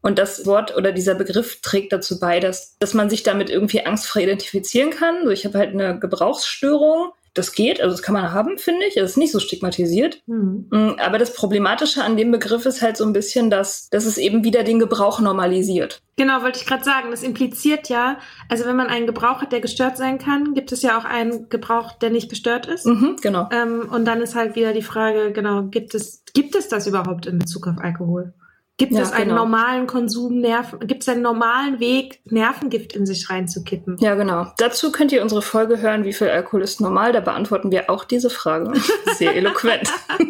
Und 0.00 0.18
das 0.18 0.46
Wort 0.46 0.76
oder 0.76 0.92
dieser 0.92 1.16
Begriff 1.16 1.60
trägt 1.60 1.92
dazu 1.92 2.20
bei, 2.20 2.38
dass, 2.38 2.78
dass 2.78 2.94
man 2.94 3.10
sich 3.10 3.24
damit 3.24 3.50
irgendwie 3.50 3.84
angstfrei 3.84 4.22
identifizieren 4.22 4.90
kann. 4.90 5.24
So, 5.24 5.30
ich 5.30 5.44
habe 5.44 5.58
halt 5.58 5.74
eine 5.74 5.98
Gebrauchsstörung 5.98 7.12
das 7.38 7.52
geht, 7.52 7.80
also 7.80 7.94
das 7.94 8.02
kann 8.02 8.12
man 8.12 8.32
haben, 8.32 8.58
finde 8.58 8.84
ich. 8.86 8.96
Es 8.96 9.12
ist 9.12 9.16
nicht 9.16 9.32
so 9.32 9.38
stigmatisiert. 9.38 10.20
Mhm. 10.26 10.96
Aber 10.98 11.18
das 11.18 11.34
Problematische 11.34 12.02
an 12.02 12.16
dem 12.16 12.30
Begriff 12.30 12.66
ist 12.66 12.82
halt 12.82 12.96
so 12.96 13.04
ein 13.04 13.12
bisschen, 13.12 13.50
dass, 13.50 13.88
dass 13.90 14.04
es 14.04 14.18
eben 14.18 14.44
wieder 14.44 14.64
den 14.64 14.78
Gebrauch 14.78 15.20
normalisiert. 15.20 16.02
Genau, 16.16 16.42
wollte 16.42 16.58
ich 16.58 16.66
gerade 16.66 16.84
sagen. 16.84 17.10
Das 17.10 17.22
impliziert 17.22 17.88
ja, 17.88 18.18
also 18.48 18.64
wenn 18.64 18.76
man 18.76 18.88
einen 18.88 19.06
Gebrauch 19.06 19.40
hat, 19.40 19.52
der 19.52 19.60
gestört 19.60 19.96
sein 19.96 20.18
kann, 20.18 20.54
gibt 20.54 20.72
es 20.72 20.82
ja 20.82 20.98
auch 20.98 21.04
einen 21.04 21.48
Gebrauch, 21.48 21.92
der 21.92 22.10
nicht 22.10 22.28
gestört 22.28 22.66
ist. 22.66 22.86
Mhm, 22.86 23.16
genau. 23.22 23.48
Ähm, 23.52 23.88
und 23.90 24.04
dann 24.04 24.20
ist 24.20 24.34
halt 24.34 24.56
wieder 24.56 24.72
die 24.72 24.82
Frage, 24.82 25.32
genau, 25.32 25.62
gibt 25.62 25.94
es, 25.94 26.24
gibt 26.34 26.56
es 26.56 26.68
das 26.68 26.86
überhaupt 26.86 27.26
in 27.26 27.38
Bezug 27.38 27.68
auf 27.68 27.78
Alkohol? 27.78 28.34
Gibt 28.78 28.92
ja, 28.92 29.02
es 29.02 29.12
einen 29.12 29.30
genau. 29.30 29.42
normalen 29.42 29.86
Konsum, 29.86 30.38
Nerven, 30.40 30.78
gibt 30.86 31.02
es 31.02 31.08
einen 31.08 31.22
normalen 31.22 31.80
Weg, 31.80 32.20
Nervengift 32.24 32.94
in 32.94 33.06
sich 33.06 33.28
reinzukippen? 33.28 33.98
Ja, 33.98 34.14
genau. 34.14 34.52
Dazu 34.56 34.92
könnt 34.92 35.12
ihr 35.12 35.20
unsere 35.20 35.42
Folge 35.42 35.80
hören, 35.80 36.04
wie 36.04 36.12
viel 36.12 36.28
Alkohol 36.28 36.62
ist 36.62 36.80
normal? 36.80 37.12
Da 37.12 37.20
beantworten 37.20 37.70
wir 37.70 37.90
auch 37.90 38.04
diese 38.04 38.30
Frage. 38.30 38.72
Sehr 39.16 39.34
eloquent. 39.34 39.92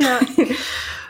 ja. 0.00 0.20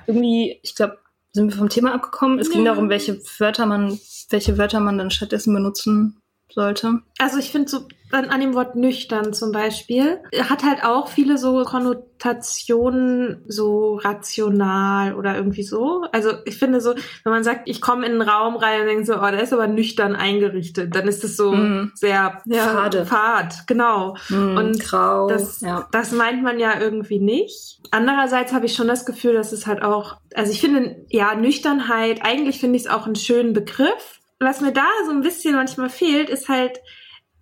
Irgendwie, 0.06 0.60
ich 0.62 0.74
glaube, 0.74 0.98
sind 1.32 1.50
wir 1.50 1.58
vom 1.58 1.68
Thema 1.68 1.92
abgekommen. 1.92 2.38
Es 2.38 2.48
ja. 2.48 2.54
ging 2.54 2.64
darum, 2.64 2.88
welche 2.88 3.20
Wörter 3.38 3.66
man 3.66 3.98
welche 4.30 4.58
Wörter 4.58 4.80
man 4.80 4.98
dann 4.98 5.10
stattdessen 5.10 5.54
benutzen 5.54 6.20
sollte. 6.50 7.00
Also 7.18 7.38
ich 7.38 7.50
finde 7.50 7.68
so 7.68 7.86
an, 8.10 8.26
an 8.26 8.40
dem 8.40 8.54
Wort 8.54 8.76
nüchtern 8.76 9.32
zum 9.32 9.52
Beispiel 9.52 10.20
hat 10.48 10.64
halt 10.64 10.84
auch 10.84 11.08
viele 11.08 11.38
so 11.38 11.62
Konnotationen, 11.64 13.44
so 13.46 13.96
rational 13.96 15.14
oder 15.14 15.36
irgendwie 15.36 15.62
so. 15.62 16.06
Also 16.12 16.32
ich 16.44 16.58
finde 16.58 16.80
so, 16.80 16.94
wenn 17.24 17.32
man 17.32 17.44
sagt, 17.44 17.68
ich 17.68 17.80
komme 17.80 18.06
in 18.06 18.12
einen 18.12 18.22
Raum 18.22 18.56
rein 18.56 18.82
und 18.82 18.86
denke 18.86 19.04
so, 19.04 19.16
oh, 19.16 19.30
der 19.30 19.42
ist 19.42 19.52
aber 19.52 19.66
nüchtern 19.66 20.16
eingerichtet, 20.16 20.94
dann 20.94 21.06
ist 21.06 21.24
es 21.24 21.36
so 21.36 21.52
mm. 21.52 21.92
sehr 21.94 22.40
ja, 22.44 22.62
fade. 22.64 23.06
Fad, 23.06 23.66
genau. 23.66 24.16
Mm, 24.28 24.56
und 24.56 24.80
grau. 24.80 25.28
Das, 25.28 25.60
ja. 25.60 25.86
das 25.92 26.12
meint 26.12 26.42
man 26.42 26.58
ja 26.58 26.80
irgendwie 26.80 27.20
nicht. 27.20 27.80
Andererseits 27.90 28.52
habe 28.52 28.66
ich 28.66 28.74
schon 28.74 28.88
das 28.88 29.06
Gefühl, 29.06 29.34
dass 29.34 29.52
es 29.52 29.66
halt 29.66 29.82
auch, 29.82 30.16
also 30.34 30.50
ich 30.52 30.60
finde, 30.60 31.04
ja, 31.08 31.34
Nüchternheit, 31.34 32.20
eigentlich 32.22 32.60
finde 32.60 32.76
ich 32.76 32.84
es 32.84 32.90
auch 32.90 33.06
einen 33.06 33.16
schönen 33.16 33.52
Begriff 33.52 34.18
was 34.40 34.60
mir 34.60 34.72
da 34.72 34.86
so 35.04 35.10
ein 35.10 35.22
bisschen 35.22 35.54
manchmal 35.54 35.90
fehlt, 35.90 36.30
ist 36.30 36.48
halt 36.48 36.80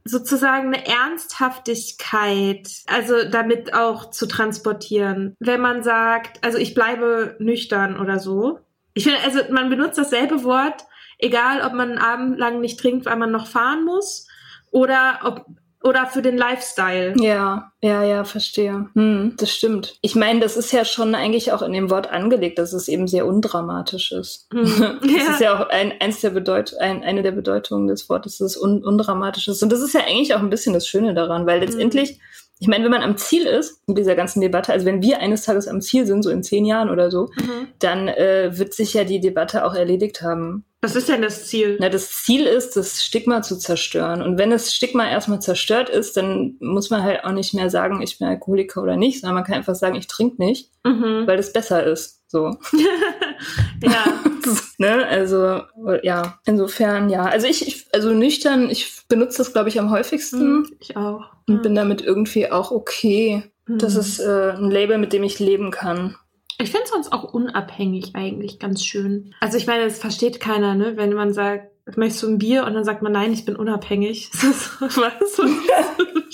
sozusagen 0.08 0.74
eine 0.74 0.86
Ernsthaftigkeit, 0.86 2.68
also 2.86 3.28
damit 3.30 3.74
auch 3.74 4.10
zu 4.10 4.26
transportieren. 4.26 5.34
Wenn 5.38 5.60
man 5.60 5.82
sagt, 5.82 6.44
also 6.44 6.58
ich 6.58 6.74
bleibe 6.74 7.36
nüchtern 7.38 7.98
oder 7.98 8.18
so. 8.18 8.60
Ich 8.94 9.04
finde, 9.04 9.20
also 9.24 9.40
man 9.52 9.68
benutzt 9.68 9.98
dasselbe 9.98 10.44
Wort, 10.44 10.84
egal 11.18 11.62
ob 11.62 11.72
man 11.72 11.90
einen 11.90 11.98
Abend 11.98 12.38
lang 12.38 12.60
nicht 12.60 12.80
trinkt, 12.80 13.06
weil 13.06 13.16
man 13.16 13.30
noch 13.30 13.46
fahren 13.46 13.84
muss, 13.84 14.26
oder 14.70 15.20
ob 15.24 15.46
oder 15.82 16.06
für 16.06 16.22
den 16.22 16.36
Lifestyle. 16.36 17.14
Ja, 17.20 17.72
ja, 17.80 18.02
ja, 18.02 18.24
verstehe. 18.24 18.88
Hm, 18.94 19.34
das 19.38 19.50
stimmt. 19.50 19.98
Ich 20.00 20.14
meine, 20.14 20.40
das 20.40 20.56
ist 20.56 20.72
ja 20.72 20.84
schon 20.84 21.14
eigentlich 21.14 21.52
auch 21.52 21.62
in 21.62 21.72
dem 21.72 21.90
Wort 21.90 22.10
angelegt, 22.10 22.58
dass 22.58 22.72
es 22.72 22.88
eben 22.88 23.06
sehr 23.06 23.26
undramatisch 23.26 24.12
ist. 24.12 24.48
Hm, 24.52 24.64
das 25.02 25.10
ja. 25.10 25.32
ist 25.32 25.40
ja 25.40 25.54
auch 25.54 25.68
ein, 25.68 25.92
eins 26.00 26.20
der 26.20 26.30
Bedeut 26.30 26.74
ein, 26.78 27.02
eine 27.02 27.22
der 27.22 27.32
Bedeutungen 27.32 27.86
des 27.86 28.08
Wortes, 28.08 28.38
dass 28.38 28.56
es 28.56 28.62
un 28.62 28.84
undramatisch 28.84 29.48
ist. 29.48 29.62
Und 29.62 29.70
das 29.70 29.80
ist 29.80 29.94
ja 29.94 30.00
eigentlich 30.00 30.34
auch 30.34 30.40
ein 30.40 30.50
bisschen 30.50 30.72
das 30.74 30.88
Schöne 30.88 31.14
daran, 31.14 31.46
weil 31.46 31.60
letztendlich 31.60 32.10
hm 32.10 32.20
ich 32.58 32.68
meine, 32.68 32.84
wenn 32.84 32.90
man 32.90 33.02
am 33.02 33.18
Ziel 33.18 33.46
ist 33.46 33.82
in 33.86 33.94
dieser 33.94 34.14
ganzen 34.14 34.40
Debatte, 34.40 34.72
also 34.72 34.86
wenn 34.86 35.02
wir 35.02 35.20
eines 35.20 35.42
Tages 35.42 35.68
am 35.68 35.82
Ziel 35.82 36.06
sind, 36.06 36.22
so 36.22 36.30
in 36.30 36.42
zehn 36.42 36.64
Jahren 36.64 36.88
oder 36.88 37.10
so, 37.10 37.28
mhm. 37.36 37.68
dann 37.78 38.08
äh, 38.08 38.56
wird 38.56 38.72
sich 38.72 38.94
ja 38.94 39.04
die 39.04 39.20
Debatte 39.20 39.64
auch 39.64 39.74
erledigt 39.74 40.22
haben. 40.22 40.64
Was 40.82 40.94
ist 40.94 41.08
denn 41.08 41.22
das 41.22 41.46
Ziel? 41.46 41.78
Na, 41.80 41.88
das 41.88 42.10
Ziel 42.10 42.44
ist, 42.44 42.76
das 42.76 43.02
Stigma 43.02 43.42
zu 43.42 43.56
zerstören. 43.56 44.22
Und 44.22 44.38
wenn 44.38 44.50
das 44.50 44.74
Stigma 44.74 45.08
erstmal 45.08 45.40
zerstört 45.40 45.88
ist, 45.88 46.16
dann 46.16 46.56
muss 46.60 46.90
man 46.90 47.02
halt 47.02 47.24
auch 47.24 47.32
nicht 47.32 47.54
mehr 47.54 47.70
sagen, 47.70 48.02
ich 48.02 48.18
bin 48.18 48.28
Alkoholiker 48.28 48.82
oder 48.82 48.96
nicht, 48.96 49.20
sondern 49.20 49.36
man 49.36 49.44
kann 49.44 49.56
einfach 49.56 49.74
sagen, 49.74 49.96
ich 49.96 50.06
trinke 50.06 50.42
nicht, 50.44 50.70
mhm. 50.84 51.26
weil 51.26 51.38
das 51.38 51.52
besser 51.52 51.82
ist. 51.82 52.22
So. 52.28 52.56
ja. 53.82 54.04
ne? 54.78 55.06
Also, 55.06 55.62
ja, 56.02 56.38
insofern, 56.44 57.08
ja. 57.08 57.24
Also 57.24 57.46
ich, 57.46 57.66
ich 57.66 57.86
also 57.92 58.12
nüchtern, 58.12 58.68
ich 58.68 59.02
benutze 59.08 59.38
das, 59.38 59.52
glaube 59.52 59.70
ich, 59.70 59.80
am 59.80 59.90
häufigsten. 59.90 60.58
Mhm, 60.58 60.76
ich 60.78 60.96
auch. 60.96 61.24
Und 61.48 61.62
bin 61.62 61.74
damit 61.74 62.02
irgendwie 62.02 62.50
auch 62.50 62.70
okay. 62.70 63.44
Mhm. 63.66 63.78
Das 63.78 63.96
ist 63.96 64.18
äh, 64.18 64.52
ein 64.52 64.70
Label, 64.70 64.98
mit 64.98 65.12
dem 65.12 65.22
ich 65.22 65.38
leben 65.38 65.70
kann. 65.70 66.16
Ich 66.58 66.70
finde 66.70 66.84
es 66.84 66.90
sonst 66.90 67.12
auch 67.12 67.24
unabhängig 67.34 68.14
eigentlich 68.14 68.58
ganz 68.58 68.84
schön. 68.84 69.34
Also 69.40 69.58
ich 69.58 69.66
meine, 69.66 69.84
das 69.84 69.98
versteht 69.98 70.40
keiner, 70.40 70.74
ne? 70.74 70.96
Wenn 70.96 71.12
man 71.12 71.32
sagt, 71.34 71.70
möchtest 71.96 72.22
du 72.22 72.28
ein 72.28 72.38
Bier? 72.38 72.64
Und 72.64 72.74
dann 72.74 72.84
sagt 72.84 73.02
man, 73.02 73.12
nein, 73.12 73.32
ich 73.32 73.44
bin 73.44 73.56
unabhängig. 73.56 74.30
Was? 74.80 75.40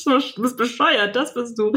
Du 0.05 0.43
bist 0.43 0.57
bescheuert, 0.57 1.15
das 1.15 1.33
bist 1.35 1.57
du. 1.57 1.73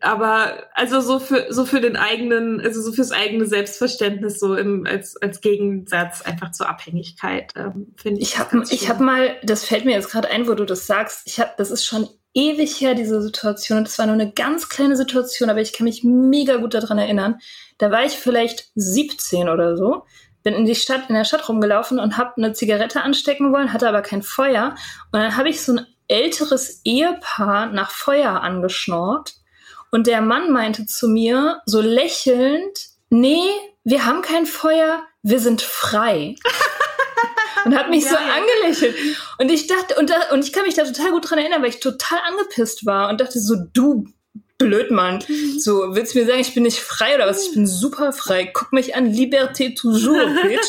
Aber 0.00 0.64
also 0.74 1.00
so 1.00 1.18
für 1.18 1.46
so 1.48 1.64
für 1.64 1.80
den 1.80 1.96
eigenen, 1.96 2.60
also 2.60 2.82
so 2.82 2.92
fürs 2.92 3.12
eigene 3.12 3.46
Selbstverständnis 3.46 4.38
so 4.38 4.54
im, 4.54 4.84
als 4.86 5.16
als 5.16 5.40
Gegensatz 5.40 6.20
einfach 6.20 6.50
zur 6.50 6.68
Abhängigkeit 6.68 7.52
ähm, 7.56 7.94
finde 7.96 8.20
ich. 8.20 8.32
Ich 8.32 8.38
habe 8.38 8.62
ich 8.68 8.90
habe 8.90 9.02
mal, 9.02 9.36
das 9.42 9.64
fällt 9.64 9.86
mir 9.86 9.92
jetzt 9.92 10.10
gerade 10.10 10.28
ein, 10.28 10.46
wo 10.46 10.54
du 10.54 10.66
das 10.66 10.86
sagst. 10.86 11.22
Ich 11.26 11.40
habe, 11.40 11.52
das 11.56 11.70
ist 11.70 11.86
schon 11.86 12.08
ewig 12.34 12.80
her 12.80 12.94
diese 12.94 13.22
Situation. 13.22 13.78
Und 13.78 13.88
das 13.88 13.98
war 13.98 14.06
nur 14.06 14.14
eine 14.14 14.32
ganz 14.32 14.68
kleine 14.68 14.96
Situation, 14.96 15.50
aber 15.50 15.60
ich 15.60 15.72
kann 15.72 15.84
mich 15.84 16.04
mega 16.04 16.56
gut 16.56 16.74
daran 16.74 16.98
erinnern. 16.98 17.40
Da 17.78 17.90
war 17.90 18.04
ich 18.04 18.12
vielleicht 18.12 18.70
17 18.74 19.48
oder 19.48 19.76
so 19.76 20.04
bin 20.44 20.54
in 20.54 20.66
die 20.66 20.76
Stadt, 20.76 21.08
in 21.08 21.16
der 21.16 21.24
Stadt 21.24 21.48
rumgelaufen 21.48 21.98
und 21.98 22.16
habe 22.16 22.36
eine 22.36 22.52
Zigarette 22.52 23.02
anstecken 23.02 23.52
wollen, 23.52 23.72
hatte 23.72 23.88
aber 23.88 24.02
kein 24.02 24.22
Feuer. 24.22 24.76
Und 25.10 25.20
dann 25.20 25.36
habe 25.36 25.48
ich 25.48 25.62
so 25.62 25.72
ein 25.72 25.86
älteres 26.06 26.82
Ehepaar 26.84 27.66
nach 27.66 27.90
Feuer 27.90 28.42
angeschnort. 28.42 29.34
Und 29.90 30.06
der 30.06 30.20
Mann 30.20 30.52
meinte 30.52 30.86
zu 30.86 31.08
mir, 31.08 31.62
so 31.64 31.80
lächelnd, 31.80 32.78
nee, 33.08 33.42
wir 33.84 34.04
haben 34.04 34.22
kein 34.22 34.44
Feuer, 34.44 35.02
wir 35.22 35.40
sind 35.40 35.62
frei. 35.62 36.36
und 37.64 37.74
hat 37.76 37.90
mich 37.90 38.04
ja, 38.04 38.10
so 38.10 38.16
ja. 38.16 38.34
angelächelt. 38.34 38.96
Und 39.38 39.50
ich 39.50 39.66
dachte, 39.66 39.94
und, 39.98 40.10
da, 40.10 40.16
und 40.32 40.44
ich 40.44 40.52
kann 40.52 40.64
mich 40.64 40.74
da 40.74 40.84
total 40.84 41.10
gut 41.12 41.30
dran 41.30 41.38
erinnern, 41.38 41.62
weil 41.62 41.70
ich 41.70 41.80
total 41.80 42.18
angepisst 42.26 42.86
war 42.86 43.08
und 43.08 43.20
dachte 43.20 43.40
so, 43.40 43.56
du 43.72 44.06
blöd, 44.58 44.90
Mann. 44.90 45.22
Mhm. 45.26 45.58
So, 45.58 45.94
willst 45.94 46.14
du 46.14 46.20
mir 46.20 46.26
sagen, 46.26 46.40
ich 46.40 46.54
bin 46.54 46.62
nicht 46.62 46.80
frei 46.80 47.14
oder 47.14 47.26
was? 47.26 47.46
Ich 47.46 47.54
bin 47.54 47.66
super 47.66 48.12
frei. 48.12 48.50
Guck 48.52 48.72
mich 48.72 48.94
an, 48.94 49.12
Liberté 49.12 49.76
toujours, 49.76 50.30
bitch. 50.42 50.66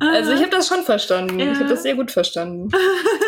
Also 0.00 0.32
ich 0.32 0.40
habe 0.40 0.50
das 0.50 0.68
schon 0.68 0.82
verstanden. 0.82 1.40
Ja. 1.40 1.52
Ich 1.52 1.58
habe 1.58 1.68
das 1.68 1.82
sehr 1.82 1.94
gut 1.94 2.10
verstanden. 2.10 2.68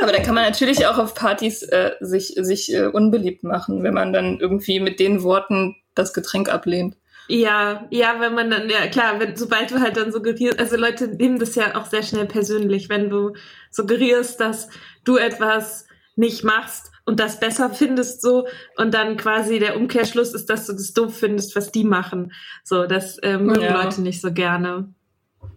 Aber 0.02 0.12
da 0.12 0.20
kann 0.20 0.34
man 0.34 0.44
natürlich 0.44 0.86
auch 0.86 0.98
auf 0.98 1.14
Partys 1.14 1.62
äh, 1.62 1.92
sich, 2.00 2.34
sich 2.36 2.72
äh, 2.74 2.86
unbeliebt 2.86 3.44
machen, 3.44 3.82
wenn 3.82 3.94
man 3.94 4.12
dann 4.12 4.38
irgendwie 4.38 4.80
mit 4.80 5.00
den 5.00 5.22
Worten 5.22 5.76
das 5.94 6.12
Getränk 6.12 6.52
ablehnt. 6.52 6.96
Ja, 7.28 7.86
ja, 7.90 8.20
wenn 8.20 8.34
man 8.34 8.50
dann, 8.50 8.70
ja 8.70 8.86
klar, 8.86 9.18
wenn, 9.18 9.36
sobald 9.36 9.70
du 9.70 9.80
halt 9.80 9.96
dann 9.96 10.12
suggerierst, 10.12 10.58
also 10.58 10.76
Leute 10.76 11.08
nehmen 11.08 11.38
das 11.38 11.54
ja 11.56 11.74
auch 11.76 11.86
sehr 11.86 12.02
schnell 12.02 12.26
persönlich, 12.26 12.88
wenn 12.88 13.10
du 13.10 13.32
suggerierst, 13.70 14.40
dass 14.40 14.68
du 15.04 15.16
etwas 15.16 15.86
nicht 16.14 16.44
machst 16.44 16.92
und 17.04 17.20
das 17.20 17.40
besser 17.40 17.70
findest 17.70 18.22
so 18.22 18.46
und 18.76 18.94
dann 18.94 19.16
quasi 19.16 19.58
der 19.58 19.76
Umkehrschluss 19.76 20.34
ist, 20.34 20.50
dass 20.50 20.66
du 20.66 20.72
das 20.72 20.92
doof 20.92 21.18
findest, 21.18 21.56
was 21.56 21.72
die 21.72 21.84
machen. 21.84 22.32
So, 22.64 22.86
das 22.86 23.18
äh, 23.18 23.38
mögen 23.38 23.62
ja. 23.62 23.82
Leute 23.82 24.02
nicht 24.02 24.20
so 24.20 24.32
gerne. 24.32 24.92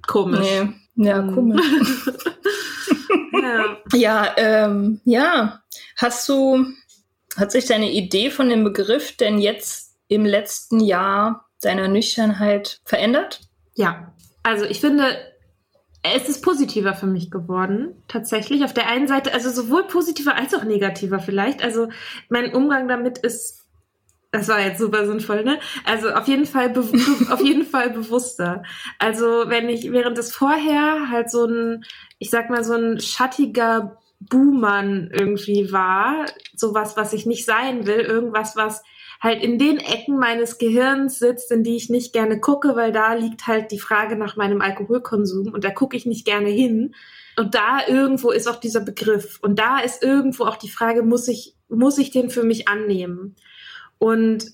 Komisch. 0.07 0.39
Nee. 0.95 1.07
Ja, 1.07 1.21
mhm. 1.21 1.35
komisch. 1.35 1.61
ja, 3.41 3.77
ja, 3.93 4.33
ähm, 4.37 5.01
ja. 5.05 5.61
Hast 5.97 6.27
du, 6.29 6.65
hat 7.37 7.51
sich 7.51 7.65
deine 7.65 7.91
Idee 7.91 8.31
von 8.31 8.49
dem 8.49 8.63
Begriff 8.63 9.15
denn 9.17 9.39
jetzt 9.39 9.97
im 10.07 10.25
letzten 10.25 10.79
Jahr 10.79 11.48
deiner 11.61 11.87
Nüchternheit 11.87 12.81
verändert? 12.85 13.41
Ja. 13.75 14.13
Also 14.43 14.65
ich 14.65 14.79
finde, 14.79 15.17
es 16.01 16.29
ist 16.29 16.43
positiver 16.43 16.93
für 16.93 17.07
mich 17.07 17.29
geworden, 17.29 18.03
tatsächlich. 18.07 18.63
Auf 18.63 18.73
der 18.73 18.87
einen 18.87 19.07
Seite, 19.07 19.33
also 19.33 19.49
sowohl 19.49 19.85
positiver 19.87 20.35
als 20.35 20.53
auch 20.53 20.63
negativer 20.63 21.19
vielleicht. 21.19 21.61
Also 21.61 21.89
mein 22.29 22.53
Umgang 22.53 22.87
damit 22.87 23.17
ist, 23.17 23.65
das 24.31 24.47
war 24.47 24.61
jetzt 24.61 24.79
super 24.79 25.05
sinnvoll, 25.05 25.43
ne? 25.43 25.59
Also 25.83 26.11
auf 26.11 26.27
jeden 26.27 26.45
Fall, 26.45 26.73
auf 27.29 27.41
jeden 27.41 27.65
Fall 27.65 27.89
bewusster. 27.89 28.63
Also 28.97 29.45
wenn 29.47 29.67
ich 29.67 29.91
während 29.91 30.17
es 30.17 30.33
vorher 30.33 31.09
halt 31.09 31.29
so 31.29 31.45
ein, 31.45 31.83
ich 32.17 32.29
sag 32.29 32.49
mal 32.49 32.63
so 32.63 32.73
ein 32.73 32.99
schattiger 33.01 33.97
Buhmann 34.21 35.09
irgendwie 35.11 35.71
war, 35.71 36.25
sowas, 36.55 36.95
was 36.95 37.13
ich 37.13 37.25
nicht 37.25 37.45
sein 37.45 37.85
will, 37.87 37.99
irgendwas, 37.99 38.55
was 38.55 38.83
halt 39.19 39.43
in 39.43 39.57
den 39.57 39.77
Ecken 39.77 40.17
meines 40.17 40.57
Gehirns 40.57 41.19
sitzt, 41.19 41.51
in 41.51 41.63
die 41.63 41.75
ich 41.75 41.89
nicht 41.89 42.13
gerne 42.13 42.39
gucke, 42.39 42.75
weil 42.75 42.91
da 42.91 43.13
liegt 43.13 43.47
halt 43.47 43.71
die 43.71 43.79
Frage 43.79 44.15
nach 44.15 44.35
meinem 44.35 44.61
Alkoholkonsum 44.61 45.53
und 45.53 45.63
da 45.63 45.71
gucke 45.71 45.97
ich 45.97 46.05
nicht 46.05 46.25
gerne 46.25 46.49
hin. 46.49 46.95
Und 47.37 47.55
da 47.55 47.79
irgendwo 47.87 48.31
ist 48.31 48.47
auch 48.47 48.59
dieser 48.59 48.81
Begriff 48.81 49.39
und 49.41 49.59
da 49.59 49.79
ist 49.79 50.03
irgendwo 50.03 50.45
auch 50.45 50.57
die 50.57 50.69
Frage, 50.69 51.03
muss 51.03 51.27
ich, 51.27 51.55
muss 51.67 51.97
ich 51.97 52.11
den 52.11 52.29
für 52.29 52.43
mich 52.43 52.67
annehmen? 52.67 53.35
Und 53.97 54.45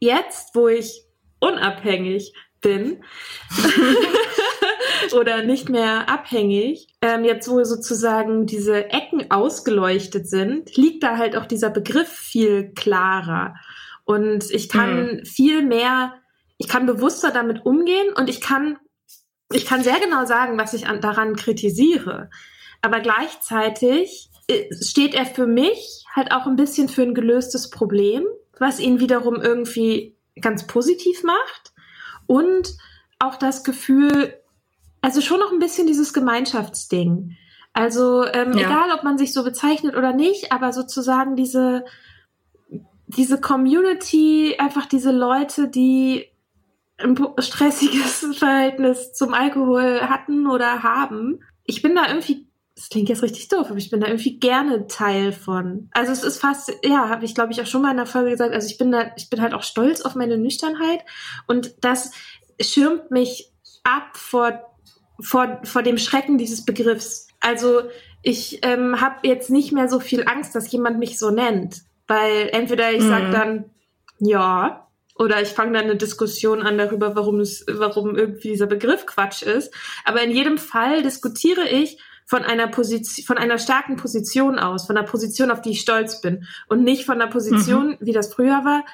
jetzt, 0.00 0.54
wo 0.54 0.68
ich 0.68 1.04
unabhängig 1.40 2.34
bin, 2.60 3.02
oder 5.12 5.42
nicht 5.42 5.68
mehr 5.68 6.08
abhängig. 6.08 6.88
Ähm, 7.02 7.24
jetzt, 7.24 7.48
wo 7.48 7.62
sozusagen 7.64 8.46
diese 8.46 8.90
Ecken 8.90 9.30
ausgeleuchtet 9.30 10.28
sind, 10.28 10.76
liegt 10.76 11.02
da 11.02 11.16
halt 11.16 11.36
auch 11.36 11.46
dieser 11.46 11.70
Begriff 11.70 12.08
viel 12.08 12.72
klarer. 12.74 13.54
Und 14.08 14.50
ich 14.50 14.70
kann 14.70 15.18
mhm. 15.18 15.24
viel 15.26 15.62
mehr, 15.62 16.14
ich 16.56 16.66
kann 16.66 16.86
bewusster 16.86 17.30
damit 17.30 17.66
umgehen 17.66 18.14
und 18.16 18.30
ich 18.30 18.40
kann, 18.40 18.78
ich 19.52 19.66
kann 19.66 19.84
sehr 19.84 20.00
genau 20.00 20.24
sagen, 20.24 20.58
was 20.58 20.72
ich 20.72 20.86
an, 20.86 21.02
daran 21.02 21.36
kritisiere. 21.36 22.30
Aber 22.80 23.00
gleichzeitig 23.00 24.30
äh, 24.46 24.74
steht 24.82 25.14
er 25.14 25.26
für 25.26 25.46
mich 25.46 26.06
halt 26.16 26.32
auch 26.32 26.46
ein 26.46 26.56
bisschen 26.56 26.88
für 26.88 27.02
ein 27.02 27.12
gelöstes 27.12 27.68
Problem, 27.68 28.24
was 28.58 28.80
ihn 28.80 28.98
wiederum 28.98 29.42
irgendwie 29.42 30.16
ganz 30.40 30.66
positiv 30.66 31.22
macht 31.22 31.74
und 32.26 32.78
auch 33.18 33.36
das 33.36 33.62
Gefühl, 33.62 34.32
also 35.02 35.20
schon 35.20 35.38
noch 35.38 35.52
ein 35.52 35.58
bisschen 35.58 35.86
dieses 35.86 36.14
Gemeinschaftsding. 36.14 37.36
Also 37.74 38.24
ähm, 38.24 38.56
ja. 38.56 38.68
egal, 38.68 38.90
ob 38.96 39.04
man 39.04 39.18
sich 39.18 39.34
so 39.34 39.44
bezeichnet 39.44 39.96
oder 39.96 40.14
nicht, 40.14 40.50
aber 40.50 40.72
sozusagen 40.72 41.36
diese 41.36 41.84
diese 43.08 43.40
Community, 43.40 44.56
einfach 44.58 44.86
diese 44.86 45.10
Leute, 45.10 45.68
die 45.68 46.26
ein 46.98 47.16
stressiges 47.38 48.26
Verhältnis 48.38 49.12
zum 49.12 49.34
Alkohol 49.34 50.02
hatten 50.02 50.46
oder 50.46 50.82
haben. 50.82 51.40
Ich 51.64 51.82
bin 51.82 51.94
da 51.94 52.08
irgendwie, 52.08 52.48
das 52.74 52.88
klingt 52.90 53.08
jetzt 53.08 53.22
richtig 53.22 53.48
doof, 53.48 53.66
aber 53.68 53.78
ich 53.78 53.90
bin 53.90 54.00
da 54.00 54.08
irgendwie 54.08 54.38
gerne 54.38 54.86
Teil 54.86 55.32
von. 55.32 55.88
Also 55.92 56.12
es 56.12 56.22
ist 56.22 56.38
fast, 56.38 56.72
ja, 56.84 57.08
habe 57.08 57.24
ich 57.24 57.34
glaube 57.34 57.52
ich 57.52 57.60
auch 57.60 57.66
schon 57.66 57.82
mal 57.82 57.92
in 57.92 57.96
der 57.96 58.06
Folge 58.06 58.30
gesagt, 58.30 58.54
also 58.54 58.68
ich 58.68 58.78
bin 58.78 58.92
da, 58.92 59.10
ich 59.16 59.30
bin 59.30 59.40
halt 59.40 59.54
auch 59.54 59.62
stolz 59.62 60.02
auf 60.02 60.14
meine 60.14 60.36
Nüchternheit 60.36 61.00
und 61.46 61.74
das 61.80 62.12
schirmt 62.60 63.10
mich 63.10 63.52
ab 63.84 64.16
vor, 64.16 64.76
vor, 65.20 65.60
vor 65.64 65.82
dem 65.82 65.98
Schrecken 65.98 66.36
dieses 66.36 66.64
Begriffs. 66.64 67.28
Also 67.40 67.82
ich 68.22 68.58
ähm, 68.62 69.00
habe 69.00 69.26
jetzt 69.26 69.48
nicht 69.48 69.72
mehr 69.72 69.88
so 69.88 70.00
viel 70.00 70.24
Angst, 70.26 70.54
dass 70.54 70.70
jemand 70.70 70.98
mich 70.98 71.18
so 71.18 71.30
nennt. 71.30 71.82
Weil 72.08 72.48
entweder 72.52 72.90
ich 72.90 73.02
mhm. 73.02 73.08
sage 73.08 73.30
dann, 73.30 73.64
ja, 74.18 74.88
oder 75.14 75.42
ich 75.42 75.48
fange 75.48 75.72
dann 75.72 75.84
eine 75.84 75.96
Diskussion 75.96 76.62
an 76.62 76.78
darüber, 76.78 77.14
warum 77.16 77.40
es, 77.40 77.64
warum 77.68 78.16
irgendwie 78.16 78.50
dieser 78.50 78.66
Begriff 78.66 79.04
Quatsch 79.06 79.42
ist. 79.42 79.72
Aber 80.04 80.22
in 80.22 80.30
jedem 80.30 80.58
Fall 80.58 81.02
diskutiere 81.02 81.68
ich 81.68 81.98
von 82.24 82.44
einer 82.44 82.68
Position, 82.68 83.24
von 83.24 83.38
einer 83.38 83.58
starken 83.58 83.96
Position 83.96 84.58
aus, 84.58 84.86
von 84.86 84.96
einer 84.96 85.06
Position, 85.06 85.50
auf 85.50 85.60
die 85.60 85.70
ich 85.70 85.80
stolz 85.80 86.20
bin 86.20 86.46
und 86.68 86.84
nicht 86.84 87.04
von 87.04 87.20
einer 87.20 87.30
Position, 87.30 87.90
mhm. 87.90 87.96
wie 88.00 88.12
das 88.12 88.32
früher 88.32 88.64
war, 88.64 88.84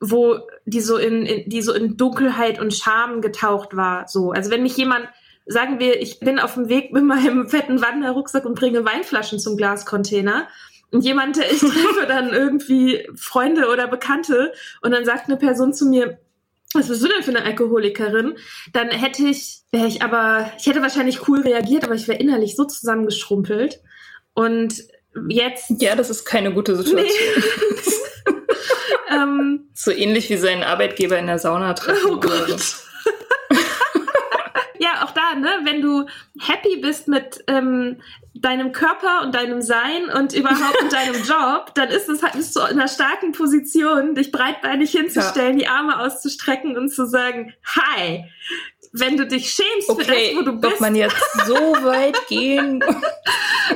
wo 0.00 0.40
die 0.66 0.80
so 0.80 0.96
in, 0.96 1.24
in, 1.24 1.48
die 1.48 1.62
so 1.62 1.72
in 1.72 1.96
Dunkelheit 1.96 2.60
und 2.60 2.74
Scham 2.74 3.20
getaucht 3.20 3.76
war. 3.76 4.08
So, 4.08 4.32
also 4.32 4.50
wenn 4.50 4.62
mich 4.62 4.76
jemand 4.76 5.08
sagen 5.46 5.78
wir, 5.78 6.02
ich 6.02 6.20
bin 6.20 6.38
auf 6.38 6.54
dem 6.54 6.68
Weg 6.68 6.92
mit 6.92 7.04
meinem 7.04 7.48
fetten 7.48 7.80
Wanderrucksack 7.80 8.44
und 8.44 8.58
bringe 8.58 8.84
Weinflaschen 8.84 9.38
zum 9.38 9.56
Glascontainer 9.56 10.48
und 10.92 11.02
jemand, 11.02 11.38
ich 11.38 11.60
treffe 11.60 12.06
dann 12.08 12.32
irgendwie 12.32 13.08
Freunde 13.14 13.68
oder 13.68 13.88
Bekannte 13.88 14.52
und 14.82 14.92
dann 14.92 15.04
sagt 15.04 15.28
eine 15.28 15.36
Person 15.36 15.72
zu 15.72 15.86
mir, 15.86 16.18
was 16.74 16.88
bist 16.88 17.02
du 17.02 17.08
denn 17.08 17.22
für 17.22 17.30
eine 17.30 17.44
Alkoholikerin? 17.44 18.36
Dann 18.72 18.90
hätte 18.90 19.26
ich, 19.26 19.60
wäre 19.72 19.86
ich 19.86 20.02
aber, 20.02 20.50
ich 20.58 20.66
hätte 20.66 20.82
wahrscheinlich 20.82 21.28
cool 21.28 21.40
reagiert, 21.40 21.84
aber 21.84 21.94
ich 21.94 22.06
wäre 22.08 22.18
innerlich 22.18 22.56
so 22.56 22.64
zusammengeschrumpelt. 22.64 23.80
Und 24.34 24.84
jetzt. 25.28 25.80
Ja, 25.80 25.94
das 25.94 26.10
ist 26.10 26.24
keine 26.24 26.52
gute 26.52 26.76
Situation. 26.76 27.06
Nee. 27.06 28.34
ähm, 29.16 29.70
so 29.74 29.90
ähnlich 29.90 30.28
wie 30.28 30.36
seinen 30.36 30.64
Arbeitgeber 30.64 31.18
in 31.18 31.26
der 31.26 31.38
Sauna 31.38 31.72
treffen. 31.74 32.10
Oh 32.10 32.20
Gott. 32.20 32.76
Ja, 34.78 35.04
auch 35.04 35.12
da, 35.12 35.34
ne, 35.34 35.48
wenn 35.64 35.80
du 35.80 36.06
happy 36.38 36.76
bist 36.76 37.08
mit 37.08 37.42
ähm, 37.46 38.00
deinem 38.40 38.72
Körper 38.72 39.22
und 39.22 39.34
deinem 39.34 39.62
Sein 39.62 40.08
und 40.10 40.32
überhaupt 40.32 40.76
mit 40.82 40.92
deinem 40.92 41.22
Job, 41.22 41.74
dann 41.74 41.88
ist 41.88 42.08
es 42.08 42.22
halt 42.22 42.34
bist 42.34 42.56
du 42.56 42.60
in 42.60 42.78
einer 42.78 42.88
starken 42.88 43.32
Position, 43.32 44.14
dich 44.14 44.32
breitbeinig 44.32 44.90
hinzustellen, 44.90 45.58
ja. 45.58 45.64
die 45.64 45.68
Arme 45.68 46.00
auszustrecken 46.00 46.76
und 46.76 46.90
zu 46.90 47.06
sagen, 47.06 47.54
hi. 47.64 48.24
Wenn 48.92 49.16
du 49.16 49.26
dich 49.26 49.50
schämst 49.50 49.90
okay, 49.90 50.04
für 50.04 50.12
das, 50.12 50.36
wo 50.36 50.42
du 50.42 50.60
bist. 50.60 50.74
Doch 50.74 50.80
man 50.80 50.94
jetzt 50.94 51.16
so 51.46 51.54
weit 51.82 52.16
gehen? 52.28 52.82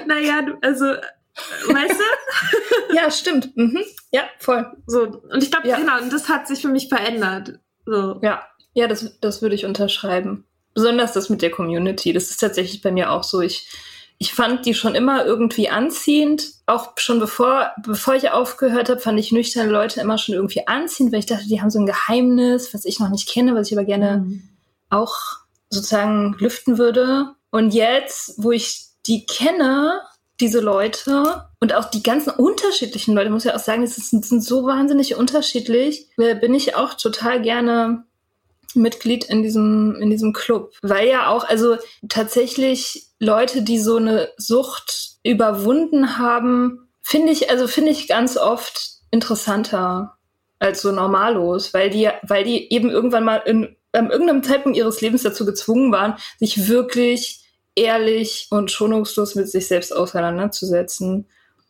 naja, 0.06 0.46
also 0.62 0.86
weißt 0.86 2.00
du? 2.00 2.94
ja, 2.94 3.10
stimmt. 3.10 3.54
Mhm. 3.56 3.82
Ja, 4.12 4.22
voll. 4.38 4.66
So, 4.86 5.22
und 5.30 5.42
ich 5.42 5.50
glaube, 5.50 5.68
ja. 5.68 5.76
genau, 5.76 6.00
und 6.00 6.12
das 6.12 6.28
hat 6.28 6.48
sich 6.48 6.62
für 6.62 6.68
mich 6.68 6.88
verändert. 6.88 7.58
So. 7.84 8.18
Ja, 8.22 8.46
ja, 8.72 8.86
das, 8.86 9.18
das 9.20 9.42
würde 9.42 9.54
ich 9.56 9.66
unterschreiben 9.66 10.46
besonders 10.74 11.12
das 11.12 11.28
mit 11.28 11.42
der 11.42 11.50
Community. 11.50 12.12
Das 12.12 12.30
ist 12.30 12.38
tatsächlich 12.38 12.82
bei 12.82 12.90
mir 12.90 13.10
auch 13.10 13.24
so. 13.24 13.40
Ich, 13.40 13.68
ich 14.22 14.34
fand 14.34 14.66
die 14.66 14.74
schon 14.74 14.94
immer 14.94 15.24
irgendwie 15.24 15.70
anziehend. 15.70 16.52
Auch 16.66 16.92
schon 16.98 17.20
bevor, 17.20 17.72
bevor 17.82 18.14
ich 18.14 18.30
aufgehört 18.30 18.90
habe, 18.90 19.00
fand 19.00 19.18
ich 19.18 19.32
nüchterne 19.32 19.70
Leute 19.72 20.02
immer 20.02 20.18
schon 20.18 20.34
irgendwie 20.34 20.68
anziehend, 20.68 21.10
weil 21.10 21.20
ich 21.20 21.26
dachte, 21.26 21.48
die 21.48 21.62
haben 21.62 21.70
so 21.70 21.78
ein 21.78 21.86
Geheimnis, 21.86 22.74
was 22.74 22.84
ich 22.84 23.00
noch 23.00 23.08
nicht 23.08 23.30
kenne, 23.30 23.54
was 23.54 23.68
ich 23.68 23.78
aber 23.78 23.86
gerne 23.86 24.18
mhm. 24.18 24.42
auch 24.90 25.16
sozusagen 25.70 26.36
lüften 26.38 26.76
würde. 26.76 27.34
Und 27.50 27.72
jetzt, 27.72 28.34
wo 28.36 28.50
ich 28.52 28.88
die 29.06 29.24
kenne, 29.24 30.02
diese 30.38 30.60
Leute 30.60 31.46
und 31.58 31.74
auch 31.74 31.86
die 31.86 32.02
ganzen 32.02 32.30
unterschiedlichen 32.30 33.14
Leute, 33.14 33.30
muss 33.30 33.44
ja 33.44 33.54
auch 33.54 33.58
sagen, 33.58 33.82
es 33.84 33.96
sind, 33.96 34.26
sind 34.26 34.44
so 34.44 34.66
wahnsinnig 34.66 35.16
unterschiedlich, 35.16 36.08
bin 36.16 36.52
ich 36.52 36.76
auch 36.76 36.92
total 36.92 37.40
gerne 37.40 38.04
Mitglied 38.74 39.24
in 39.24 39.42
diesem, 39.42 39.96
in 40.00 40.10
diesem 40.10 40.32
Club. 40.32 40.72
Weil 40.82 41.08
ja 41.08 41.28
auch, 41.28 41.44
also 41.44 41.76
tatsächlich 42.08 43.06
Leute, 43.18 43.62
die 43.62 43.78
so 43.78 43.96
eine 43.96 44.30
Sucht 44.36 45.12
überwunden 45.22 46.18
haben, 46.18 46.88
finde 47.02 47.32
ich, 47.32 47.50
also 47.50 47.66
finde 47.66 47.90
ich 47.90 48.08
ganz 48.08 48.36
oft 48.36 48.90
interessanter 49.10 50.16
als 50.58 50.82
so 50.82 50.92
normallos, 50.92 51.74
weil 51.74 51.90
die, 51.90 52.08
weil 52.22 52.44
die 52.44 52.72
eben 52.72 52.90
irgendwann 52.90 53.24
mal 53.24 53.42
in, 53.46 53.76
an 53.92 54.10
irgendeinem 54.10 54.42
Zeitpunkt 54.42 54.76
ihres 54.76 55.00
Lebens 55.00 55.22
dazu 55.22 55.44
gezwungen 55.44 55.90
waren, 55.90 56.14
sich 56.38 56.68
wirklich 56.68 57.44
ehrlich 57.74 58.48
und 58.50 58.70
schonungslos 58.70 59.34
mit 59.34 59.48
sich 59.48 59.66
selbst 59.66 59.94
auseinanderzusetzen, 59.94 61.26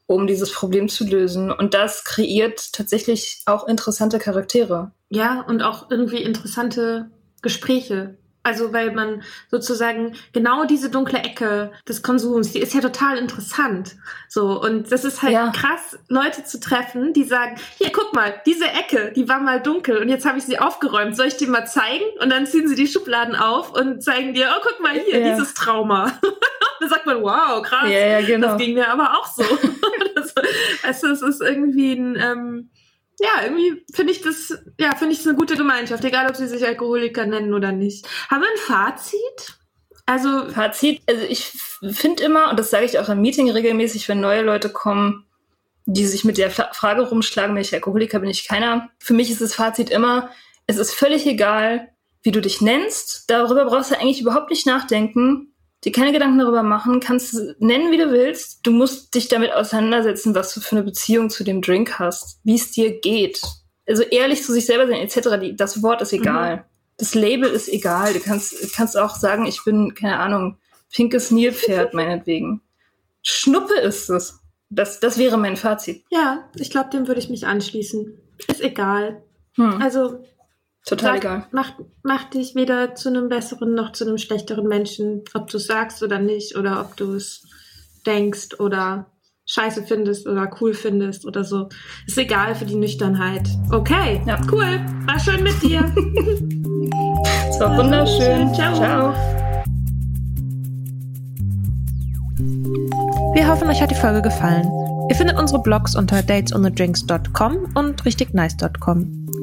um 0.07 0.27
dieses 0.27 0.53
Problem 0.53 0.89
zu 0.89 1.05
lösen. 1.05 1.53
Und 1.53 1.75
das 1.75 2.05
kreiert 2.05 2.73
tatsächlich 2.73 3.43
auch 3.47 3.67
interessante 3.69 4.19
Charaktere. 4.19 4.93
Ja, 5.11 5.41
und 5.41 5.63
auch 5.63 5.91
irgendwie 5.91 6.23
interessante 6.23 7.11
Gespräche. 7.43 8.17
Also 8.43 8.73
weil 8.73 8.93
man 8.93 9.23
sozusagen 9.51 10.15
genau 10.33 10.65
diese 10.65 10.89
dunkle 10.89 11.19
Ecke 11.19 11.73
des 11.87 12.03
Konsums, 12.03 12.53
die 12.53 12.61
ist 12.61 12.73
ja 12.73 12.81
total 12.81 13.19
interessant. 13.19 13.97
So 14.29 14.59
und 14.59 14.91
das 14.91 15.05
ist 15.05 15.21
halt 15.21 15.35
ja. 15.35 15.51
krass, 15.51 15.99
Leute 16.09 16.43
zu 16.45 16.59
treffen, 16.59 17.13
die 17.13 17.25
sagen, 17.25 17.57
hier 17.77 17.93
guck 17.93 18.15
mal, 18.15 18.41
diese 18.47 18.65
Ecke, 18.65 19.13
die 19.15 19.29
war 19.29 19.41
mal 19.41 19.61
dunkel 19.61 19.99
und 19.99 20.09
jetzt 20.09 20.25
habe 20.25 20.39
ich 20.39 20.45
sie 20.45 20.59
aufgeräumt. 20.59 21.17
Soll 21.17 21.27
ich 21.27 21.37
dir 21.37 21.49
mal 21.49 21.67
zeigen? 21.67 22.05
Und 22.23 22.31
dann 22.31 22.47
ziehen 22.47 22.67
sie 22.67 22.77
die 22.77 22.87
Schubladen 22.87 23.37
auf 23.37 23.75
und 23.75 24.03
zeigen 24.03 24.33
dir, 24.33 24.49
oh 24.57 24.61
guck 24.63 24.81
mal 24.81 24.99
hier, 24.99 25.21
ja. 25.21 25.33
dieses 25.33 25.53
Trauma. 25.53 26.11
dann 26.81 26.89
sagt 26.89 27.05
man, 27.05 27.23
wow, 27.23 27.61
krass. 27.63 27.91
Ja, 27.91 28.07
ja, 28.07 28.21
genau. 28.23 28.49
Das 28.49 28.59
ging 28.59 28.73
mir 28.73 28.89
aber 28.89 29.19
auch 29.19 29.27
so. 29.27 29.45
das, 30.15 30.35
also, 30.83 31.09
es 31.09 31.21
ist 31.21 31.43
irgendwie 31.43 31.93
ein 31.93 32.17
ähm, 32.17 32.71
ja, 33.21 33.45
irgendwie 33.45 33.85
finde 33.93 34.13
ich 34.13 34.23
das, 34.23 34.55
ja, 34.79 34.95
finde 34.97 35.13
ich 35.13 35.19
das 35.19 35.29
eine 35.29 35.37
gute 35.37 35.57
Gemeinschaft, 35.57 36.05
egal 36.05 36.29
ob 36.29 36.37
sie 36.37 36.49
sich 36.49 36.67
Alkoholiker 36.67 37.27
nennen 37.27 37.55
oder 37.55 37.73
nicht. 37.73 38.07
Haben 38.29 38.43
wir 38.43 38.49
ein 38.49 38.57
Fazit? 38.59 39.59
Also 40.07 40.49
Fazit, 40.49 41.03
also 41.07 41.23
ich 41.23 41.53
finde 41.93 42.25
immer, 42.25 42.51
und 42.51 42.59
das 42.59 42.71
sage 42.71 42.87
ich 42.87 42.99
auch 42.99 43.09
im 43.09 43.21
Meeting 43.21 43.51
regelmäßig, 43.51 44.09
wenn 44.09 44.21
neue 44.21 44.43
Leute 44.43 44.71
kommen, 44.71 45.27
die 45.85 46.07
sich 46.07 46.25
mit 46.25 46.39
der 46.39 46.51
Frage 46.51 47.03
rumschlagen, 47.03 47.55
bin 47.55 47.63
ich 47.63 47.75
Alkoholiker, 47.75 48.21
bin 48.21 48.31
ich 48.31 48.49
keiner. 48.49 48.89
Für 48.99 49.15
mich 49.15 49.31
ist 49.31 49.41
das 49.41 49.55
Fazit 49.55 49.91
immer, 49.91 50.31
es 50.67 50.79
ist 50.79 50.95
völlig 50.95 51.27
egal, 51.27 51.89
wie 52.23 52.33
du 52.33 52.41
dich 52.41 52.61
nennst. 52.61 53.29
Darüber 53.29 53.65
brauchst 53.67 53.91
du 53.91 53.99
eigentlich 53.99 54.21
überhaupt 54.21 54.51
nicht 54.51 54.67
nachdenken 54.67 55.50
dir 55.85 55.93
keine 55.93 56.13
Gedanken 56.13 56.39
darüber 56.39 56.63
machen, 56.63 57.01
kannst 57.01 57.35
es 57.35 57.57
nennen, 57.59 57.91
wie 57.91 57.97
du 57.97 58.11
willst. 58.11 58.61
Du 58.67 58.71
musst 58.71 59.15
dich 59.15 59.29
damit 59.29 59.53
auseinandersetzen, 59.53 60.35
was 60.35 60.53
du 60.55 60.61
für 60.61 60.77
eine 60.77 60.85
Beziehung 60.85 61.31
zu 61.31 61.45
dem 61.45 61.63
Drink 61.63 61.99
hast, 61.99 62.41
wie 62.45 62.57
es 62.57 62.71
dir 62.71 63.01
geht. 63.01 63.41
Also 63.89 64.03
ehrlich 64.03 64.45
zu 64.45 64.53
sich 64.53 64.67
selber 64.67 64.87
sein, 64.87 65.01
etc. 65.01 65.55
das 65.57 65.83
Wort 65.83 66.03
ist 66.03 66.13
egal. 66.13 66.57
Mhm. 66.57 66.61
Das 66.99 67.15
Label 67.15 67.49
ist 67.51 67.69
egal. 67.69 68.13
Du 68.13 68.21
kannst, 68.21 68.75
kannst 68.75 68.97
auch 68.97 69.17
sagen, 69.17 69.47
ich 69.47 69.65
bin, 69.65 69.95
keine 69.95 70.19
Ahnung, 70.19 70.59
pinkes 70.93 71.31
Nilpferd, 71.31 71.95
meinetwegen. 71.95 72.61
Schnuppe 73.23 73.75
ist 73.75 74.11
es. 74.11 74.39
Das, 74.69 75.01
das 75.01 75.19
wäre 75.19 75.37
mein 75.37 75.57
Fazit. 75.57 76.05
Ja, 76.11 76.49
ich 76.55 76.71
glaube, 76.71 76.91
dem 76.91 77.09
würde 77.09 77.21
ich 77.21 77.29
mich 77.29 77.47
anschließen. 77.47 78.17
Ist 78.47 78.61
egal. 78.61 79.23
Hm. 79.57 79.83
Also 79.83 80.23
Total 80.87 81.15
Sag, 81.15 81.17
egal. 81.19 81.47
Macht, 81.53 81.75
macht 82.03 82.35
dich 82.35 82.55
weder 82.55 82.95
zu 82.95 83.11
einem 83.11 83.29
besseren 83.29 83.75
noch 83.75 83.93
zu 83.93 84.07
einem 84.07 84.19
schlechteren 84.19 84.67
Menschen, 84.67 85.23
ob 85.35 85.49
du 85.49 85.59
es 85.59 85.67
sagst 85.67 86.03
oder 86.03 86.19
nicht, 86.19 86.57
oder 86.57 86.81
ob 86.81 86.97
du 86.97 87.15
es 87.15 87.47
denkst 88.07 88.59
oder 88.59 89.07
scheiße 89.47 89.83
findest 89.83 90.27
oder 90.27 90.51
cool 90.61 90.75
findest 90.75 91.27
oder 91.27 91.45
so. 91.45 91.69
Ist 92.07 92.19
egal 92.19 92.55
für 92.55 92.65
die 92.65 92.77
Nüchternheit. 92.77 93.49
Okay, 93.73 94.23
ja. 94.27 94.41
cool. 94.51 94.81
War 95.07 95.19
schön 95.19 95.43
mit 95.43 95.63
dir. 95.63 95.93
Es 97.51 97.61
war 97.61 97.77
wunderschön. 97.77 98.55
Ciao. 98.55 98.75
Ciao. 98.75 99.13
Wir 103.35 103.49
hoffen, 103.49 103.69
euch 103.69 103.83
hat 103.83 103.91
die 103.91 103.97
Folge 103.97 104.23
gefallen. 104.23 104.67
Ihr 105.11 105.17
findet 105.17 105.39
unsere 105.39 105.61
Blogs 105.61 105.95
unter 105.95 106.23
datesonthedrinks.com 106.23 107.73
und 107.75 108.05
richtignice.com. 108.07 109.40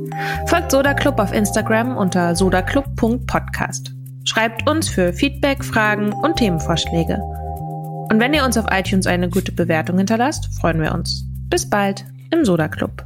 Folgt 0.48 0.72
Soda 0.72 0.94
Club 0.94 1.20
auf 1.20 1.34
Instagram 1.34 1.98
unter 1.98 2.36
sodaclub.podcast. 2.36 3.92
Schreibt 4.26 4.70
uns 4.70 4.90
für 4.90 5.14
Feedback, 5.14 5.64
Fragen 5.64 6.14
und 6.14 6.36
Themenvorschläge. 6.36 7.22
Und 8.10 8.20
wenn 8.20 8.34
ihr 8.34 8.44
uns 8.44 8.58
auf 8.58 8.66
iTunes 8.72 9.08
eine 9.08 9.30
gute 9.30 9.52
Bewertung 9.52 9.98
hinterlasst, 9.98 10.48
freuen 10.60 10.82
wir 10.82 10.94
uns. 10.94 11.24
Bis 11.50 11.70
bald 11.70 12.06
im 12.32 12.46
Soda 12.46 12.68
Club. 12.68 13.06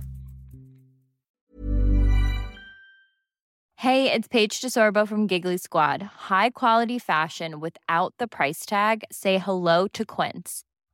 Hey, 3.76 4.12
it's 4.12 4.28
Paige 4.28 4.62
DeSorbo 4.62 5.08
from 5.08 5.26
Giggly 5.26 5.58
Squad. 5.58 6.04
High 6.30 6.52
quality 6.52 7.00
fashion 7.00 7.60
without 7.60 8.14
the 8.20 8.28
price 8.28 8.64
tag. 8.64 9.04
Say 9.12 9.40
hello 9.40 9.88
to 9.88 10.06
Quince. 10.06 10.64